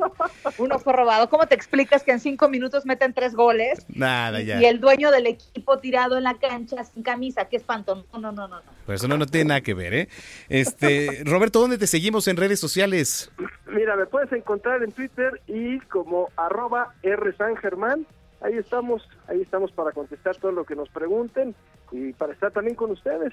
Uno 0.58 0.78
fue 0.78 0.92
robado. 0.92 1.28
¿Cómo 1.28 1.46
te 1.46 1.54
explicas 1.54 2.02
que 2.02 2.12
en 2.12 2.20
cinco 2.20 2.48
minutos 2.48 2.84
meten 2.86 3.12
tres 3.14 3.34
goles 3.34 3.84
Nada, 3.88 4.40
ya. 4.40 4.60
y 4.60 4.64
el 4.66 4.80
dueño 4.80 5.10
del 5.10 5.26
equipo 5.26 5.78
tirado 5.78 6.16
en 6.18 6.24
la 6.24 6.34
cancha 6.34 6.84
sin 6.84 7.02
camisa? 7.02 7.46
Qué 7.46 7.56
espanto. 7.56 8.06
No, 8.12 8.18
no, 8.18 8.32
no, 8.32 8.48
no. 8.48 8.56
no. 8.56 8.62
Pues 8.86 9.00
eso 9.00 9.08
no, 9.08 9.16
no 9.16 9.26
tiene 9.26 9.48
nada 9.48 9.60
que 9.60 9.74
ver, 9.74 9.94
¿eh? 9.94 10.08
Este, 10.48 11.22
Roberto, 11.24 11.60
¿dónde 11.60 11.78
te 11.78 11.86
seguimos 11.86 12.28
en 12.28 12.36
redes 12.36 12.60
sociales? 12.60 13.30
Mira, 13.66 13.96
me 13.96 14.06
puedes 14.06 14.32
encontrar 14.32 14.82
en 14.82 14.92
Twitter 14.92 15.40
y 15.46 15.78
como 15.80 16.28
arroba 16.36 16.94
R 17.02 17.34
San 17.36 17.56
Germán 17.56 18.06
ahí 18.42 18.56
estamos, 18.56 19.08
ahí 19.28 19.40
estamos 19.40 19.70
para 19.72 19.92
contestar 19.92 20.36
todo 20.36 20.52
lo 20.52 20.64
que 20.64 20.74
nos 20.74 20.88
pregunten 20.88 21.54
y 21.92 22.12
para 22.12 22.32
estar 22.32 22.50
también 22.50 22.74
con 22.76 22.90
ustedes. 22.90 23.32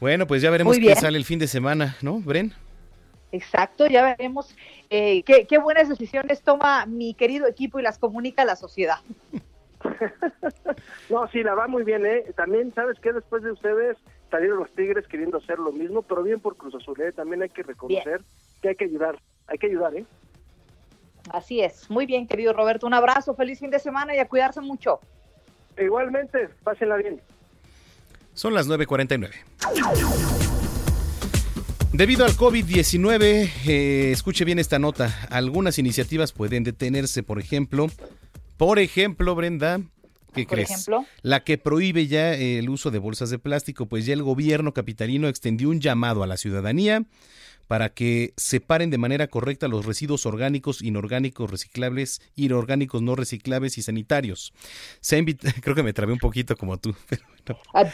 Bueno, 0.00 0.26
pues 0.26 0.42
ya 0.42 0.50
veremos 0.50 0.76
qué 0.78 0.94
sale 0.96 1.18
el 1.18 1.24
fin 1.24 1.38
de 1.38 1.46
semana, 1.46 1.96
¿no, 2.02 2.18
Bren? 2.20 2.52
Exacto, 3.34 3.88
ya 3.88 4.04
veremos 4.04 4.54
eh, 4.90 5.24
qué, 5.24 5.44
qué 5.48 5.58
buenas 5.58 5.88
decisiones 5.88 6.40
toma 6.42 6.86
mi 6.86 7.14
querido 7.14 7.48
equipo 7.48 7.80
y 7.80 7.82
las 7.82 7.98
comunica 7.98 8.42
a 8.42 8.44
la 8.44 8.56
sociedad. 8.56 8.98
No, 11.10 11.28
sí, 11.28 11.42
la 11.42 11.54
va 11.54 11.68
muy 11.68 11.84
bien, 11.84 12.06
¿eh? 12.06 12.24
También, 12.34 12.72
¿sabes 12.74 12.98
qué? 13.00 13.12
Después 13.12 13.42
de 13.42 13.52
ustedes 13.52 13.98
salieron 14.30 14.58
los 14.58 14.70
Tigres 14.70 15.06
queriendo 15.06 15.36
hacer 15.36 15.58
lo 15.58 15.72
mismo, 15.72 16.00
pero 16.00 16.22
bien 16.22 16.40
por 16.40 16.56
Cruz 16.56 16.74
Azul, 16.74 16.98
¿eh? 17.02 17.12
También 17.12 17.42
hay 17.42 17.50
que 17.50 17.62
reconocer 17.62 18.22
que 18.62 18.70
hay 18.70 18.76
que 18.76 18.84
ayudar, 18.84 19.18
hay 19.46 19.58
que 19.58 19.66
ayudar, 19.66 19.94
¿eh? 19.94 20.06
Así 21.30 21.60
es. 21.60 21.90
Muy 21.90 22.06
bien, 22.06 22.26
querido 22.26 22.54
Roberto. 22.54 22.86
Un 22.86 22.94
abrazo, 22.94 23.34
feliz 23.34 23.60
fin 23.60 23.70
de 23.70 23.78
semana 23.78 24.16
y 24.16 24.20
a 24.20 24.26
cuidarse 24.26 24.62
mucho. 24.62 25.00
Igualmente, 25.78 26.48
pásenla 26.62 26.96
bien. 26.96 27.20
Son 28.32 28.54
las 28.54 28.66
9.49. 28.66 30.43
Debido 31.94 32.24
al 32.24 32.32
COVID-19, 32.32 33.50
eh, 33.68 34.10
escuche 34.10 34.44
bien 34.44 34.58
esta 34.58 34.80
nota, 34.80 35.16
algunas 35.30 35.78
iniciativas 35.78 36.32
pueden 36.32 36.64
detenerse, 36.64 37.22
por 37.22 37.38
ejemplo, 37.38 37.86
por 38.56 38.80
ejemplo, 38.80 39.36
Brenda, 39.36 39.80
¿qué 40.34 40.44
Por 40.44 40.56
crees? 40.56 40.70
ejemplo. 40.72 41.06
La 41.22 41.44
que 41.44 41.56
prohíbe 41.56 42.08
ya 42.08 42.34
el 42.34 42.68
uso 42.68 42.90
de 42.90 42.98
bolsas 42.98 43.30
de 43.30 43.38
plástico, 43.38 43.86
pues 43.86 44.06
ya 44.06 44.12
el 44.12 44.24
gobierno 44.24 44.74
capitalino 44.74 45.28
extendió 45.28 45.68
un 45.68 45.80
llamado 45.80 46.24
a 46.24 46.26
la 46.26 46.36
ciudadanía 46.36 47.04
para 47.66 47.88
que 47.88 48.34
separen 48.36 48.90
de 48.90 48.98
manera 48.98 49.26
correcta 49.28 49.68
los 49.68 49.86
residuos 49.86 50.26
orgánicos, 50.26 50.82
inorgánicos, 50.82 51.50
reciclables, 51.50 52.20
inorgánicos, 52.36 53.00
no 53.02 53.14
reciclables 53.16 53.78
y 53.78 53.82
sanitarios. 53.82 54.52
Se 55.00 55.16
ha 55.16 55.18
invit- 55.18 55.40
creo 55.62 55.74
que 55.74 55.82
me 55.82 55.92
trabé 55.92 56.12
un 56.12 56.18
poquito 56.18 56.56
como 56.56 56.78
tú. 56.78 56.94
pero 57.44 57.58
bueno. 57.72 57.90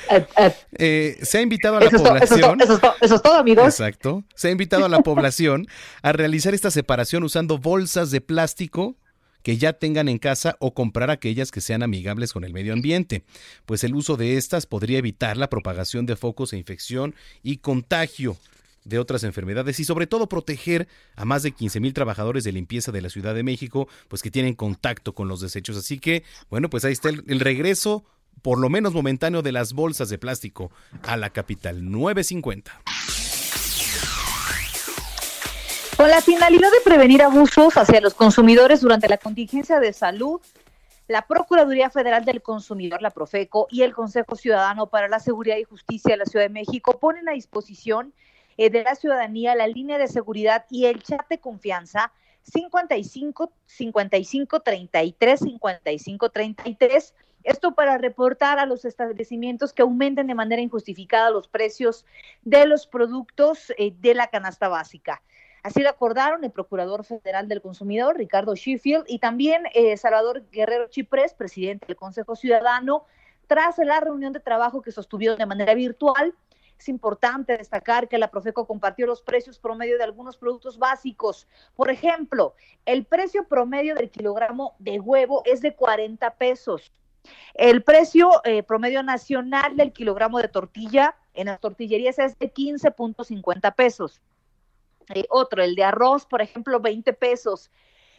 Eh, 0.72 1.18
se 1.22 1.38
ha 1.38 1.42
invitado 1.42 1.76
a 1.76 1.80
la 1.80 1.86
Eso 1.86 1.96
es 1.96 2.02
población. 2.02 2.60
eso 2.60 2.74
es 2.74 2.80
to- 2.80 2.94
eso 3.00 3.14
es 3.16 3.22
todo, 3.22 3.34
amigos. 3.36 3.64
Exacto. 3.66 4.24
Se 4.34 4.48
ha 4.48 4.50
invitado 4.50 4.84
a 4.84 4.88
la 4.88 5.00
población 5.00 5.66
a 6.02 6.12
realizar 6.12 6.54
esta 6.54 6.70
separación 6.70 7.22
usando 7.22 7.58
bolsas 7.58 8.10
de 8.10 8.20
plástico 8.20 8.96
que 9.42 9.56
ya 9.56 9.72
tengan 9.72 10.08
en 10.10 10.18
casa 10.18 10.56
o 10.60 10.74
comprar 10.74 11.10
aquellas 11.10 11.50
que 11.50 11.62
sean 11.62 11.82
amigables 11.82 12.32
con 12.34 12.44
el 12.44 12.52
medio 12.52 12.74
ambiente, 12.74 13.24
pues 13.64 13.84
el 13.84 13.94
uso 13.94 14.18
de 14.18 14.36
estas 14.36 14.66
podría 14.66 14.98
evitar 14.98 15.38
la 15.38 15.48
propagación 15.48 16.04
de 16.04 16.14
focos 16.16 16.52
e 16.52 16.58
infección 16.58 17.14
y 17.42 17.56
contagio 17.56 18.36
de 18.84 18.98
otras 18.98 19.24
enfermedades 19.24 19.78
y 19.80 19.84
sobre 19.84 20.06
todo 20.06 20.28
proteger 20.28 20.88
a 21.16 21.24
más 21.24 21.42
de 21.42 21.52
15 21.52 21.80
mil 21.80 21.92
trabajadores 21.92 22.44
de 22.44 22.52
limpieza 22.52 22.92
de 22.92 23.02
la 23.02 23.10
Ciudad 23.10 23.34
de 23.34 23.42
México, 23.42 23.88
pues 24.08 24.22
que 24.22 24.30
tienen 24.30 24.54
contacto 24.54 25.14
con 25.14 25.28
los 25.28 25.40
desechos. 25.40 25.76
Así 25.76 25.98
que, 25.98 26.24
bueno, 26.48 26.70
pues 26.70 26.84
ahí 26.84 26.92
está 26.92 27.08
el, 27.08 27.24
el 27.28 27.40
regreso, 27.40 28.04
por 28.42 28.58
lo 28.58 28.68
menos 28.68 28.94
momentáneo, 28.94 29.42
de 29.42 29.52
las 29.52 29.72
bolsas 29.72 30.08
de 30.08 30.18
plástico 30.18 30.70
a 31.02 31.16
la 31.16 31.30
capital 31.30 31.90
950. 31.90 32.82
Con 35.96 36.08
la 36.08 36.22
finalidad 36.22 36.70
de 36.70 36.80
prevenir 36.82 37.22
abusos 37.22 37.76
hacia 37.76 38.00
los 38.00 38.14
consumidores 38.14 38.80
durante 38.80 39.06
la 39.06 39.18
contingencia 39.18 39.80
de 39.80 39.92
salud, 39.92 40.40
la 41.10 41.26
Procuraduría 41.26 41.90
Federal 41.90 42.24
del 42.24 42.40
Consumidor, 42.40 43.02
la 43.02 43.10
Profeco, 43.10 43.66
y 43.68 43.82
el 43.82 43.92
Consejo 43.92 44.36
Ciudadano 44.36 44.86
para 44.86 45.08
la 45.08 45.18
Seguridad 45.18 45.56
y 45.56 45.64
Justicia 45.64 46.12
de 46.12 46.18
la 46.18 46.24
Ciudad 46.24 46.46
de 46.46 46.50
México 46.50 46.98
ponen 46.98 47.28
a 47.28 47.32
disposición 47.32 48.14
eh, 48.60 48.68
de 48.68 48.82
la 48.82 48.94
ciudadanía 48.94 49.54
la 49.54 49.66
línea 49.66 49.96
de 49.96 50.06
seguridad 50.06 50.66
y 50.68 50.84
el 50.84 51.02
chat 51.02 51.26
de 51.30 51.38
confianza 51.38 52.12
55 52.42 53.50
55 53.64 54.60
33 54.60 55.40
55 55.40 56.28
33. 56.28 57.14
Esto 57.42 57.72
para 57.72 57.96
reportar 57.96 58.58
a 58.58 58.66
los 58.66 58.84
establecimientos 58.84 59.72
que 59.72 59.80
aumenten 59.80 60.26
de 60.26 60.34
manera 60.34 60.60
injustificada 60.60 61.30
los 61.30 61.48
precios 61.48 62.04
de 62.42 62.66
los 62.66 62.86
productos 62.86 63.72
eh, 63.78 63.94
de 63.98 64.14
la 64.14 64.26
canasta 64.26 64.68
básica. 64.68 65.22
Así 65.62 65.80
lo 65.80 65.88
acordaron 65.88 66.44
el 66.44 66.50
Procurador 66.50 67.02
Federal 67.04 67.48
del 67.48 67.62
Consumidor, 67.62 68.18
Ricardo 68.18 68.54
Sheffield, 68.54 69.04
y 69.08 69.20
también 69.20 69.62
eh, 69.72 69.96
Salvador 69.96 70.44
Guerrero 70.52 70.88
Chiprés, 70.88 71.32
presidente 71.32 71.86
del 71.86 71.96
Consejo 71.96 72.36
Ciudadano, 72.36 73.06
tras 73.46 73.78
la 73.78 74.00
reunión 74.00 74.34
de 74.34 74.40
trabajo 74.40 74.82
que 74.82 74.92
sostuvieron 74.92 75.38
de 75.38 75.46
manera 75.46 75.72
virtual. 75.72 76.34
Es 76.80 76.88
importante 76.88 77.58
destacar 77.58 78.08
que 78.08 78.16
la 78.16 78.30
Profeco 78.30 78.66
compartió 78.66 79.06
los 79.06 79.20
precios 79.20 79.58
promedio 79.58 79.98
de 79.98 80.04
algunos 80.04 80.38
productos 80.38 80.78
básicos. 80.78 81.46
Por 81.76 81.90
ejemplo, 81.90 82.54
el 82.86 83.04
precio 83.04 83.44
promedio 83.46 83.94
del 83.94 84.10
kilogramo 84.10 84.76
de 84.78 84.98
huevo 84.98 85.42
es 85.44 85.60
de 85.60 85.74
40 85.74 86.36
pesos. 86.36 86.90
El 87.52 87.82
precio 87.82 88.30
eh, 88.44 88.62
promedio 88.62 89.02
nacional 89.02 89.76
del 89.76 89.92
kilogramo 89.92 90.38
de 90.38 90.48
tortilla 90.48 91.16
en 91.34 91.48
las 91.48 91.60
tortillerías 91.60 92.18
es 92.18 92.38
de 92.38 92.50
15.50 92.50 93.74
pesos. 93.74 94.22
Eh, 95.14 95.26
otro, 95.28 95.62
el 95.62 95.74
de 95.74 95.84
arroz, 95.84 96.24
por 96.24 96.40
ejemplo, 96.40 96.80
20 96.80 97.12
pesos. 97.12 97.70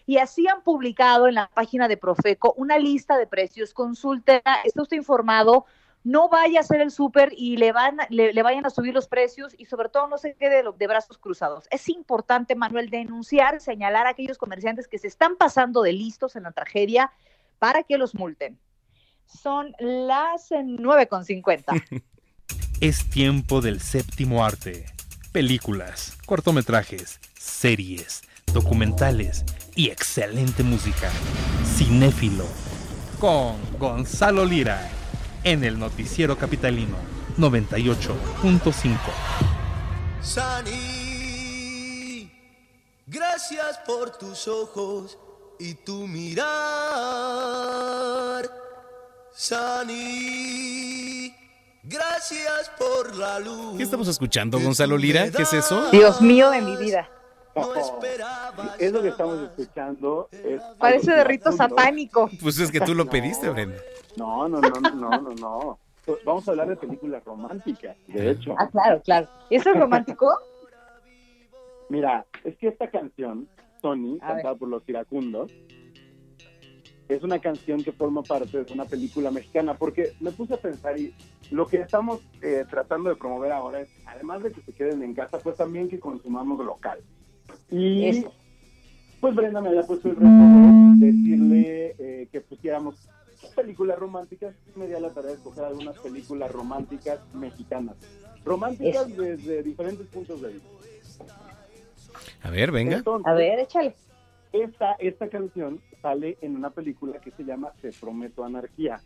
Y 0.05 0.19
así 0.19 0.47
han 0.47 0.61
publicado 0.61 1.27
en 1.27 1.33
la 1.33 1.47
página 1.47 1.87
de 1.87 1.97
Profeco 1.97 2.53
una 2.57 2.77
lista 2.77 3.17
de 3.17 3.25
precios. 3.25 3.73
Consulte, 3.73 4.43
está 4.63 4.83
usted 4.83 4.97
informado, 4.97 5.65
no 6.03 6.29
vaya 6.29 6.59
a 6.59 6.61
hacer 6.61 6.81
el 6.81 6.91
súper 6.91 7.31
y 7.35 7.57
le, 7.57 7.71
van, 7.71 7.97
le, 8.09 8.33
le 8.33 8.43
vayan 8.43 8.65
a 8.65 8.69
subir 8.69 8.93
los 8.93 9.07
precios 9.07 9.53
y 9.57 9.65
sobre 9.65 9.89
todo 9.89 10.07
no 10.07 10.17
se 10.17 10.33
quede 10.35 10.63
de, 10.63 10.71
de 10.75 10.87
brazos 10.87 11.17
cruzados. 11.17 11.67
Es 11.69 11.89
importante, 11.89 12.55
Manuel, 12.55 12.89
denunciar, 12.89 13.61
señalar 13.61 14.07
a 14.07 14.11
aquellos 14.11 14.37
comerciantes 14.37 14.87
que 14.87 14.97
se 14.97 15.07
están 15.07 15.35
pasando 15.35 15.81
de 15.81 15.93
listos 15.93 16.35
en 16.35 16.43
la 16.43 16.51
tragedia 16.51 17.11
para 17.59 17.83
que 17.83 17.97
los 17.97 18.15
multen. 18.15 18.57
Son 19.25 19.73
las 19.79 20.51
eh, 20.51 20.55
9.50. 20.63 22.03
Es 22.79 23.09
tiempo 23.09 23.61
del 23.61 23.79
séptimo 23.79 24.43
arte. 24.43 24.85
Películas, 25.31 26.17
cortometrajes, 26.25 27.19
series, 27.35 28.23
documentales 28.53 29.45
y 29.75 29.89
excelente 29.89 30.63
música. 30.63 31.09
Cinéfilo. 31.63 32.45
Con 33.19 33.55
Gonzalo 33.77 34.43
Lira. 34.43 35.00
En 35.43 35.63
el 35.63 35.79
Noticiero 35.79 36.37
Capitalino 36.37 36.95
98.5. 37.37 38.97
Sani, 40.21 40.71
gracias 43.07 43.79
por 43.87 44.15
tus 44.17 44.47
ojos 44.47 45.17
y 45.59 45.73
tu 45.73 46.05
mirar. 46.07 46.45
Sani, 49.33 51.33
gracias 51.83 52.71
por 52.77 53.15
la 53.15 53.39
luz. 53.39 53.77
¿Qué 53.77 53.83
estamos 53.83 54.07
escuchando, 54.07 54.59
Gonzalo 54.59 54.95
Lira? 54.95 55.31
¿Qué 55.31 55.41
es 55.41 55.53
eso? 55.53 55.89
Dios 55.89 56.21
mío 56.21 56.51
de 56.51 56.61
mi 56.61 56.77
vida. 56.77 57.09
Es 58.79 58.91
lo 58.91 59.01
que 59.01 59.09
estamos 59.09 59.39
escuchando. 59.41 60.29
es 60.31 60.61
Parece 60.79 61.11
de 61.11 61.23
rito 61.23 61.51
satánico. 61.51 62.29
Pues 62.41 62.59
es 62.59 62.71
que 62.71 62.79
tú 62.81 62.93
lo 62.95 63.05
No. 63.05 63.11
pediste, 63.11 63.49
Brenda. 63.49 63.77
No, 64.17 64.47
no, 64.47 64.59
no, 64.61 64.69
no, 64.69 64.89
no, 64.95 65.09
no, 65.21 65.35
no. 65.35 65.79
Vamos 66.25 66.47
a 66.47 66.51
hablar 66.51 66.67
de 66.69 66.75
películas 66.75 67.23
románticas, 67.23 67.95
de 68.07 68.31
hecho. 68.31 68.55
Ah, 68.57 68.67
claro, 68.69 69.01
claro. 69.03 69.27
¿Eso 69.49 69.69
es 69.69 69.77
romántico? 69.79 70.27
Mira, 71.89 72.25
es 72.43 72.57
que 72.57 72.69
esta 72.69 72.89
canción, 72.89 73.47
Tony, 73.81 74.17
A 74.21 74.27
ver. 74.27 74.35
cantada 74.37 74.55
por 74.55 74.69
los 74.69 74.87
iracundos, 74.89 75.51
es 77.07 77.21
una 77.23 77.39
canción 77.39 77.83
que 77.83 77.91
forma 77.91 78.23
parte 78.23 78.63
de 78.63 78.73
una 78.73 78.85
película 78.85 79.29
mexicana, 79.31 79.75
porque 79.75 80.13
me 80.21 80.31
puse 80.31 80.53
a 80.53 80.57
pensar 80.57 80.97
y 80.97 81.13
lo 81.51 81.67
que 81.67 81.77
estamos 81.81 82.21
eh, 82.41 82.65
tratando 82.69 83.09
de 83.09 83.17
promover 83.17 83.51
ahora 83.51 83.81
es, 83.81 83.89
además 84.05 84.41
de 84.43 84.51
que 84.53 84.61
se 84.61 84.71
queden 84.73 85.03
en 85.03 85.13
casa, 85.13 85.37
pues 85.39 85.57
también 85.57 85.89
que 85.89 85.99
consumamos 85.99 86.65
local. 86.65 86.99
Y 87.71 88.05
Eso. 88.07 88.31
pues 89.19 89.33
Brenda 89.35 89.61
me 89.61 89.69
había 89.69 89.83
puesto 89.83 90.09
el 90.09 90.15
reto 90.15 90.27
de 90.27 91.05
decirle 91.07 91.95
eh, 91.97 92.27
que 92.31 92.41
pusiéramos 92.41 92.95
películas 93.55 93.97
románticas 93.97 94.53
y 94.75 94.79
me 94.79 94.87
di 94.87 94.93
a 94.93 94.99
la 94.99 95.09
tarea 95.09 95.31
de 95.31 95.37
escoger 95.37 95.63
algunas 95.63 95.97
películas 95.99 96.51
románticas 96.51 97.19
mexicanas. 97.33 97.95
Románticas 98.45 99.15
desde 99.15 99.63
diferentes 99.63 100.05
puntos 100.07 100.41
de 100.41 100.53
vista. 100.53 100.69
A 102.43 102.49
ver, 102.49 102.71
venga. 102.71 102.97
Entonces, 102.97 103.27
A 103.27 103.33
ver, 103.33 103.59
échale. 103.59 103.95
esta, 104.51 104.93
esta 104.93 105.27
canción 105.29 105.79
sale 106.01 106.37
en 106.41 106.55
una 106.55 106.69
película 106.71 107.19
que 107.19 107.31
se 107.31 107.43
llama 107.43 107.71
Te 107.81 107.91
Prometo 107.93 108.43
Anarquía. 108.43 108.99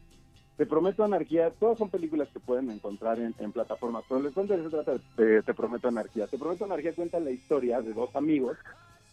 Te 0.57 0.65
Prometo 0.65 1.03
Anarquía, 1.03 1.51
todas 1.59 1.77
son 1.77 1.89
películas 1.89 2.29
que 2.31 2.39
pueden 2.39 2.71
encontrar 2.71 3.19
en, 3.19 3.35
en 3.39 3.51
plataformas, 3.51 4.05
pero 4.07 4.21
les 4.21 4.33
cuento 4.33 4.55
de 4.55 4.63
se 4.63 4.69
trata 4.69 4.93
de 5.17 5.41
Te 5.43 5.53
Prometo 5.53 5.89
Anarquía. 5.89 6.27
Te 6.27 6.37
Prometo 6.37 6.63
Anarquía 6.63 6.93
cuenta 6.95 7.19
la 7.19 7.31
historia 7.31 7.81
de 7.81 7.93
dos 7.93 8.15
amigos, 8.15 8.57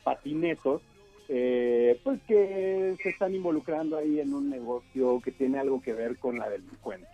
patinetos, 0.05 0.83
eh, 1.29 1.99
pues 2.05 2.21
que 2.29 2.97
se 3.03 3.09
están 3.09 3.35
involucrando 3.35 3.97
ahí 3.97 4.21
en 4.21 4.35
un 4.35 4.51
negocio 4.51 5.21
que 5.21 5.33
tiene 5.33 5.59
algo 5.59 5.81
que 5.83 5.95
ver 5.95 6.19
con 6.19 6.39
la 6.39 6.49
delincuencia 6.49 7.09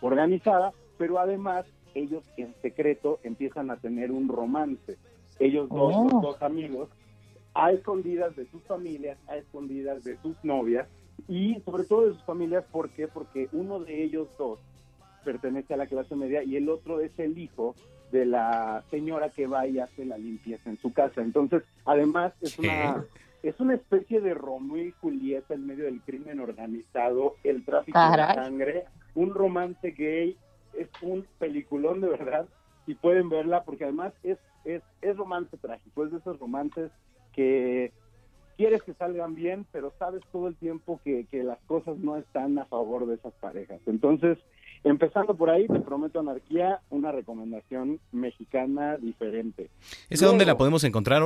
organizada, 0.00 0.72
pero 0.96 1.18
además 1.18 1.66
ellos 1.94 2.24
en 2.36 2.54
secreto 2.62 3.20
empiezan 3.22 3.70
a 3.70 3.76
tener 3.76 4.10
un 4.10 4.28
romance. 4.28 4.96
Ellos 5.38 5.68
dos, 5.68 5.94
Oh. 5.94 6.08
los 6.10 6.22
dos 6.22 6.42
amigos, 6.42 6.88
a 7.54 7.72
escondidas 7.72 8.34
de 8.36 8.46
sus 8.46 8.62
familias, 8.64 9.18
a 9.28 9.36
escondidas 9.36 10.04
de 10.04 10.16
sus 10.22 10.36
novias, 10.44 10.88
y 11.28 11.60
sobre 11.64 11.84
todo 11.84 12.06
de 12.06 12.12
sus 12.12 12.24
familias, 12.24 12.64
¿por 12.70 12.90
qué? 12.90 13.08
Porque 13.08 13.48
uno 13.52 13.80
de 13.80 14.02
ellos 14.02 14.28
dos 14.38 14.58
pertenece 15.24 15.74
a 15.74 15.78
la 15.78 15.86
clase 15.86 16.14
media 16.14 16.42
y 16.42 16.56
el 16.56 16.68
otro 16.68 17.00
es 17.00 17.18
el 17.18 17.38
hijo 17.38 17.74
de 18.12 18.26
la 18.26 18.84
señora 18.90 19.30
que 19.30 19.46
va 19.46 19.66
y 19.66 19.78
hace 19.78 20.04
la 20.04 20.18
limpieza 20.18 20.68
en 20.68 20.78
su 20.78 20.92
casa. 20.92 21.22
Entonces, 21.22 21.62
además, 21.84 22.32
es 22.40 22.58
una, 22.58 23.04
es 23.42 23.58
una 23.58 23.74
especie 23.74 24.20
de 24.20 24.34
Romeo 24.34 24.84
y 24.84 24.92
Julieta 25.00 25.54
en 25.54 25.66
medio 25.66 25.84
del 25.84 26.00
crimen 26.02 26.40
organizado, 26.40 27.36
el 27.42 27.64
tráfico 27.64 27.98
Caray. 27.98 28.36
de 28.36 28.44
sangre, 28.44 28.84
un 29.14 29.34
romance 29.34 29.90
gay, 29.90 30.36
es 30.74 30.88
un 31.02 31.26
peliculón 31.38 32.00
de 32.00 32.08
verdad 32.08 32.46
y 32.86 32.94
pueden 32.94 33.28
verla 33.28 33.64
porque 33.64 33.84
además 33.84 34.12
es, 34.22 34.38
es, 34.64 34.82
es 35.00 35.16
romance 35.16 35.56
trágico, 35.56 36.04
es 36.04 36.12
de 36.12 36.18
esos 36.18 36.38
romances 36.38 36.90
que 37.32 37.92
quieres 38.56 38.82
que 38.82 38.94
salgan 38.94 39.34
bien, 39.34 39.66
pero 39.72 39.92
sabes 39.98 40.22
todo 40.32 40.48
el 40.48 40.56
tiempo 40.56 41.00
que, 41.04 41.26
que 41.30 41.42
las 41.42 41.58
cosas 41.66 41.98
no 41.98 42.16
están 42.16 42.58
a 42.58 42.64
favor 42.66 43.06
de 43.06 43.14
esas 43.14 43.32
parejas. 43.34 43.80
Entonces, 43.86 44.38
empezando 44.84 45.34
por 45.34 45.50
ahí, 45.50 45.66
te 45.66 45.80
prometo 45.80 46.20
anarquía, 46.20 46.80
una 46.90 47.12
recomendación 47.12 48.00
mexicana 48.12 48.96
diferente. 48.96 49.70
¿Esa 50.10 50.26
dónde 50.26 50.44
la 50.44 50.56
podemos 50.56 50.84
encontrar? 50.84 51.22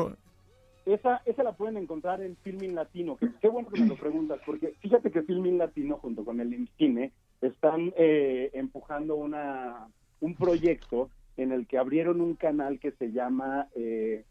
esa, 0.94 1.22
esa 1.26 1.42
la 1.42 1.52
pueden 1.52 1.76
encontrar 1.76 2.22
en 2.22 2.36
Filmin 2.36 2.74
Latino. 2.74 3.16
Que, 3.16 3.28
qué 3.40 3.48
bueno 3.48 3.68
que 3.68 3.80
me 3.80 3.88
lo 3.88 3.96
preguntas, 3.96 4.40
porque 4.44 4.74
fíjate 4.80 5.10
que 5.10 5.22
Filmin 5.22 5.58
Latino 5.58 5.98
junto 5.98 6.24
con 6.24 6.40
el 6.40 6.52
IMCINE 6.52 7.12
están 7.40 7.92
eh, 7.96 8.50
empujando 8.54 9.16
una, 9.16 9.88
un 10.20 10.34
proyecto 10.34 11.10
en 11.36 11.52
el 11.52 11.66
que 11.66 11.78
abrieron 11.78 12.20
un 12.20 12.34
canal 12.34 12.80
que 12.80 12.92
se 12.92 13.12
llama 13.12 13.68
eh, 13.74 14.24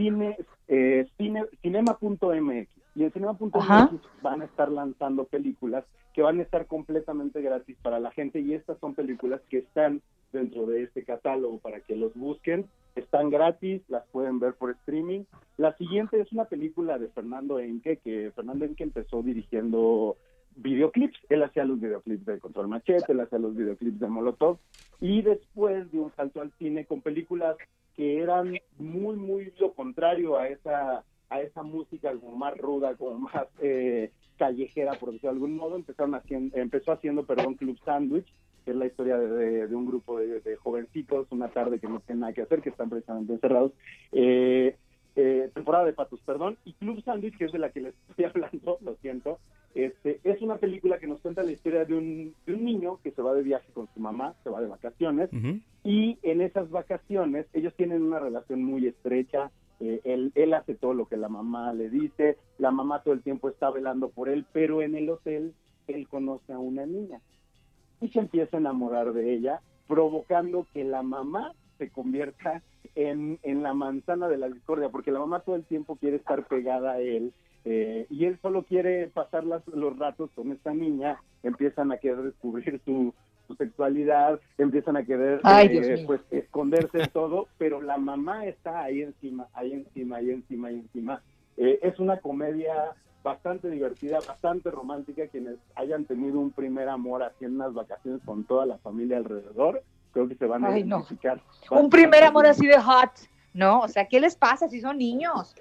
cine, 0.00 0.36
eh, 0.68 1.06
cine, 1.16 1.44
cinema.mx. 1.62 2.68
Y 2.96 3.04
en 3.04 3.12
cinema.mx 3.12 4.00
van 4.22 4.42
a 4.42 4.44
estar 4.44 4.70
lanzando 4.70 5.24
películas 5.24 5.84
que 6.12 6.22
van 6.22 6.40
a 6.40 6.42
estar 6.42 6.66
completamente 6.66 7.40
gratis 7.40 7.76
para 7.82 8.00
la 8.00 8.10
gente 8.10 8.40
y 8.40 8.54
estas 8.54 8.78
son 8.78 8.94
películas 8.94 9.40
que 9.48 9.58
están 9.58 10.02
dentro 10.32 10.66
de 10.66 10.84
este 10.84 11.04
catálogo 11.04 11.58
para 11.58 11.80
que 11.80 11.96
los 11.96 12.14
busquen. 12.14 12.66
Están 12.96 13.30
gratis, 13.30 13.82
las 13.88 14.04
pueden 14.08 14.40
ver 14.40 14.54
por 14.54 14.70
streaming. 14.70 15.24
La 15.56 15.76
siguiente 15.76 16.20
es 16.20 16.32
una 16.32 16.46
película 16.46 16.98
de 16.98 17.08
Fernando 17.08 17.58
Enque, 17.60 17.98
que 17.98 18.32
Fernando 18.34 18.64
Enque 18.64 18.82
empezó 18.82 19.22
dirigiendo 19.22 20.16
videoclips. 20.62 21.18
Él 21.28 21.42
hacía 21.42 21.64
los 21.64 21.80
videoclips 21.80 22.24
de 22.26 22.38
Control 22.38 22.68
Machete, 22.68 23.12
él 23.12 23.20
hacía 23.20 23.38
los 23.38 23.56
videoclips 23.56 24.00
de 24.00 24.08
Molotov 24.08 24.58
y 25.00 25.22
después 25.22 25.90
dio 25.90 26.02
un 26.02 26.12
salto 26.14 26.40
al 26.40 26.52
cine 26.58 26.84
con 26.84 27.00
películas 27.00 27.56
que 27.96 28.18
eran 28.22 28.56
muy, 28.78 29.16
muy 29.16 29.52
lo 29.58 29.72
contrario 29.72 30.38
a 30.38 30.48
esa 30.48 31.04
a 31.32 31.40
esa 31.42 31.62
música 31.62 32.12
como 32.14 32.36
más 32.36 32.58
ruda, 32.58 32.96
como 32.96 33.16
más 33.20 33.46
eh, 33.60 34.10
callejera, 34.36 34.94
por 34.94 35.10
decirlo 35.12 35.30
de 35.30 35.34
algún 35.36 35.54
modo, 35.56 35.76
empezaron 35.76 36.16
haciendo, 36.16 36.56
empezó 36.56 36.90
haciendo, 36.90 37.24
perdón, 37.24 37.54
Club 37.54 37.78
Sandwich, 37.84 38.26
que 38.64 38.72
es 38.72 38.76
la 38.76 38.86
historia 38.86 39.16
de, 39.16 39.68
de- 39.68 39.74
un 39.76 39.86
grupo 39.86 40.18
de, 40.18 40.40
de 40.40 40.56
jovencitos, 40.56 41.30
una 41.30 41.48
tarde 41.48 41.78
que 41.78 41.86
no 41.86 42.00
tienen 42.00 42.20
nada 42.22 42.32
que 42.32 42.42
hacer, 42.42 42.62
que 42.62 42.70
están 42.70 42.90
precisamente 42.90 43.32
encerrados, 43.32 43.70
eh, 44.10 44.76
eh, 45.14 45.50
temporada 45.54 45.84
de 45.84 45.92
patos, 45.92 46.20
perdón, 46.26 46.56
y 46.64 46.72
Club 46.72 47.00
Sandwich, 47.04 47.36
que 47.38 47.44
es 47.44 47.52
de 47.52 47.58
la 47.60 47.70
que 47.70 47.80
les 47.80 47.94
estoy 48.10 48.24
hablando, 48.24 48.78
lo 48.80 48.96
siento, 48.96 49.38
este, 49.84 50.20
es 50.24 50.40
una 50.42 50.56
película 50.56 50.98
que 50.98 51.06
nos 51.06 51.20
cuenta 51.20 51.42
la 51.42 51.52
historia 51.52 51.84
de 51.84 51.94
un, 51.94 52.34
de 52.46 52.54
un 52.54 52.64
niño 52.64 52.98
que 53.02 53.10
se 53.10 53.22
va 53.22 53.34
de 53.34 53.42
viaje 53.42 53.72
con 53.72 53.88
su 53.94 54.00
mamá, 54.00 54.34
se 54.42 54.50
va 54.50 54.60
de 54.60 54.68
vacaciones, 54.68 55.30
y 55.84 56.18
en 56.22 56.40
esas 56.40 56.70
vacaciones 56.70 57.46
ellos 57.52 57.74
tienen 57.76 58.02
una 58.02 58.18
relación 58.18 58.62
muy 58.62 58.86
estrecha, 58.86 59.50
eh, 59.80 60.00
él, 60.04 60.32
él 60.34 60.54
hace 60.54 60.74
todo 60.74 60.94
lo 60.94 61.06
que 61.06 61.16
la 61.16 61.28
mamá 61.28 61.72
le 61.72 61.88
dice, 61.88 62.36
la 62.58 62.70
mamá 62.70 63.02
todo 63.02 63.14
el 63.14 63.22
tiempo 63.22 63.48
está 63.48 63.70
velando 63.70 64.10
por 64.10 64.28
él, 64.28 64.44
pero 64.52 64.82
en 64.82 64.94
el 64.94 65.08
hotel 65.08 65.54
él 65.88 66.08
conoce 66.08 66.52
a 66.52 66.58
una 66.58 66.86
niña 66.86 67.20
y 68.00 68.08
se 68.08 68.18
empieza 68.18 68.56
a 68.56 68.60
enamorar 68.60 69.12
de 69.12 69.34
ella, 69.34 69.60
provocando 69.86 70.66
que 70.72 70.84
la 70.84 71.02
mamá 71.02 71.54
se 71.78 71.90
convierta 71.90 72.62
en, 72.94 73.38
en 73.42 73.62
la 73.62 73.74
manzana 73.74 74.28
de 74.28 74.38
la 74.38 74.48
discordia, 74.48 74.90
porque 74.90 75.12
la 75.12 75.20
mamá 75.20 75.40
todo 75.40 75.56
el 75.56 75.64
tiempo 75.64 75.96
quiere 75.96 76.16
estar 76.16 76.46
pegada 76.46 76.92
a 76.92 77.00
él 77.00 77.32
eh, 77.64 78.06
y 78.10 78.24
él 78.24 78.38
solo 78.40 78.62
quiere 78.64 79.08
pasar 79.08 79.44
las- 79.44 79.66
los 79.68 79.98
ratos 79.98 80.30
con 80.34 80.52
esta 80.52 80.72
niña, 80.72 81.18
empiezan 81.42 81.92
a 81.92 81.98
querer 81.98 82.22
descubrir 82.22 82.80
su, 82.84 83.12
su 83.46 83.54
sexualidad, 83.56 84.40
empiezan 84.58 84.96
a 84.96 85.04
querer 85.04 85.40
Ay, 85.42 85.68
eh, 85.76 86.04
pues 86.06 86.20
esconderse 86.30 86.98
de 86.98 87.06
todo, 87.08 87.48
pero 87.58 87.80
la 87.82 87.98
mamá 87.98 88.46
está 88.46 88.82
ahí 88.82 89.02
encima, 89.02 89.48
ahí 89.54 89.72
encima, 89.72 90.16
ahí 90.16 90.30
encima, 90.30 90.68
ahí 90.68 90.76
encima. 90.76 91.22
Eh, 91.56 91.78
es 91.82 91.98
una 91.98 92.18
comedia 92.20 92.94
bastante 93.22 93.68
divertida, 93.68 94.18
bastante 94.26 94.70
romántica. 94.70 95.26
Quienes 95.26 95.56
hayan 95.74 96.06
tenido 96.06 96.40
un 96.40 96.52
primer 96.52 96.88
amor 96.88 97.22
en 97.40 97.56
unas 97.56 97.74
vacaciones 97.74 98.22
con 98.24 98.44
toda 98.44 98.64
la 98.64 98.78
familia 98.78 99.18
alrededor, 99.18 99.82
creo 100.12 100.26
que 100.28 100.36
se 100.36 100.46
van 100.46 100.64
a 100.64 100.68
Ay, 100.68 100.84
no. 100.84 100.96
identificar. 100.96 101.40
Un 101.70 101.90
primer 101.90 102.24
amor 102.24 102.46
así 102.46 102.66
de 102.66 102.78
hot. 102.80 103.10
No, 103.52 103.80
o 103.80 103.88
sea, 103.88 104.06
¿qué 104.06 104.20
les 104.20 104.36
pasa 104.36 104.68
si 104.68 104.80
son 104.80 104.98
niños? 104.98 105.54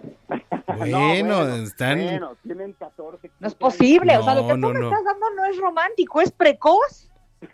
Bueno, 0.77 1.47
están... 1.55 1.97
Bueno, 2.03 2.35
tienen 2.43 2.73
14. 2.73 3.31
No 3.39 3.47
es 3.47 3.55
posible, 3.55 4.15
o 4.17 4.23
sea, 4.23 4.35
lo 4.35 4.47
que 4.47 4.53
No, 4.57 4.67
tú 4.67 4.73
no, 4.73 4.73
me 4.73 4.79
no. 4.79 4.85
estás 4.89 5.03
dando 5.05 5.25
no 5.35 5.45
es 5.45 5.57
romántico, 5.57 6.21
es 6.21 6.31
precoz. 6.31 7.09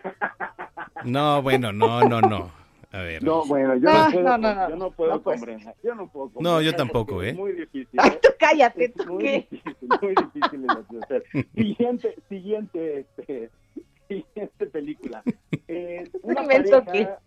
No, 1.03 1.41
bueno, 1.43 1.71
no, 1.71 2.01
no, 2.07 2.19
no. 2.21 2.51
A 2.91 2.99
ver. 2.99 3.21
No, 3.21 3.45
bueno, 3.45 3.75
yo 3.75 3.81
No, 3.81 4.05
no, 4.07 4.11
puedo, 4.11 4.38
no, 4.38 4.69
yo 4.69 4.75
no 4.75 4.91
puedo 4.91 5.11
No, 5.11 5.21
pues. 5.21 5.39
comprender. 5.39 5.75
Yo 5.83 5.93
no 5.95 6.07
puedo 6.07 6.31
No, 6.39 6.61
yo 6.61 6.73
tampoco, 6.75 7.21
¿eh? 7.21 7.29
Es 7.29 7.36
muy 7.36 7.51
difícil. 7.51 7.99
Ay, 7.99 8.11
¿eh? 8.11 8.19
tú 8.23 8.29
cállate, 8.39 8.89
¿tú 8.89 9.05
muy 9.13 9.23
qué? 9.23 9.47
difícil, 9.51 9.89
muy 10.01 10.15
difícil 10.15 10.67
hacer. 11.03 11.23
Siguiente, 11.55 12.15
siguiente, 12.29 12.99
este, 13.17 13.49
siguiente 14.07 14.65
película. 14.67 15.21
Eh, 15.67 16.03
una, 16.21 16.43
pareja, 16.43 17.19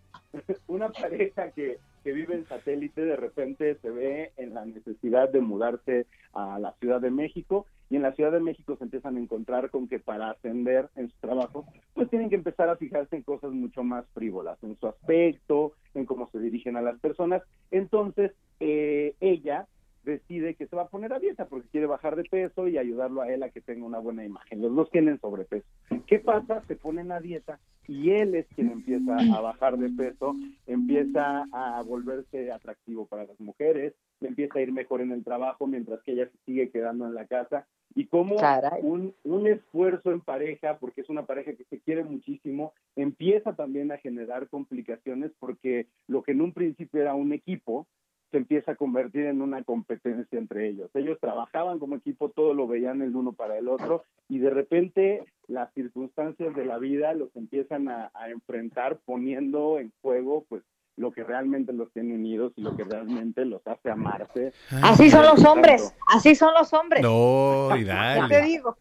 una 0.67 0.89
pareja 0.89 1.51
que, 1.51 1.77
que 2.09 2.15
vive 2.15 2.33
en 2.33 2.45
satélite 2.47 3.05
de 3.05 3.15
repente 3.15 3.75
se 3.83 3.91
ve 3.91 4.31
en 4.37 4.55
la 4.55 4.65
necesidad 4.65 5.29
de 5.29 5.41
mudarse 5.41 6.07
a 6.33 6.57
la 6.57 6.73
Ciudad 6.79 6.99
de 6.99 7.11
México 7.11 7.67
y 7.87 7.97
en 7.97 8.01
la 8.01 8.13
Ciudad 8.13 8.31
de 8.31 8.39
México 8.39 8.75
se 8.77 8.85
empiezan 8.85 9.15
a 9.15 9.19
encontrar 9.19 9.69
con 9.69 9.87
que 9.87 9.99
para 9.99 10.31
ascender 10.31 10.89
en 10.95 11.09
su 11.09 11.15
trabajo 11.19 11.67
pues 11.93 12.09
tienen 12.09 12.31
que 12.31 12.35
empezar 12.35 12.67
a 12.67 12.77
fijarse 12.77 13.15
en 13.15 13.21
cosas 13.21 13.51
mucho 13.51 13.83
más 13.83 14.07
frívolas, 14.15 14.57
en 14.63 14.75
su 14.79 14.87
aspecto, 14.87 15.73
en 15.93 16.07
cómo 16.07 16.27
se 16.31 16.39
dirigen 16.39 16.77
a 16.77 16.81
las 16.81 16.99
personas. 16.99 17.43
Entonces, 17.69 18.31
eh, 18.59 19.13
ella 19.19 19.67
decide 20.03 20.55
que 20.55 20.65
se 20.65 20.75
va 20.75 20.83
a 20.83 20.87
poner 20.87 21.13
a 21.13 21.19
dieta 21.19 21.45
porque 21.45 21.69
quiere 21.69 21.85
bajar 21.85 22.15
de 22.15 22.23
peso 22.23 22.67
y 22.67 22.79
ayudarlo 22.79 23.21
a 23.21 23.31
él 23.31 23.43
a 23.43 23.49
que 23.49 23.61
tenga 23.61 23.85
una 23.85 23.99
buena 23.99 24.25
imagen. 24.25 24.63
Los 24.63 24.75
dos 24.75 24.89
tienen 24.89 25.19
sobrepeso. 25.19 25.67
¿Qué 26.09 26.17
pasa? 26.17 26.63
Se 26.67 26.75
ponen 26.75 27.11
a 27.11 27.19
dieta 27.19 27.59
y 27.87 28.09
él 28.09 28.33
es 28.33 28.47
quien 28.55 28.71
empieza 28.71 29.15
a 29.15 29.41
bajar 29.41 29.77
de 29.77 29.89
peso, 29.89 30.35
empieza 30.65 31.45
a 31.51 31.83
volverse 31.83 32.51
atractivo 32.51 33.05
para 33.05 33.25
las 33.25 33.39
mujeres, 33.39 33.93
empieza 34.19 34.57
a 34.57 34.61
ir 34.63 34.71
mejor 34.71 35.01
en 35.01 35.11
el 35.11 35.23
trabajo 35.23 35.67
mientras 35.67 36.01
que 36.01 36.13
ella 36.13 36.25
se 36.25 36.37
sigue 36.47 36.71
quedando 36.71 37.05
en 37.05 37.13
la 37.13 37.27
casa 37.27 37.67
y 37.93 38.07
como 38.07 38.37
un, 38.81 39.13
un 39.23 39.47
esfuerzo 39.47 40.11
en 40.11 40.21
pareja, 40.21 40.79
porque 40.79 41.01
es 41.01 41.09
una 41.09 41.27
pareja 41.27 41.53
que 41.53 41.65
se 41.65 41.79
quiere 41.79 42.03
muchísimo, 42.03 42.73
empieza 42.95 43.53
también 43.53 43.91
a 43.91 43.97
generar 43.97 44.49
complicaciones 44.49 45.31
porque 45.39 45.85
lo 46.07 46.23
que 46.23 46.31
en 46.31 46.41
un 46.41 46.53
principio 46.53 47.01
era 47.01 47.13
un 47.13 47.33
equipo, 47.33 47.85
se 48.31 48.37
empieza 48.37 48.73
a 48.73 48.75
convertir 48.75 49.25
en 49.25 49.41
una 49.41 49.63
competencia 49.63 50.37
entre 50.37 50.67
ellos. 50.69 50.89
Ellos 50.93 51.19
trabajaban 51.19 51.79
como 51.79 51.95
equipo, 51.95 52.29
todo 52.29 52.53
lo 52.53 52.67
veían 52.67 53.01
el 53.01 53.15
uno 53.15 53.33
para 53.33 53.57
el 53.57 53.67
otro 53.67 54.03
y 54.27 54.39
de 54.39 54.49
repente 54.51 55.23
las 55.49 55.73
circunstancias 55.73 56.55
de 56.55 56.63
la 56.65 56.77
vida 56.77 57.13
los 57.13 57.35
empiezan 57.35 57.89
a, 57.89 58.11
a 58.13 58.29
enfrentar 58.29 58.99
poniendo 59.03 59.79
en 59.79 59.91
juego 60.01 60.45
pues 60.47 60.63
lo 60.95 61.11
que 61.11 61.23
realmente 61.23 61.73
los 61.73 61.91
tiene 61.91 62.13
unidos 62.13 62.51
y 62.55 62.61
lo 62.61 62.75
que 62.75 62.83
realmente 62.83 63.45
los 63.45 63.65
hace 63.65 63.89
amarse. 63.89 64.53
Así 64.83 65.09
son 65.09 65.23
los 65.23 65.43
hombres, 65.45 65.95
así 66.07 66.35
son 66.35 66.53
los 66.53 66.73
hombres. 66.73 67.01
No, 67.01 67.69
y 67.75 67.79
¿Qué 67.79 67.85
te 67.85 67.91
dale. 67.91 68.41
digo? 68.43 68.77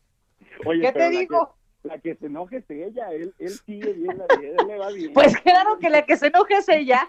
Oye, 0.66 0.80
¿Qué 0.82 0.92
pero 0.92 1.08
te 1.08 1.14
la 1.14 1.20
digo? 1.20 1.54
Que, 1.82 1.88
la 1.88 1.98
que 2.00 2.14
se 2.16 2.26
enoje 2.26 2.56
es 2.56 2.70
ella, 2.70 3.12
él, 3.12 3.32
él 3.38 3.50
sigue 3.50 3.92
bien, 3.92 4.18
la 4.18 4.36
vida, 4.36 4.50
él 4.58 4.66
le 4.66 4.78
va 4.78 4.88
bien. 4.90 5.12
Pues 5.14 5.36
claro 5.38 5.78
que 5.78 5.88
la 5.90 6.04
que 6.04 6.16
se 6.16 6.26
enoja 6.26 6.58
es 6.58 6.68
ella, 6.68 7.08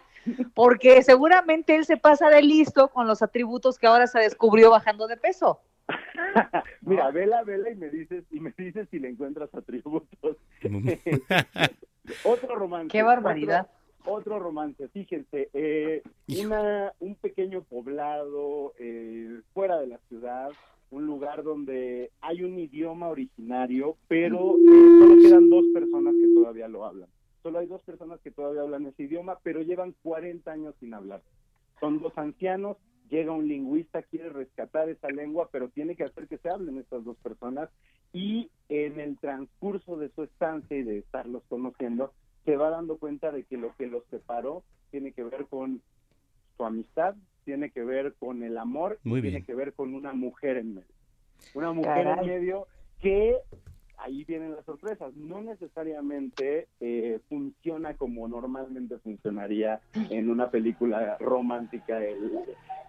porque 0.53 1.01
seguramente 1.01 1.75
él 1.75 1.85
se 1.85 1.97
pasa 1.97 2.29
de 2.29 2.43
listo 2.43 2.89
con 2.89 3.07
los 3.07 3.23
atributos 3.23 3.79
que 3.79 3.87
ahora 3.87 4.05
se 4.05 4.19
descubrió 4.19 4.69
bajando 4.69 5.07
de 5.07 5.17
peso. 5.17 5.59
Mira, 6.81 7.11
vela, 7.11 7.43
vela 7.43 7.69
y 7.69 7.75
me 7.75 7.89
dices, 7.89 8.23
y 8.31 8.39
me 8.39 8.53
dices 8.57 8.87
si 8.89 8.99
le 8.99 9.09
encuentras 9.09 9.53
atributos. 9.53 10.37
otro 12.23 12.55
romance. 12.55 12.91
Qué 12.91 13.03
barbaridad. 13.03 13.69
Otro, 14.01 14.13
otro 14.13 14.39
romance, 14.39 14.87
fíjense, 14.89 15.49
eh, 15.53 16.01
una, 16.41 16.93
un 16.99 17.15
pequeño 17.15 17.63
poblado 17.63 18.73
eh, 18.79 19.41
fuera 19.53 19.79
de 19.79 19.87
la 19.87 19.97
ciudad, 20.07 20.51
un 20.91 21.05
lugar 21.05 21.43
donde 21.43 22.11
hay 22.21 22.43
un 22.43 22.57
idioma 22.57 23.09
originario, 23.09 23.97
pero 24.07 24.55
eh, 24.57 24.99
solo 24.99 25.21
quedan 25.21 25.49
dos 25.49 25.65
personas 25.73 26.15
que 26.15 26.33
todavía 26.33 26.67
lo 26.67 26.85
hablan. 26.85 27.09
Solo 27.43 27.59
hay 27.59 27.67
dos 27.67 27.81
personas 27.83 28.19
que 28.21 28.31
todavía 28.31 28.61
hablan 28.61 28.85
ese 28.87 29.03
idioma, 29.03 29.37
pero 29.43 29.61
llevan 29.61 29.93
40 30.03 30.51
años 30.51 30.75
sin 30.79 30.93
hablar. 30.93 31.21
Son 31.79 31.99
dos 31.99 32.17
ancianos, 32.17 32.77
llega 33.09 33.31
un 33.31 33.47
lingüista, 33.47 34.03
quiere 34.03 34.29
rescatar 34.29 34.89
esa 34.89 35.09
lengua, 35.09 35.49
pero 35.51 35.69
tiene 35.69 35.95
que 35.95 36.03
hacer 36.03 36.27
que 36.27 36.37
se 36.37 36.49
hablen 36.49 36.77
estas 36.77 37.03
dos 37.03 37.17
personas 37.17 37.69
y 38.13 38.49
en 38.69 38.99
el 38.99 39.17
transcurso 39.17 39.97
de 39.97 40.09
su 40.09 40.23
estancia 40.23 40.77
y 40.77 40.83
de 40.83 40.99
estarlos 40.99 41.43
conociendo, 41.49 42.13
se 42.45 42.55
va 42.55 42.69
dando 42.69 42.97
cuenta 42.97 43.31
de 43.31 43.43
que 43.43 43.57
lo 43.57 43.75
que 43.75 43.87
los 43.87 44.03
separó 44.09 44.63
tiene 44.91 45.11
que 45.11 45.23
ver 45.23 45.45
con 45.47 45.81
su 46.57 46.65
amistad, 46.65 47.15
tiene 47.45 47.69
que 47.71 47.83
ver 47.83 48.13
con 48.19 48.43
el 48.43 48.57
amor, 48.57 48.99
Muy 49.03 49.19
y 49.19 49.21
tiene 49.23 49.37
bien. 49.37 49.45
que 49.45 49.55
ver 49.55 49.73
con 49.73 49.93
una 49.93 50.13
mujer 50.13 50.57
en 50.57 50.75
medio. 50.75 50.87
Una 51.53 51.71
mujer 51.71 52.03
Caray. 52.03 52.19
en 52.19 52.35
medio 52.35 52.67
que 53.01 53.37
ahí 54.01 54.23
vienen 54.25 54.55
las 54.55 54.65
sorpresas. 54.65 55.13
No 55.15 55.41
necesariamente 55.41 56.67
eh, 56.79 57.19
funciona 57.29 57.95
como 57.95 58.27
normalmente 58.27 58.97
funcionaría 58.99 59.81
en 60.09 60.29
una 60.29 60.49
película 60.49 61.17
romántica 61.19 62.03
el- 62.03 62.31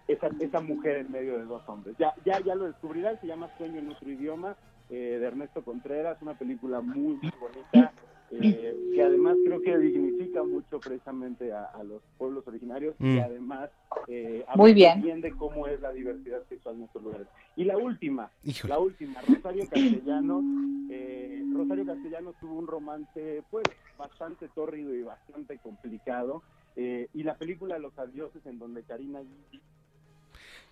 esa, 0.07 0.29
esa 0.39 0.59
mujer 0.61 0.97
en 0.97 1.11
medio 1.11 1.37
de 1.37 1.45
dos 1.45 1.67
hombres. 1.67 1.95
Ya, 1.97 2.13
ya, 2.25 2.39
ya 2.41 2.55
lo 2.55 2.65
descubrirán, 2.65 3.19
se 3.21 3.27
llama 3.27 3.49
Sueño 3.57 3.79
en 3.79 3.89
otro 3.89 4.09
idioma, 4.09 4.57
eh, 4.89 5.17
de 5.19 5.25
Ernesto 5.25 5.63
Contreras, 5.63 6.21
una 6.21 6.33
película 6.33 6.81
muy, 6.81 7.15
muy 7.21 7.31
bonita, 7.39 7.93
eh, 8.31 8.75
que 8.95 9.03
además 9.03 9.37
creo 9.45 9.61
que 9.61 9.77
dignifica 9.77 10.43
mucho 10.43 10.79
precisamente 10.79 11.51
a, 11.51 11.65
a 11.65 11.83
los 11.83 12.01
pueblos 12.17 12.47
originarios 12.47 12.95
y 12.99 13.03
Mm. 13.05 13.19
además 13.19 13.69
eh, 14.07 14.43
Muy 14.55 14.73
bien. 14.73 15.01
bien 15.01 15.21
de 15.21 15.31
cómo 15.31 15.67
es 15.67 15.79
la 15.81 15.91
diversidad 15.91 16.41
sexual 16.49 16.75
en 16.75 16.83
estos 16.83 17.03
lugares. 17.03 17.27
Y 17.55 17.65
la 17.65 17.77
última, 17.77 18.31
Híjole. 18.43 18.73
la 18.73 18.79
última, 18.79 19.21
Rosario 19.21 19.67
Castellanos. 19.69 20.43
eh, 20.89 21.45
Rosario 21.53 21.85
Castellanos 21.85 22.35
tuvo 22.39 22.55
un 22.57 22.67
romance 22.67 23.43
pues 23.49 23.63
bastante 23.97 24.47
tórrido 24.49 24.93
y 24.95 25.03
bastante 25.03 25.57
complicado. 25.59 26.41
eh, 26.77 27.09
y 27.13 27.23
la 27.23 27.35
película 27.35 27.77
Los 27.79 27.97
Adioses, 27.99 28.45
en 28.45 28.57
donde 28.57 28.83
Karina 28.83 29.21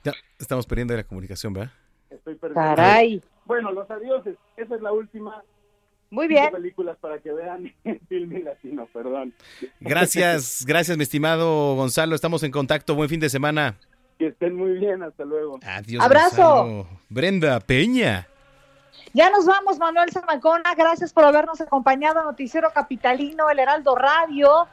Ya, 0.03 0.14
estamos 0.39 0.66
perdiendo 0.66 0.95
la 0.95 1.03
comunicación, 1.03 1.53
¿verdad? 1.53 1.72
estoy 2.10 2.36
perdiendo. 2.36 2.62
Caray. 2.76 3.22
Bueno, 3.45 3.72
Los 3.72 3.89
Adioses, 3.91 4.38
esa 4.57 4.76
es 4.76 4.82
la 4.82 4.91
última. 4.93 5.43
Muy 6.12 6.28
cinco 6.28 6.39
bien. 6.41 6.51
películas 6.51 6.97
para 6.99 7.20
que 7.20 7.32
vean 7.32 7.74
Filme 8.10 8.39
Latino, 8.39 8.88
perdón. 8.91 9.34
Gracias, 9.80 10.64
gracias, 10.68 10.97
mi 10.97 11.03
estimado 11.03 11.76
Gonzalo. 11.76 12.16
Estamos 12.16 12.43
en 12.43 12.51
contacto. 12.51 12.95
Buen 12.95 13.10
fin 13.10 13.20
de 13.20 13.30
semana. 13.30 13.76
que 14.18 14.28
estén 14.28 14.55
muy 14.55 14.74
bien, 14.80 15.03
hasta 15.03 15.24
luego. 15.26 15.60
Adiós. 15.66 16.03
Abrazo. 16.03 16.36
Gonzalo. 16.66 16.88
Brenda 17.10 17.60
Peña. 17.60 18.28
Ya 19.14 19.30
nos 19.30 19.45
vamos, 19.45 19.80
Manuel 19.80 20.12
Zamacona. 20.12 20.76
Gracias 20.76 21.14
por 21.14 21.24
habernos 21.24 21.60
acompañado 21.62 22.24
Noticiero 22.24 22.70
Capitalino, 22.74 23.49
El 23.49 23.60
Heraldo 23.60 23.95
Radio. 23.95 24.68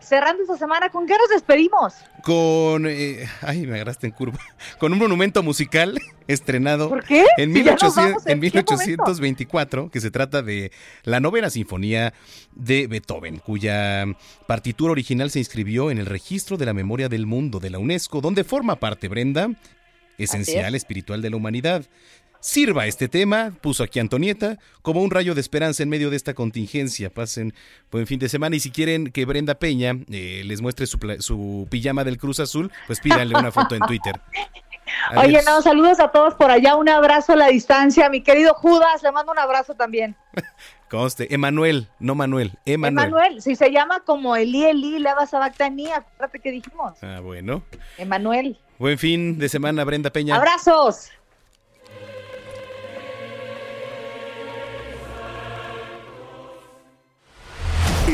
Cerrando 0.00 0.42
esta 0.42 0.56
semana, 0.56 0.88
¿con 0.88 1.06
qué 1.06 1.14
nos 1.16 1.28
despedimos? 1.28 1.94
Con. 2.22 2.86
eh, 2.86 3.28
ay, 3.42 3.66
me 3.66 3.74
agarraste 3.74 4.06
en 4.06 4.12
curva. 4.12 4.38
Con 4.78 4.92
un 4.92 4.98
monumento 4.98 5.42
musical 5.42 6.00
estrenado 6.26 6.88
¿Por 6.88 7.04
qué? 7.04 7.24
en, 7.36 7.52
Si 7.52 7.62
ya 7.62 7.72
nos 7.72 7.82
1800 7.82 7.96
vamos, 7.96 8.26
¿en 8.26 8.32
en 8.32 8.40
qué 8.40 8.46
1824, 8.46 9.90
que 9.90 10.00
se 10.00 10.10
trata 10.10 10.42
de 10.42 10.72
la 11.04 11.20
novena 11.20 11.50
sinfonía 11.50 12.14
de 12.54 12.86
Beethoven, 12.86 13.38
cuya 13.38 14.06
partitura 14.46 14.92
original 14.92 15.30
se 15.30 15.38
inscribió 15.38 15.90
en 15.90 15.98
el 15.98 16.06
registro 16.06 16.56
de 16.56 16.66
la 16.66 16.72
memoria 16.72 17.08
del 17.08 17.26
mundo 17.26 17.60
de 17.60 17.70
la 17.70 17.78
UNESCO, 17.78 18.20
donde 18.20 18.44
forma 18.44 18.76
parte 18.76 19.08
Brenda, 19.08 19.50
esencial 20.18 20.74
espiritual 20.74 21.22
de 21.22 21.30
la 21.30 21.36
humanidad. 21.36 21.84
Sirva 22.40 22.86
este 22.86 23.08
tema, 23.08 23.52
puso 23.60 23.82
aquí 23.84 24.00
Antonieta, 24.00 24.58
como 24.80 25.02
un 25.02 25.10
rayo 25.10 25.34
de 25.34 25.42
esperanza 25.42 25.82
en 25.82 25.90
medio 25.90 26.08
de 26.08 26.16
esta 26.16 26.32
contingencia. 26.32 27.10
Pasen 27.10 27.52
buen 27.90 28.06
fin 28.06 28.18
de 28.18 28.30
semana 28.30 28.56
y 28.56 28.60
si 28.60 28.70
quieren 28.70 29.12
que 29.12 29.26
Brenda 29.26 29.56
Peña 29.56 29.92
eh, 30.10 30.42
les 30.46 30.62
muestre 30.62 30.86
su, 30.86 30.98
su 31.18 31.68
pijama 31.70 32.02
del 32.02 32.16
Cruz 32.16 32.40
Azul, 32.40 32.72
pues 32.86 33.00
pídanle 33.00 33.36
una 33.36 33.52
foto 33.52 33.74
en 33.74 33.82
Twitter. 33.82 34.18
Oye, 35.16 35.40
no, 35.46 35.62
saludos 35.62 36.00
a 36.00 36.08
todos 36.08 36.34
por 36.34 36.50
allá. 36.50 36.76
Un 36.76 36.88
abrazo 36.88 37.34
a 37.34 37.36
la 37.36 37.48
distancia. 37.48 38.08
Mi 38.08 38.22
querido 38.22 38.54
Judas, 38.54 39.02
le 39.02 39.12
mando 39.12 39.32
un 39.32 39.38
abrazo 39.38 39.74
también. 39.74 40.16
Conste, 40.90 41.32
Emanuel, 41.32 41.88
no 42.00 42.16
Manuel, 42.16 42.58
Emanuel. 42.64 43.06
Emanuel, 43.06 43.42
si 43.42 43.54
se 43.54 43.70
llama 43.70 44.00
como 44.00 44.34
Eli 44.34 44.64
Eli, 44.64 44.98
Leva 44.98 45.24
Sabactani, 45.24 45.86
acuérdate 45.86 46.40
que 46.40 46.50
dijimos. 46.50 46.94
Ah, 47.02 47.20
bueno. 47.22 47.62
Emanuel. 47.96 48.58
Buen 48.78 48.98
fin 48.98 49.38
de 49.38 49.48
semana, 49.48 49.84
Brenda 49.84 50.10
Peña. 50.10 50.34
Abrazos. 50.34 51.10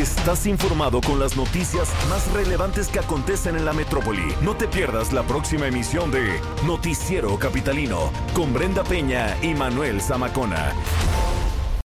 Estás 0.00 0.46
informado 0.46 1.00
con 1.00 1.18
las 1.18 1.38
noticias 1.38 1.88
más 2.10 2.30
relevantes 2.34 2.88
que 2.88 2.98
acontecen 2.98 3.56
en 3.56 3.64
la 3.64 3.72
metrópoli. 3.72 4.34
No 4.42 4.54
te 4.54 4.68
pierdas 4.68 5.10
la 5.14 5.22
próxima 5.22 5.68
emisión 5.68 6.10
de 6.10 6.38
Noticiero 6.66 7.38
Capitalino 7.38 8.12
con 8.34 8.52
Brenda 8.52 8.84
Peña 8.84 9.38
y 9.40 9.54
Manuel 9.54 10.02
Zamacona. 10.02 10.74